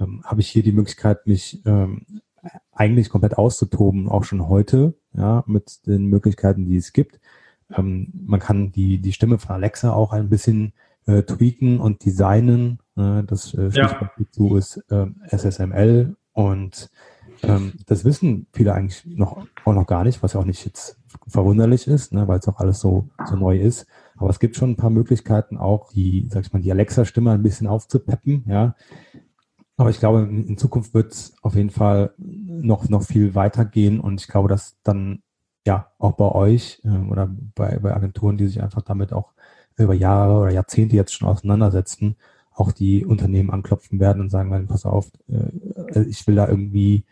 ähm, 0.00 0.22
habe 0.24 0.40
ich 0.40 0.48
hier 0.48 0.62
die 0.62 0.72
Möglichkeit, 0.72 1.26
mich 1.26 1.62
ähm, 1.66 2.06
eigentlich 2.72 3.10
komplett 3.10 3.38
auszutoben, 3.38 4.08
auch 4.08 4.24
schon 4.24 4.48
heute, 4.48 4.94
ja, 5.16 5.44
mit 5.46 5.86
den 5.86 6.06
Möglichkeiten, 6.06 6.66
die 6.66 6.76
es 6.76 6.92
gibt. 6.92 7.20
Ähm, 7.74 8.12
man 8.26 8.40
kann 8.40 8.72
die, 8.72 8.98
die 8.98 9.12
Stimme 9.12 9.38
von 9.38 9.56
Alexa 9.56 9.92
auch 9.92 10.12
ein 10.12 10.28
bisschen 10.28 10.72
äh, 11.06 11.22
tweaken 11.22 11.80
und 11.80 12.04
designen. 12.04 12.78
Äh, 12.96 13.22
das 13.24 13.54
äh, 13.54 13.70
Stichwort 13.70 14.12
ja. 14.18 14.24
dazu 14.24 14.56
ist 14.56 14.84
äh, 14.90 15.06
SSML 15.28 16.16
und 16.32 16.90
ähm, 17.42 17.74
das 17.86 18.04
wissen 18.04 18.46
viele 18.52 18.74
eigentlich 18.74 19.04
noch, 19.06 19.46
auch 19.64 19.74
noch 19.74 19.86
gar 19.86 20.04
nicht, 20.04 20.22
was 20.22 20.32
ja 20.32 20.40
auch 20.40 20.44
nicht 20.44 20.64
jetzt 20.64 20.98
verwunderlich 21.26 21.86
ist, 21.86 22.12
ne, 22.12 22.26
weil 22.28 22.38
es 22.38 22.48
auch 22.48 22.58
alles 22.58 22.80
so, 22.80 23.08
so 23.28 23.36
neu 23.36 23.58
ist. 23.58 23.86
Aber 24.16 24.30
es 24.30 24.38
gibt 24.38 24.56
schon 24.56 24.70
ein 24.70 24.76
paar 24.76 24.90
Möglichkeiten 24.90 25.58
auch, 25.58 25.92
die, 25.92 26.28
sag 26.30 26.46
ich 26.46 26.52
mal, 26.52 26.62
die 26.62 26.70
Alexa-Stimme 26.70 27.32
ein 27.32 27.42
bisschen 27.42 27.66
aufzupeppen, 27.66 28.44
ja. 28.46 28.74
Aber 29.78 29.90
ich 29.90 29.98
glaube, 29.98 30.22
in 30.22 30.56
Zukunft 30.56 30.94
wird 30.94 31.12
es 31.12 31.34
auf 31.42 31.54
jeden 31.54 31.68
Fall 31.68 32.14
noch, 32.62 32.88
noch 32.88 33.02
viel 33.02 33.34
weitergehen. 33.34 34.00
Und 34.00 34.20
ich 34.20 34.28
glaube, 34.28 34.48
dass 34.48 34.76
dann 34.82 35.22
ja 35.66 35.90
auch 35.98 36.12
bei 36.12 36.30
euch 36.30 36.80
äh, 36.84 37.10
oder 37.10 37.28
bei, 37.54 37.78
bei 37.78 37.94
Agenturen, 37.94 38.36
die 38.36 38.46
sich 38.46 38.62
einfach 38.62 38.82
damit 38.82 39.12
auch 39.12 39.32
über 39.76 39.94
Jahre 39.94 40.40
oder 40.40 40.50
Jahrzehnte 40.50 40.96
jetzt 40.96 41.12
schon 41.14 41.28
auseinandersetzen, 41.28 42.16
auch 42.52 42.72
die 42.72 43.04
Unternehmen 43.04 43.50
anklopfen 43.50 44.00
werden 44.00 44.22
und 44.22 44.30
sagen, 44.30 44.66
pass 44.66 44.86
auf, 44.86 45.10
äh, 45.28 46.02
ich 46.02 46.26
will 46.26 46.36
da 46.36 46.48
irgendwie 46.48 47.04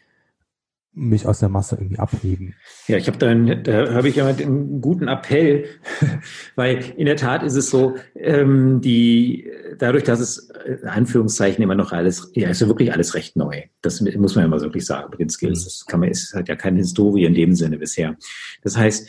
mich 0.94 1.26
aus 1.26 1.40
der 1.40 1.48
Masse 1.48 1.76
irgendwie 1.76 1.98
abheben. 1.98 2.54
Ja, 2.86 2.96
ich 2.96 3.08
habe 3.08 3.18
da, 3.18 3.34
da 3.34 3.94
habe 3.94 4.08
ich 4.08 4.16
ja 4.16 4.26
einen 4.26 4.80
guten 4.80 5.08
Appell, 5.08 5.66
weil 6.54 6.84
in 6.96 7.06
der 7.06 7.16
Tat 7.16 7.42
ist 7.42 7.56
es 7.56 7.70
so, 7.70 7.96
ähm, 8.14 8.80
die 8.80 9.50
dadurch, 9.78 10.04
dass 10.04 10.20
es 10.20 10.50
in 10.66 10.88
Anführungszeichen 10.88 11.62
immer 11.62 11.74
noch 11.74 11.92
alles, 11.92 12.30
ja, 12.34 12.48
ist 12.48 12.60
ja 12.60 12.68
wirklich 12.68 12.92
alles 12.92 13.14
recht 13.14 13.36
neu. 13.36 13.62
Das 13.82 14.00
muss 14.00 14.36
man 14.36 14.44
ja 14.44 14.48
mal 14.48 14.60
wirklich 14.60 14.86
sagen 14.86 15.08
mit 15.10 15.20
den 15.20 15.30
Skills. 15.30 15.60
Mhm. 15.60 15.64
Das 15.64 15.86
kann 15.86 16.00
man, 16.00 16.08
ist 16.10 16.32
halt 16.32 16.48
ja 16.48 16.56
keine 16.56 16.78
Historie 16.78 17.24
in 17.24 17.34
dem 17.34 17.54
Sinne 17.54 17.78
bisher. 17.78 18.16
Das 18.62 18.76
heißt, 18.76 19.08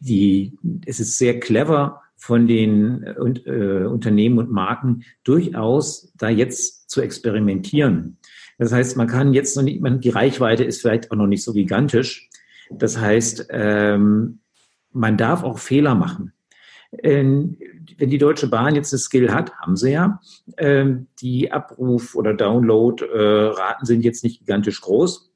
die, 0.00 0.56
es 0.86 0.98
ist 0.98 1.18
sehr 1.18 1.38
clever 1.38 2.00
von 2.16 2.46
den 2.46 3.02
äh, 3.04 3.84
Unternehmen 3.84 4.38
und 4.38 4.50
Marken 4.50 5.02
durchaus 5.24 6.12
da 6.16 6.28
jetzt 6.28 6.88
zu 6.88 7.02
experimentieren 7.02 8.18
das 8.62 8.72
heißt, 8.72 8.96
man 8.96 9.08
kann 9.08 9.34
jetzt 9.34 9.56
noch 9.56 9.64
nicht, 9.64 9.80
man, 9.80 10.00
die 10.00 10.10
Reichweite 10.10 10.62
ist 10.62 10.80
vielleicht 10.80 11.10
auch 11.10 11.16
noch 11.16 11.26
nicht 11.26 11.42
so 11.42 11.52
gigantisch. 11.52 12.28
Das 12.70 12.96
heißt, 12.96 13.48
ähm, 13.50 14.38
man 14.92 15.16
darf 15.16 15.42
auch 15.42 15.58
Fehler 15.58 15.96
machen. 15.96 16.32
Ähm, 17.02 17.56
wenn 17.98 18.10
die 18.10 18.18
Deutsche 18.18 18.46
Bahn 18.46 18.76
jetzt 18.76 18.92
eine 18.92 19.00
Skill 19.00 19.32
hat, 19.34 19.52
haben 19.56 19.76
sie 19.76 19.90
ja, 19.90 20.20
ähm, 20.58 21.08
die 21.20 21.50
Abruf- 21.50 22.14
oder 22.14 22.34
Download-Raten 22.34 23.84
sind 23.84 24.04
jetzt 24.04 24.22
nicht 24.22 24.38
gigantisch 24.38 24.80
groß. 24.80 25.32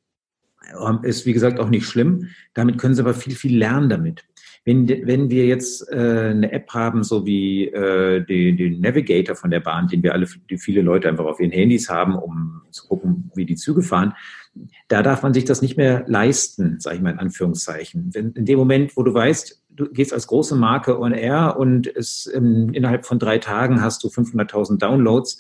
Ähm, 0.87 1.01
ist, 1.03 1.27
wie 1.27 1.33
gesagt, 1.33 1.59
auch 1.59 1.69
nicht 1.69 1.87
schlimm. 1.87 2.29
Damit 2.55 2.79
können 2.79 2.95
sie 2.95 3.03
aber 3.03 3.15
viel, 3.15 3.35
viel 3.35 3.59
lernen 3.59 3.89
damit. 3.89 4.25
Wenn, 4.67 4.89
wenn 4.89 5.31
wir 5.31 5.47
jetzt 5.47 5.89
äh, 5.93 6.31
eine 6.31 6.51
App 6.51 6.75
haben, 6.75 7.05
so 7.05 7.25
wie 7.25 7.69
äh, 7.69 8.25
den, 8.25 8.57
den 8.57 8.81
Navigator 8.81 9.37
von 9.37 9.53
der 9.53 9.61
Bahn, 9.61 9.87
den 9.87 10.03
wir 10.03 10.13
alle, 10.13 10.27
die 10.51 10.59
viele 10.59 10.83
Leute 10.83 11.09
einfach 11.09 11.25
auf 11.25 11.39
ihren 11.39 11.53
Handys 11.53 11.89
haben, 11.89 12.17
um 12.17 12.63
zu 12.73 12.89
gucken, 12.89 13.31
wie 13.37 13.47
die 13.47 13.55
Züge 13.55 13.83
fahren, 13.83 14.15
da 14.89 15.05
darf 15.05 15.23
man 15.23 15.33
sich 15.33 15.45
das 15.45 15.63
nicht 15.63 15.77
mehr 15.77 16.05
leisten, 16.09 16.81
sage 16.81 16.97
ich 16.97 17.03
mal 17.03 17.13
in 17.13 17.21
Anführungszeichen. 17.21 18.11
Wenn, 18.13 18.33
in 18.33 18.45
dem 18.45 18.59
Moment, 18.59 18.97
wo 18.97 19.05
du 19.05 19.15
weißt, 19.15 19.63
du 19.71 19.89
gehst 19.93 20.13
als 20.13 20.27
große 20.27 20.57
Marke 20.57 20.99
on 20.99 21.13
air 21.13 21.57
und 21.57 21.87
es 21.87 22.29
ähm, 22.35 22.73
innerhalb 22.73 23.07
von 23.07 23.21
drei 23.21 23.39
Tagen 23.39 23.81
hast 23.81 24.03
du 24.03 24.09
500.000 24.09 24.79
Downloads, 24.79 25.39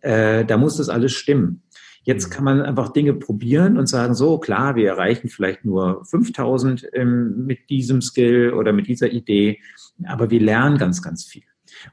äh, 0.00 0.46
da 0.46 0.56
muss 0.56 0.78
das 0.78 0.88
alles 0.88 1.12
stimmen. 1.12 1.63
Jetzt 2.04 2.28
mhm. 2.28 2.32
kann 2.32 2.44
man 2.44 2.62
einfach 2.62 2.90
Dinge 2.90 3.14
probieren 3.14 3.76
und 3.78 3.88
sagen, 3.88 4.14
so 4.14 4.38
klar, 4.38 4.76
wir 4.76 4.88
erreichen 4.88 5.28
vielleicht 5.28 5.64
nur 5.64 6.04
5000 6.04 6.86
ähm, 6.92 7.46
mit 7.46 7.70
diesem 7.70 8.00
Skill 8.00 8.52
oder 8.52 8.72
mit 8.72 8.86
dieser 8.86 9.10
Idee, 9.10 9.58
aber 10.04 10.30
wir 10.30 10.40
lernen 10.40 10.78
ganz, 10.78 11.02
ganz 11.02 11.24
viel. 11.24 11.42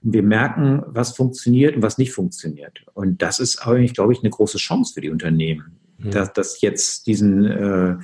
Und 0.03 0.13
wir 0.13 0.23
merken, 0.23 0.83
was 0.85 1.15
funktioniert 1.15 1.75
und 1.75 1.81
was 1.81 1.97
nicht 1.97 2.11
funktioniert. 2.11 2.85
Und 2.93 3.21
das 3.21 3.39
ist 3.39 3.65
eigentlich, 3.65 3.93
glaube 3.93 4.13
ich, 4.13 4.19
eine 4.19 4.29
große 4.29 4.57
Chance 4.57 4.93
für 4.93 5.01
die 5.01 5.09
Unternehmen, 5.09 5.79
mhm. 5.97 6.11
dass, 6.11 6.33
dass 6.33 6.61
jetzt 6.61 7.07
diesen, 7.07 7.45
äh, 7.45 7.95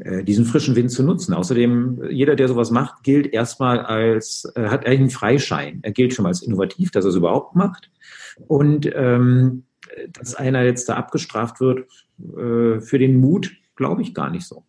äh, 0.00 0.24
diesen 0.24 0.44
frischen 0.44 0.76
Wind 0.76 0.90
zu 0.90 1.02
nutzen. 1.02 1.34
Außerdem, 1.34 2.04
jeder, 2.10 2.36
der 2.36 2.48
sowas 2.48 2.70
macht, 2.70 3.02
gilt 3.02 3.32
erstmal 3.32 3.80
als, 3.80 4.50
äh, 4.54 4.68
hat 4.68 4.86
eigentlich 4.86 5.00
einen 5.00 5.10
Freischein. 5.10 5.80
Er 5.82 5.92
gilt 5.92 6.14
schon 6.14 6.22
mal 6.22 6.30
als 6.30 6.42
innovativ, 6.42 6.92
dass 6.92 7.04
er 7.04 7.10
es 7.10 7.16
überhaupt 7.16 7.56
macht. 7.56 7.90
Und 8.46 8.88
ähm, 8.94 9.64
dass 10.12 10.34
einer 10.34 10.62
jetzt 10.62 10.88
da 10.88 10.96
abgestraft 10.96 11.60
wird 11.60 11.86
äh, 12.20 12.80
für 12.80 12.98
den 12.98 13.20
Mut, 13.20 13.50
glaube 13.76 14.02
ich 14.02 14.14
gar 14.14 14.30
nicht 14.30 14.46
so. 14.46 14.64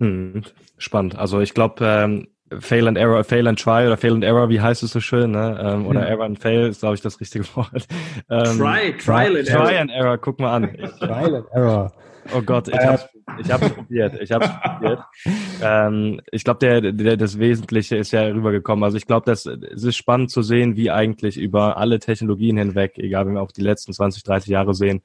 Hm, 0.00 0.42
spannend. 0.78 1.16
Also 1.16 1.40
ich 1.40 1.54
glaube, 1.54 1.84
ähm, 1.84 2.28
Fail 2.60 2.88
and 2.88 2.98
Error, 2.98 3.24
Fail 3.24 3.46
and 3.46 3.58
Try 3.58 3.86
oder 3.86 3.96
Fail 3.96 4.12
and 4.12 4.24
Error, 4.24 4.48
wie 4.48 4.60
heißt 4.60 4.82
es 4.82 4.92
so 4.92 5.00
schön, 5.00 5.30
ne? 5.30 5.58
Ähm, 5.62 5.86
oder 5.86 6.02
hm. 6.02 6.08
Error 6.08 6.24
and 6.24 6.38
Fail 6.38 6.68
ist, 6.68 6.80
glaube 6.80 6.96
ich, 6.96 7.00
das 7.00 7.20
richtige 7.20 7.44
Wort. 7.56 7.86
Ähm, 8.28 8.58
try, 8.58 8.94
Trial 8.98 9.36
and 9.36 9.48
Error. 9.48 9.66
Try 9.66 9.76
and 9.78 9.90
Error, 9.90 10.18
guck 10.18 10.40
mal 10.40 10.54
an. 10.54 10.76
trial 10.98 11.36
and 11.36 11.46
Error. 11.52 11.92
Oh 12.34 12.42
Gott, 12.42 12.68
ich 12.68 12.78
habe 12.78 13.02
ich 13.40 13.50
hab's 13.50 13.70
probiert. 13.70 14.20
Ich 14.20 14.32
hab's 14.32 14.48
probiert. 14.62 15.00
Ähm, 15.64 16.20
ich 16.32 16.42
glaube, 16.42 16.58
der, 16.58 16.80
der, 16.92 17.16
das 17.16 17.38
Wesentliche 17.38 17.96
ist 17.96 18.10
ja 18.10 18.22
rübergekommen. 18.22 18.82
Also 18.82 18.96
ich 18.96 19.06
glaube, 19.06 19.30
es 19.30 19.46
ist 19.46 19.96
spannend 19.96 20.32
zu 20.32 20.42
sehen, 20.42 20.74
wie 20.74 20.90
eigentlich 20.90 21.36
über 21.36 21.76
alle 21.76 22.00
Technologien 22.00 22.56
hinweg, 22.56 22.98
egal 22.98 23.26
wenn 23.26 23.34
wir 23.34 23.42
auch 23.42 23.52
die 23.52 23.60
letzten 23.60 23.92
20, 23.92 24.24
30 24.24 24.50
Jahre 24.50 24.74
sehen, 24.74 25.02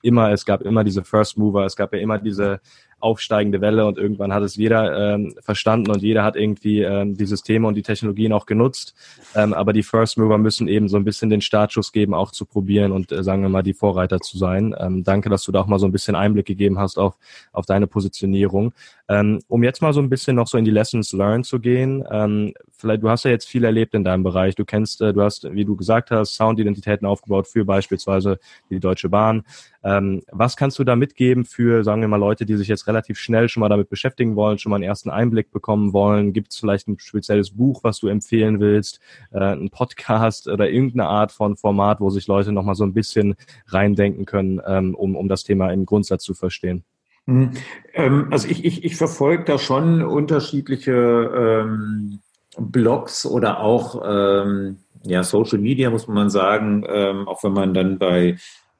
immer, 0.00 0.32
es 0.32 0.46
gab 0.46 0.62
immer 0.62 0.84
diese 0.84 1.04
First 1.04 1.36
Mover, 1.36 1.66
es 1.66 1.76
gab 1.76 1.92
ja 1.92 1.98
immer 1.98 2.18
diese 2.18 2.60
aufsteigende 3.00 3.60
Welle 3.60 3.86
und 3.86 3.98
irgendwann 3.98 4.32
hat 4.32 4.42
es 4.42 4.56
jeder 4.56 5.14
ähm, 5.14 5.34
verstanden 5.40 5.90
und 5.90 6.02
jeder 6.02 6.24
hat 6.24 6.36
irgendwie 6.36 6.82
ähm, 6.82 7.16
die 7.16 7.26
Systeme 7.26 7.66
und 7.68 7.74
die 7.74 7.82
Technologien 7.82 8.32
auch 8.32 8.46
genutzt. 8.46 8.94
Ähm, 9.34 9.54
aber 9.54 9.72
die 9.72 9.82
First 9.82 10.18
Mover 10.18 10.38
müssen 10.38 10.68
eben 10.68 10.88
so 10.88 10.96
ein 10.96 11.04
bisschen 11.04 11.30
den 11.30 11.40
Startschuss 11.40 11.92
geben, 11.92 12.14
auch 12.14 12.32
zu 12.32 12.44
probieren 12.44 12.92
und 12.92 13.12
äh, 13.12 13.22
sagen 13.22 13.42
wir 13.42 13.48
mal 13.48 13.62
die 13.62 13.74
Vorreiter 13.74 14.20
zu 14.20 14.38
sein. 14.38 14.74
Ähm, 14.78 15.04
danke, 15.04 15.28
dass 15.30 15.44
du 15.44 15.52
da 15.52 15.60
auch 15.60 15.66
mal 15.66 15.78
so 15.78 15.86
ein 15.86 15.92
bisschen 15.92 16.14
Einblick 16.14 16.46
gegeben 16.46 16.78
hast 16.78 16.98
auf, 16.98 17.16
auf 17.52 17.66
deine 17.66 17.86
Positionierung. 17.86 18.72
Ähm, 19.08 19.40
um 19.48 19.62
jetzt 19.62 19.80
mal 19.80 19.92
so 19.92 20.00
ein 20.00 20.10
bisschen 20.10 20.36
noch 20.36 20.48
so 20.48 20.58
in 20.58 20.64
die 20.64 20.70
Lessons 20.70 21.12
learned 21.12 21.46
zu 21.46 21.60
gehen, 21.60 22.04
ähm, 22.10 22.52
vielleicht, 22.78 23.02
du 23.02 23.10
hast 23.10 23.24
ja 23.24 23.30
jetzt 23.30 23.48
viel 23.48 23.64
erlebt 23.64 23.94
in 23.94 24.04
deinem 24.04 24.22
Bereich. 24.22 24.54
Du 24.54 24.64
kennst, 24.64 25.00
äh, 25.00 25.12
du 25.12 25.22
hast, 25.22 25.44
wie 25.52 25.64
du 25.64 25.76
gesagt 25.76 26.10
hast, 26.10 26.34
Soundidentitäten 26.34 27.06
aufgebaut 27.06 27.46
für 27.48 27.64
beispielsweise 27.64 28.38
die 28.70 28.80
Deutsche 28.80 29.08
Bahn. 29.08 29.44
Ähm, 29.82 30.22
was 30.30 30.56
kannst 30.56 30.78
du 30.78 30.84
da 30.84 30.96
mitgeben 30.96 31.44
für, 31.44 31.84
sagen 31.84 32.00
wir 32.00 32.08
mal, 32.08 32.16
Leute, 32.16 32.46
die 32.46 32.56
sich 32.56 32.68
jetzt 32.68 32.86
relativ 32.86 33.18
schnell 33.18 33.48
schon 33.48 33.60
mal 33.60 33.68
damit 33.68 33.88
beschäftigen 33.88 34.36
wollen, 34.36 34.58
schon 34.58 34.70
mal 34.70 34.76
einen 34.76 34.84
ersten 34.84 35.10
Einblick 35.10 35.50
bekommen 35.50 35.92
wollen? 35.92 36.32
Gibt 36.32 36.52
es 36.52 36.58
vielleicht 36.58 36.88
ein 36.88 36.98
spezielles 36.98 37.50
Buch, 37.50 37.84
was 37.84 37.98
du 37.98 38.08
empfehlen 38.08 38.60
willst, 38.60 39.00
äh, 39.32 39.38
ein 39.38 39.70
Podcast 39.70 40.48
oder 40.48 40.70
irgendeine 40.70 41.08
Art 41.08 41.32
von 41.32 41.56
Format, 41.56 42.00
wo 42.00 42.10
sich 42.10 42.26
Leute 42.26 42.52
nochmal 42.52 42.74
so 42.74 42.84
ein 42.84 42.94
bisschen 42.94 43.34
reindenken 43.66 44.24
können, 44.24 44.60
ähm, 44.66 44.94
um, 44.94 45.16
um 45.16 45.28
das 45.28 45.44
Thema 45.44 45.72
im 45.72 45.86
Grundsatz 45.86 46.24
zu 46.24 46.34
verstehen? 46.34 46.84
Mhm. 47.28 47.50
Ähm, 47.92 48.28
also 48.30 48.48
ich, 48.48 48.64
ich, 48.64 48.84
ich 48.84 48.96
verfolge 48.96 49.44
da 49.44 49.58
schon 49.58 50.02
unterschiedliche 50.02 50.92
ähm, 50.92 52.20
Blogs 52.58 53.26
oder 53.26 53.60
auch 53.60 54.02
ähm, 54.06 54.76
ja, 55.04 55.22
Social 55.22 55.58
Media, 55.58 55.90
muss 55.90 56.08
man 56.08 56.30
sagen, 56.30 56.84
ähm, 56.88 57.28
auch 57.28 57.42
wenn 57.44 57.52
man 57.52 57.74
dann 57.74 57.98
bei 57.98 58.36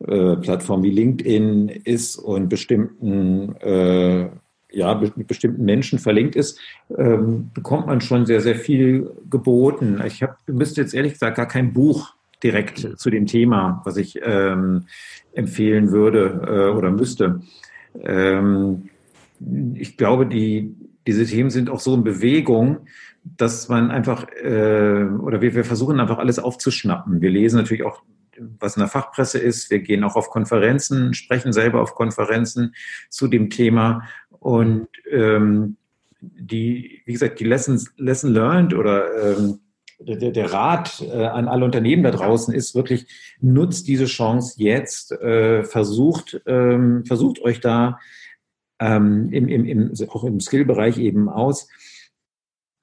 äh, 0.06 0.36
Plattformen 0.36 0.84
wie 0.84 0.90
LinkedIn 0.90 1.68
ist 1.68 2.16
und 2.16 2.48
bestimmten 2.48 3.56
äh, 3.56 4.28
ja, 4.70 4.94
mit 4.94 5.26
bestimmten 5.26 5.64
Menschen 5.64 5.98
verlinkt 5.98 6.36
ist, 6.36 6.60
ähm, 6.96 7.50
bekommt 7.54 7.86
man 7.86 8.00
schon 8.00 8.26
sehr, 8.26 8.40
sehr 8.40 8.56
viel 8.56 9.10
geboten. 9.30 10.02
Ich 10.06 10.22
habe, 10.22 10.36
müsste 10.46 10.82
jetzt 10.82 10.94
ehrlich 10.94 11.14
gesagt 11.14 11.36
gar 11.36 11.48
kein 11.48 11.72
Buch 11.72 12.14
direkt 12.42 12.98
zu 12.98 13.10
dem 13.10 13.26
Thema, 13.26 13.80
was 13.84 13.96
ich 13.96 14.20
ähm, 14.22 14.84
empfehlen 15.32 15.90
würde 15.90 16.42
äh, 16.46 16.76
oder 16.76 16.90
müsste. 16.90 17.40
Ähm, 18.00 18.90
ich 19.74 19.96
glaube, 19.96 20.26
die, 20.26 20.74
diese 21.06 21.24
Themen 21.24 21.50
sind 21.50 21.70
auch 21.70 21.80
so 21.80 21.94
in 21.94 22.04
Bewegung, 22.04 22.78
dass 23.36 23.68
man 23.68 23.90
einfach, 23.90 24.26
äh, 24.42 25.04
oder 25.04 25.40
wir, 25.40 25.54
wir 25.54 25.64
versuchen 25.64 26.00
einfach 26.00 26.18
alles 26.18 26.38
aufzuschnappen. 26.38 27.20
Wir 27.20 27.30
lesen 27.30 27.56
natürlich 27.56 27.84
auch, 27.84 28.02
was 28.58 28.76
in 28.76 28.80
der 28.80 28.88
Fachpresse 28.88 29.38
ist. 29.38 29.70
Wir 29.70 29.80
gehen 29.80 30.04
auch 30.04 30.16
auf 30.16 30.30
Konferenzen, 30.30 31.14
sprechen 31.14 31.52
selber 31.52 31.82
auf 31.82 31.94
Konferenzen 31.94 32.74
zu 33.08 33.28
dem 33.28 33.50
Thema. 33.50 34.04
Und 34.30 34.88
ähm, 35.10 35.76
die, 36.20 37.02
wie 37.04 37.12
gesagt, 37.12 37.40
die 37.40 37.44
Lessons, 37.44 37.92
Lesson 37.96 38.32
learned 38.32 38.74
oder 38.74 39.36
ähm, 39.36 39.60
der, 40.00 40.30
der 40.30 40.52
Rat 40.52 41.02
äh, 41.02 41.24
an 41.24 41.48
alle 41.48 41.64
Unternehmen 41.64 42.04
da 42.04 42.10
draußen 42.10 42.54
ist 42.54 42.74
wirklich, 42.74 43.06
nutzt 43.40 43.88
diese 43.88 44.06
Chance 44.06 44.54
jetzt, 44.56 45.12
äh, 45.12 45.64
versucht, 45.64 46.40
ähm, 46.46 47.04
versucht 47.04 47.40
euch 47.40 47.60
da 47.60 47.98
ähm, 48.78 49.28
im, 49.32 49.48
im, 49.48 49.64
im, 49.64 49.92
auch 50.08 50.24
im 50.24 50.40
Skill-Bereich 50.40 50.98
eben 50.98 51.28
aus. 51.28 51.68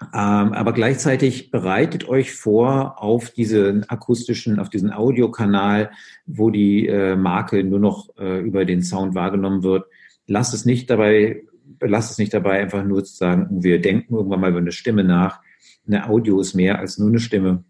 Ähm, 0.01 0.53
aber 0.53 0.73
gleichzeitig 0.73 1.51
bereitet 1.51 2.07
euch 2.09 2.33
vor 2.33 3.01
auf 3.01 3.29
diesen 3.29 3.89
akustischen, 3.89 4.59
auf 4.59 4.69
diesen 4.69 4.91
Audiokanal, 4.91 5.91
wo 6.25 6.49
die 6.49 6.87
äh, 6.87 7.15
Marke 7.15 7.63
nur 7.63 7.79
noch 7.79 8.09
äh, 8.17 8.41
über 8.41 8.65
den 8.65 8.83
Sound 8.83 9.15
wahrgenommen 9.15 9.63
wird. 9.63 9.85
Lasst 10.27 10.53
es 10.53 10.65
nicht 10.65 10.89
dabei, 10.89 11.43
lasst 11.79 12.11
es 12.11 12.17
nicht 12.17 12.33
dabei, 12.33 12.59
einfach 12.59 12.83
nur 12.83 13.05
zu 13.05 13.15
sagen, 13.15 13.63
wir 13.63 13.79
denken 13.79 14.15
irgendwann 14.15 14.41
mal 14.41 14.49
über 14.49 14.59
eine 14.59 14.73
Stimme 14.73 15.03
nach. 15.03 15.39
Eine 15.87 16.09
Audio 16.09 16.41
ist 16.41 16.55
mehr 16.55 16.79
als 16.79 16.97
nur 16.97 17.09
eine 17.09 17.19
Stimme. 17.19 17.63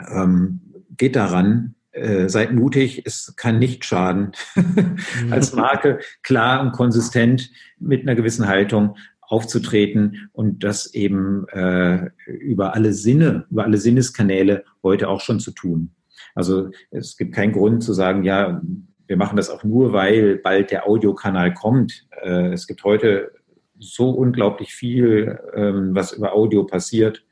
Ähm, 0.00 0.60
geht 0.96 1.16
daran, 1.16 1.76
äh, 1.92 2.28
seid 2.28 2.52
mutig, 2.52 3.02
es 3.04 3.34
kann 3.36 3.58
nicht 3.58 3.84
schaden. 3.84 4.32
Als 5.30 5.54
Marke 5.54 6.00
klar 6.22 6.62
und 6.62 6.72
konsistent 6.72 7.50
mit 7.78 8.02
einer 8.02 8.14
gewissen 8.14 8.48
Haltung 8.48 8.96
aufzutreten 9.32 10.28
und 10.32 10.62
das 10.62 10.94
eben 10.94 11.46
äh, 11.48 12.10
über 12.26 12.74
alle 12.74 12.92
Sinne, 12.92 13.46
über 13.50 13.64
alle 13.64 13.78
Sinneskanäle 13.78 14.64
heute 14.82 15.08
auch 15.08 15.20
schon 15.20 15.40
zu 15.40 15.50
tun. 15.52 15.90
Also 16.34 16.70
es 16.90 17.16
gibt 17.16 17.34
keinen 17.34 17.52
Grund 17.52 17.82
zu 17.82 17.92
sagen, 17.92 18.24
ja, 18.24 18.60
wir 19.06 19.16
machen 19.16 19.36
das 19.36 19.50
auch 19.50 19.64
nur, 19.64 19.92
weil 19.92 20.36
bald 20.36 20.70
der 20.70 20.86
Audiokanal 20.86 21.52
kommt. 21.52 22.06
Äh, 22.22 22.52
es 22.52 22.66
gibt 22.66 22.84
heute 22.84 23.32
so 23.78 24.10
unglaublich 24.10 24.74
viel, 24.74 25.38
ähm, 25.54 25.94
was 25.94 26.12
über 26.12 26.34
Audio 26.34 26.64
passiert, 26.64 27.24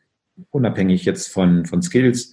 unabhängig 0.50 1.04
jetzt 1.04 1.32
von, 1.32 1.66
von 1.66 1.82
Skills 1.82 2.32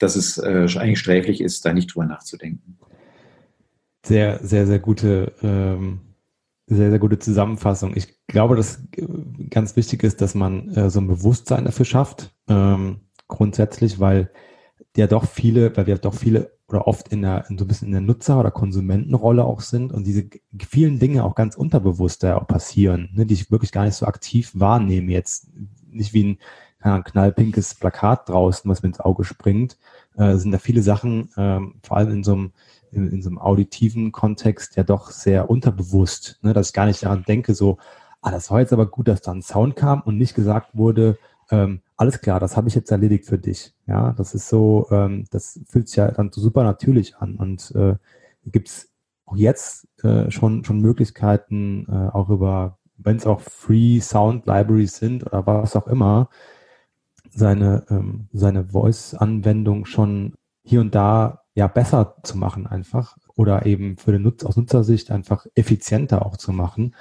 dass 0.00 0.16
es 0.16 0.38
äh, 0.38 0.66
eigentlich 0.76 0.98
sträflich 0.98 1.40
ist, 1.40 1.64
da 1.64 1.72
nicht 1.72 1.94
drüber 1.94 2.06
nachzudenken. 2.06 2.78
Sehr, 4.04 4.40
sehr, 4.42 4.66
sehr 4.66 4.78
gute, 4.78 5.34
ähm, 5.42 6.00
sehr, 6.66 6.90
sehr 6.90 6.98
gute 6.98 7.18
Zusammenfassung. 7.18 7.94
Ich 7.94 8.19
glaube, 8.30 8.56
dass 8.56 8.82
ganz 9.50 9.76
wichtig 9.76 10.02
ist, 10.02 10.20
dass 10.20 10.34
man 10.34 10.70
äh, 10.70 10.90
so 10.90 11.00
ein 11.00 11.06
Bewusstsein 11.06 11.64
dafür 11.64 11.84
schafft, 11.84 12.34
ähm, 12.48 13.00
grundsätzlich, 13.28 14.00
weil 14.00 14.30
ja 14.96 15.06
doch 15.06 15.26
viele, 15.26 15.76
weil 15.76 15.86
wir 15.86 15.98
doch 15.98 16.14
viele 16.14 16.52
oder 16.68 16.86
oft 16.86 17.08
in 17.08 17.22
der, 17.22 17.44
so 17.48 17.64
ein 17.64 17.68
bisschen 17.68 17.88
in 17.88 17.92
der 17.92 18.00
Nutzer- 18.00 18.38
oder 18.38 18.50
Konsumentenrolle 18.50 19.44
auch 19.44 19.60
sind 19.60 19.92
und 19.92 20.06
diese 20.06 20.28
vielen 20.68 20.98
Dinge 20.98 21.24
auch 21.24 21.34
ganz 21.34 21.56
unterbewusst 21.56 22.24
auch 22.24 22.46
passieren, 22.46 23.10
ne, 23.12 23.26
die 23.26 23.34
ich 23.34 23.50
wirklich 23.50 23.72
gar 23.72 23.84
nicht 23.84 23.96
so 23.96 24.06
aktiv 24.06 24.52
wahrnehme. 24.54 25.10
Jetzt 25.10 25.48
nicht 25.88 26.12
wie 26.14 26.24
ein 26.24 26.38
ein 26.80 27.04
knallpinkes 27.04 27.74
Plakat 27.74 28.28
draußen, 28.28 28.70
was 28.70 28.82
mir 28.82 28.88
ins 28.88 29.00
Auge 29.00 29.24
springt, 29.24 29.78
äh, 30.16 30.36
sind 30.36 30.50
da 30.52 30.58
viele 30.58 30.82
Sachen, 30.82 31.30
ähm, 31.36 31.74
vor 31.82 31.98
allem 31.98 32.10
in 32.10 32.24
so 32.24 32.32
einem 32.32 32.52
in, 32.92 33.08
in, 33.12 33.22
so 33.22 33.28
einem 33.28 33.38
auditiven 33.38 34.10
Kontext 34.10 34.76
ja 34.76 34.82
doch 34.82 35.12
sehr 35.12 35.48
unterbewusst, 35.48 36.40
ne, 36.42 36.52
dass 36.52 36.68
ich 36.68 36.72
gar 36.72 36.86
nicht 36.86 37.04
daran 37.04 37.24
denke, 37.24 37.54
so, 37.54 37.78
ah, 38.22 38.30
das 38.30 38.50
war 38.50 38.60
jetzt 38.60 38.72
aber 38.72 38.86
gut, 38.86 39.08
dass 39.08 39.22
da 39.22 39.32
ein 39.32 39.42
Sound 39.42 39.76
kam 39.76 40.02
und 40.02 40.18
nicht 40.18 40.34
gesagt 40.34 40.76
wurde, 40.76 41.18
ähm, 41.50 41.80
alles 41.96 42.20
klar, 42.20 42.40
das 42.40 42.56
habe 42.56 42.68
ich 42.68 42.74
jetzt 42.74 42.90
erledigt 42.90 43.26
für 43.26 43.38
dich. 43.38 43.74
Ja, 43.86 44.12
das 44.12 44.34
ist 44.34 44.48
so, 44.48 44.86
ähm, 44.90 45.24
das 45.30 45.60
fühlt 45.68 45.88
sich 45.88 45.96
ja 45.96 46.10
dann 46.10 46.30
so 46.32 46.40
super 46.40 46.62
natürlich 46.64 47.16
an 47.16 47.36
und 47.36 47.72
äh, 47.74 47.96
gibt 48.46 48.68
es 48.68 48.90
auch 49.26 49.36
jetzt 49.36 49.88
äh, 50.04 50.30
schon 50.30 50.64
schon 50.64 50.80
Möglichkeiten, 50.80 51.86
äh, 51.88 52.14
auch 52.14 52.30
über, 52.30 52.78
wenn 52.96 53.16
es 53.16 53.26
auch 53.26 53.40
Free 53.40 54.00
Sound 54.00 54.46
Libraries 54.46 54.96
sind 54.96 55.26
oder 55.26 55.46
was 55.46 55.76
auch 55.76 55.86
immer, 55.88 56.28
seine, 57.30 57.84
ähm, 57.90 58.28
seine 58.32 58.64
Voice-Anwendung 58.64 59.84
schon 59.86 60.34
hier 60.62 60.80
und 60.80 60.94
da 60.94 61.42
ja 61.54 61.66
besser 61.66 62.16
zu 62.22 62.38
machen 62.38 62.66
einfach 62.66 63.16
oder 63.34 63.66
eben 63.66 63.96
für 63.96 64.12
den 64.12 64.22
Nutzer 64.22 64.48
aus 64.48 64.56
Nutzersicht 64.56 65.10
einfach 65.10 65.46
effizienter 65.54 66.24
auch 66.26 66.36
zu 66.36 66.52
machen, 66.52 66.94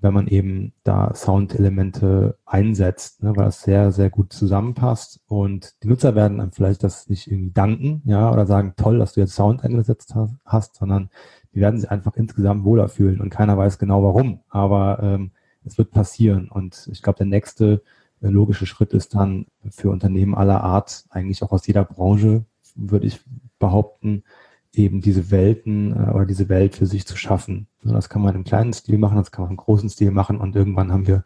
wenn 0.00 0.14
man 0.14 0.26
eben 0.26 0.72
da 0.82 1.14
Sound-Elemente 1.14 2.38
einsetzt, 2.46 3.22
ne, 3.22 3.36
weil 3.36 3.46
das 3.46 3.62
sehr, 3.62 3.92
sehr 3.92 4.10
gut 4.10 4.32
zusammenpasst. 4.32 5.20
Und 5.26 5.82
die 5.82 5.88
Nutzer 5.88 6.14
werden 6.14 6.38
dann 6.38 6.52
vielleicht 6.52 6.82
das 6.82 7.08
nicht 7.08 7.30
irgendwie 7.30 7.52
danken, 7.52 8.02
ja, 8.04 8.32
oder 8.32 8.46
sagen, 8.46 8.74
toll, 8.76 8.98
dass 8.98 9.14
du 9.14 9.20
jetzt 9.20 9.34
Sound 9.34 9.62
eingesetzt 9.62 10.14
hast, 10.44 10.76
sondern 10.76 11.10
die 11.54 11.60
werden 11.60 11.80
sich 11.80 11.90
einfach 11.90 12.16
insgesamt 12.16 12.64
wohler 12.64 12.88
fühlen 12.88 13.20
und 13.20 13.30
keiner 13.30 13.58
weiß 13.58 13.78
genau 13.78 14.02
warum, 14.02 14.40
aber 14.48 15.00
ähm, 15.02 15.32
es 15.64 15.76
wird 15.78 15.90
passieren. 15.90 16.48
Und 16.48 16.88
ich 16.90 17.02
glaube, 17.02 17.18
der 17.18 17.26
nächste 17.26 17.82
der 18.20 18.30
logische 18.30 18.66
Schritt 18.66 18.92
ist 18.92 19.14
dann 19.14 19.46
für 19.70 19.90
Unternehmen 19.90 20.34
aller 20.34 20.62
Art, 20.62 21.04
eigentlich 21.10 21.42
auch 21.42 21.52
aus 21.52 21.66
jeder 21.66 21.84
Branche, 21.84 22.44
würde 22.74 23.06
ich 23.06 23.20
behaupten, 23.58 24.24
eben 24.74 25.00
diese 25.00 25.30
Welten 25.30 25.92
äh, 25.92 26.10
oder 26.10 26.26
diese 26.26 26.48
Welt 26.48 26.76
für 26.76 26.86
sich 26.86 27.06
zu 27.06 27.16
schaffen. 27.16 27.66
Das 27.82 28.08
kann 28.08 28.22
man 28.22 28.34
im 28.34 28.44
kleinen 28.44 28.72
Stil 28.72 28.98
machen, 28.98 29.16
das 29.16 29.32
kann 29.32 29.44
man 29.44 29.52
im 29.52 29.56
großen 29.56 29.88
Stil 29.88 30.10
machen 30.10 30.38
und 30.38 30.54
irgendwann 30.56 30.92
haben 30.92 31.06
wir 31.06 31.24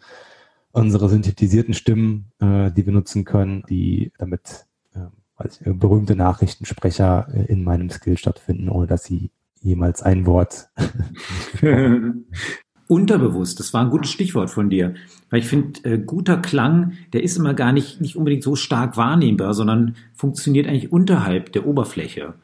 unsere 0.73 1.09
synthetisierten 1.09 1.75
Stimmen, 1.75 2.33
äh, 2.41 2.71
die 2.71 2.87
wir 2.87 2.93
nutzen 2.93 3.25
können, 3.25 3.63
die 3.69 4.13
damit 4.19 4.67
äh, 4.95 5.73
berühmte 5.73 6.17
Nachrichtensprecher 6.17 7.29
in 7.49 7.65
meinem 7.65 7.91
Skill 7.91 8.17
stattfinden, 8.17 8.69
ohne 8.69 8.87
dass 8.87 9.05
sie 9.05 9.31
jemals 9.61 10.03
ein 10.03 10.27
Wort 10.27 10.69
Unterbewusst, 12.87 13.61
das 13.61 13.73
war 13.73 13.83
ein 13.83 13.91
gutes 13.91 14.11
Stichwort 14.11 14.51
von 14.51 14.69
dir. 14.69 14.95
Weil 15.31 15.41
ich 15.41 15.47
finde, 15.47 15.81
äh, 15.85 15.99
guter 15.99 16.37
Klang, 16.37 16.93
der 17.15 17.23
ist 17.23 17.39
immer 17.39 17.55
gar 17.55 17.73
nicht, 17.73 18.01
nicht 18.03 18.15
unbedingt 18.15 18.43
so 18.43 18.57
stark 18.57 18.99
wahrnehmbar, 18.99 19.55
sondern 19.55 19.97
funktioniert 20.13 20.67
eigentlich 20.67 20.93
unterhalb 20.93 21.51
der 21.53 21.67
Oberfläche. 21.67 22.35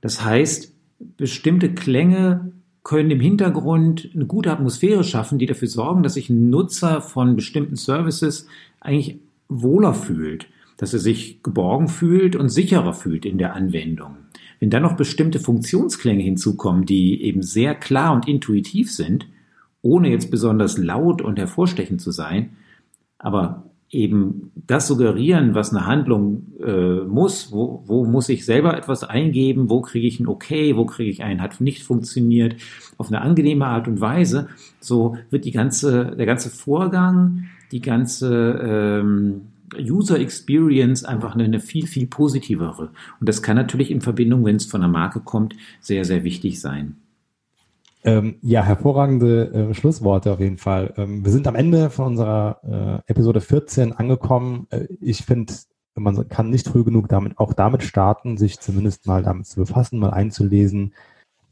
Das 0.00 0.24
heißt, 0.24 0.74
bestimmte 1.16 1.74
Klänge 1.74 2.52
können 2.82 3.10
im 3.10 3.20
Hintergrund 3.20 4.10
eine 4.14 4.26
gute 4.26 4.50
Atmosphäre 4.50 5.04
schaffen, 5.04 5.38
die 5.38 5.46
dafür 5.46 5.68
sorgen, 5.68 6.02
dass 6.02 6.14
sich 6.14 6.30
ein 6.30 6.50
Nutzer 6.50 7.00
von 7.00 7.36
bestimmten 7.36 7.76
Services 7.76 8.46
eigentlich 8.80 9.20
wohler 9.48 9.92
fühlt, 9.92 10.46
dass 10.78 10.94
er 10.94 10.98
sich 10.98 11.42
geborgen 11.42 11.88
fühlt 11.88 12.36
und 12.36 12.48
sicherer 12.48 12.94
fühlt 12.94 13.26
in 13.26 13.36
der 13.36 13.54
Anwendung. 13.54 14.16
Wenn 14.60 14.70
dann 14.70 14.82
noch 14.82 14.96
bestimmte 14.96 15.40
Funktionsklänge 15.40 16.22
hinzukommen, 16.22 16.86
die 16.86 17.22
eben 17.22 17.42
sehr 17.42 17.74
klar 17.74 18.14
und 18.14 18.28
intuitiv 18.28 18.90
sind, 18.90 19.26
ohne 19.82 20.10
jetzt 20.10 20.30
besonders 20.30 20.78
laut 20.78 21.22
und 21.22 21.38
hervorstechend 21.38 22.00
zu 22.00 22.10
sein, 22.10 22.56
aber 23.18 23.69
eben 23.90 24.52
das 24.54 24.86
suggerieren, 24.86 25.54
was 25.54 25.74
eine 25.74 25.86
Handlung 25.86 26.46
äh, 26.64 27.00
muss, 27.00 27.50
wo, 27.50 27.82
wo 27.86 28.04
muss 28.04 28.28
ich 28.28 28.44
selber 28.44 28.76
etwas 28.76 29.02
eingeben, 29.02 29.68
wo 29.68 29.80
kriege 29.80 30.06
ich 30.06 30.20
ein 30.20 30.28
Okay, 30.28 30.76
wo 30.76 30.86
kriege 30.86 31.10
ich 31.10 31.22
ein 31.22 31.42
hat 31.42 31.60
nicht 31.60 31.82
funktioniert, 31.82 32.56
auf 32.98 33.08
eine 33.08 33.20
angenehme 33.20 33.66
Art 33.66 33.88
und 33.88 34.00
Weise, 34.00 34.48
so 34.78 35.16
wird 35.30 35.44
die 35.44 35.50
ganze, 35.50 36.14
der 36.16 36.26
ganze 36.26 36.50
Vorgang, 36.50 37.46
die 37.72 37.80
ganze 37.80 38.60
ähm, 38.62 39.42
User 39.78 40.20
Experience 40.20 41.04
einfach 41.04 41.34
eine, 41.34 41.44
eine 41.44 41.60
viel, 41.60 41.86
viel 41.86 42.06
positivere. 42.06 42.90
Und 43.18 43.28
das 43.28 43.42
kann 43.42 43.56
natürlich 43.56 43.90
in 43.90 44.00
Verbindung, 44.00 44.44
wenn 44.44 44.56
es 44.56 44.66
von 44.66 44.80
der 44.80 44.90
Marke 44.90 45.20
kommt, 45.20 45.54
sehr, 45.80 46.04
sehr 46.04 46.22
wichtig 46.24 46.60
sein. 46.60 46.96
Ähm, 48.02 48.36
ja, 48.40 48.62
hervorragende 48.62 49.70
äh, 49.70 49.74
Schlussworte 49.74 50.32
auf 50.32 50.40
jeden 50.40 50.56
Fall. 50.56 50.94
Ähm, 50.96 51.24
wir 51.24 51.32
sind 51.32 51.46
am 51.46 51.54
Ende 51.54 51.90
von 51.90 52.06
unserer 52.06 53.02
äh, 53.06 53.10
Episode 53.10 53.40
14 53.40 53.92
angekommen. 53.92 54.66
Äh, 54.70 54.86
ich 55.00 55.24
finde, 55.24 55.52
man 55.94 56.28
kann 56.28 56.48
nicht 56.48 56.66
früh 56.66 56.82
genug 56.82 57.08
damit 57.08 57.38
auch 57.38 57.52
damit 57.52 57.82
starten, 57.82 58.38
sich 58.38 58.58
zumindest 58.58 59.06
mal 59.06 59.22
damit 59.22 59.46
zu 59.46 59.60
befassen, 59.60 59.98
mal 59.98 60.10
einzulesen. 60.10 60.94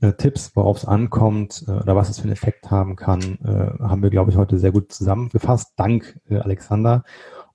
Äh, 0.00 0.12
Tipps, 0.12 0.52
worauf 0.54 0.78
es 0.78 0.84
ankommt 0.84 1.64
äh, 1.66 1.72
oder 1.72 1.96
was 1.96 2.08
es 2.08 2.18
für 2.18 2.24
einen 2.24 2.32
Effekt 2.32 2.70
haben 2.70 2.96
kann, 2.96 3.20
äh, 3.44 3.82
haben 3.82 4.02
wir, 4.02 4.10
glaube 4.10 4.30
ich, 4.30 4.36
heute 4.36 4.58
sehr 4.58 4.72
gut 4.72 4.92
zusammengefasst. 4.92 5.72
Dank, 5.76 6.20
Alexander. 6.30 7.04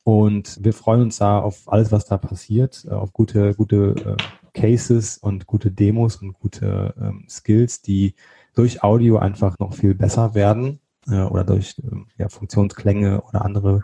Und 0.04 0.60
wir 0.62 0.74
freuen 0.74 1.02
uns 1.02 1.18
da 1.18 1.40
auf 1.40 1.72
alles, 1.72 1.92
was 1.94 2.06
da 2.06 2.18
passiert, 2.18 2.86
auf 2.92 3.14
gute, 3.14 3.56
gute 3.56 4.18
Cases 4.54 5.18
und 5.18 5.48
gute 5.48 5.72
Demos 5.72 6.18
und 6.18 6.34
gute 6.34 6.94
ähm, 7.00 7.26
Skills, 7.30 7.82
die 7.82 8.16
durch 8.56 8.84
Audio 8.84 9.18
einfach 9.18 9.60
noch 9.60 9.74
viel 9.74 9.96
besser 9.96 10.36
werden 10.36 10.80
äh, 11.10 11.22
oder 11.22 11.44
durch 11.44 11.76
äh, 11.80 11.96
ja, 12.18 12.30
Funktionsklänge 12.30 13.22
oder 13.22 13.46
andere 13.46 13.82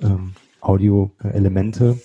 ähm, 0.00 0.32
Audio-Elemente. 0.60 1.98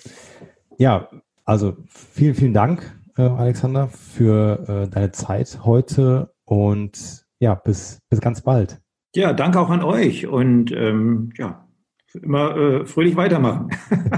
Ja, 0.78 1.08
also 1.44 1.76
vielen, 1.88 2.34
vielen 2.34 2.54
Dank, 2.54 2.98
äh, 3.16 3.22
Alexander, 3.22 3.88
für 3.88 4.86
äh, 4.86 4.88
deine 4.88 5.12
Zeit 5.12 5.60
heute 5.64 6.32
und 6.44 7.24
ja, 7.38 7.54
bis, 7.54 7.98
bis 8.08 8.20
ganz 8.20 8.42
bald. 8.42 8.80
Ja, 9.14 9.32
danke 9.32 9.58
auch 9.58 9.70
an 9.70 9.82
euch 9.82 10.26
und 10.26 10.70
ähm, 10.72 11.32
ja, 11.36 11.66
immer 12.14 12.56
äh, 12.56 12.86
fröhlich 12.86 13.16
weitermachen. 13.16 13.70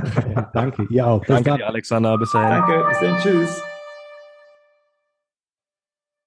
danke, 0.53 0.86
ihr 0.90 1.07
auch. 1.07 1.24
Danke, 1.24 1.66
Alexander. 1.66 2.18
Bis 2.18 2.32
dahin. 2.32 2.51
Danke, 2.51 2.84
bis 2.88 3.01
dann. 3.01 3.18
Tschüss. 3.18 3.62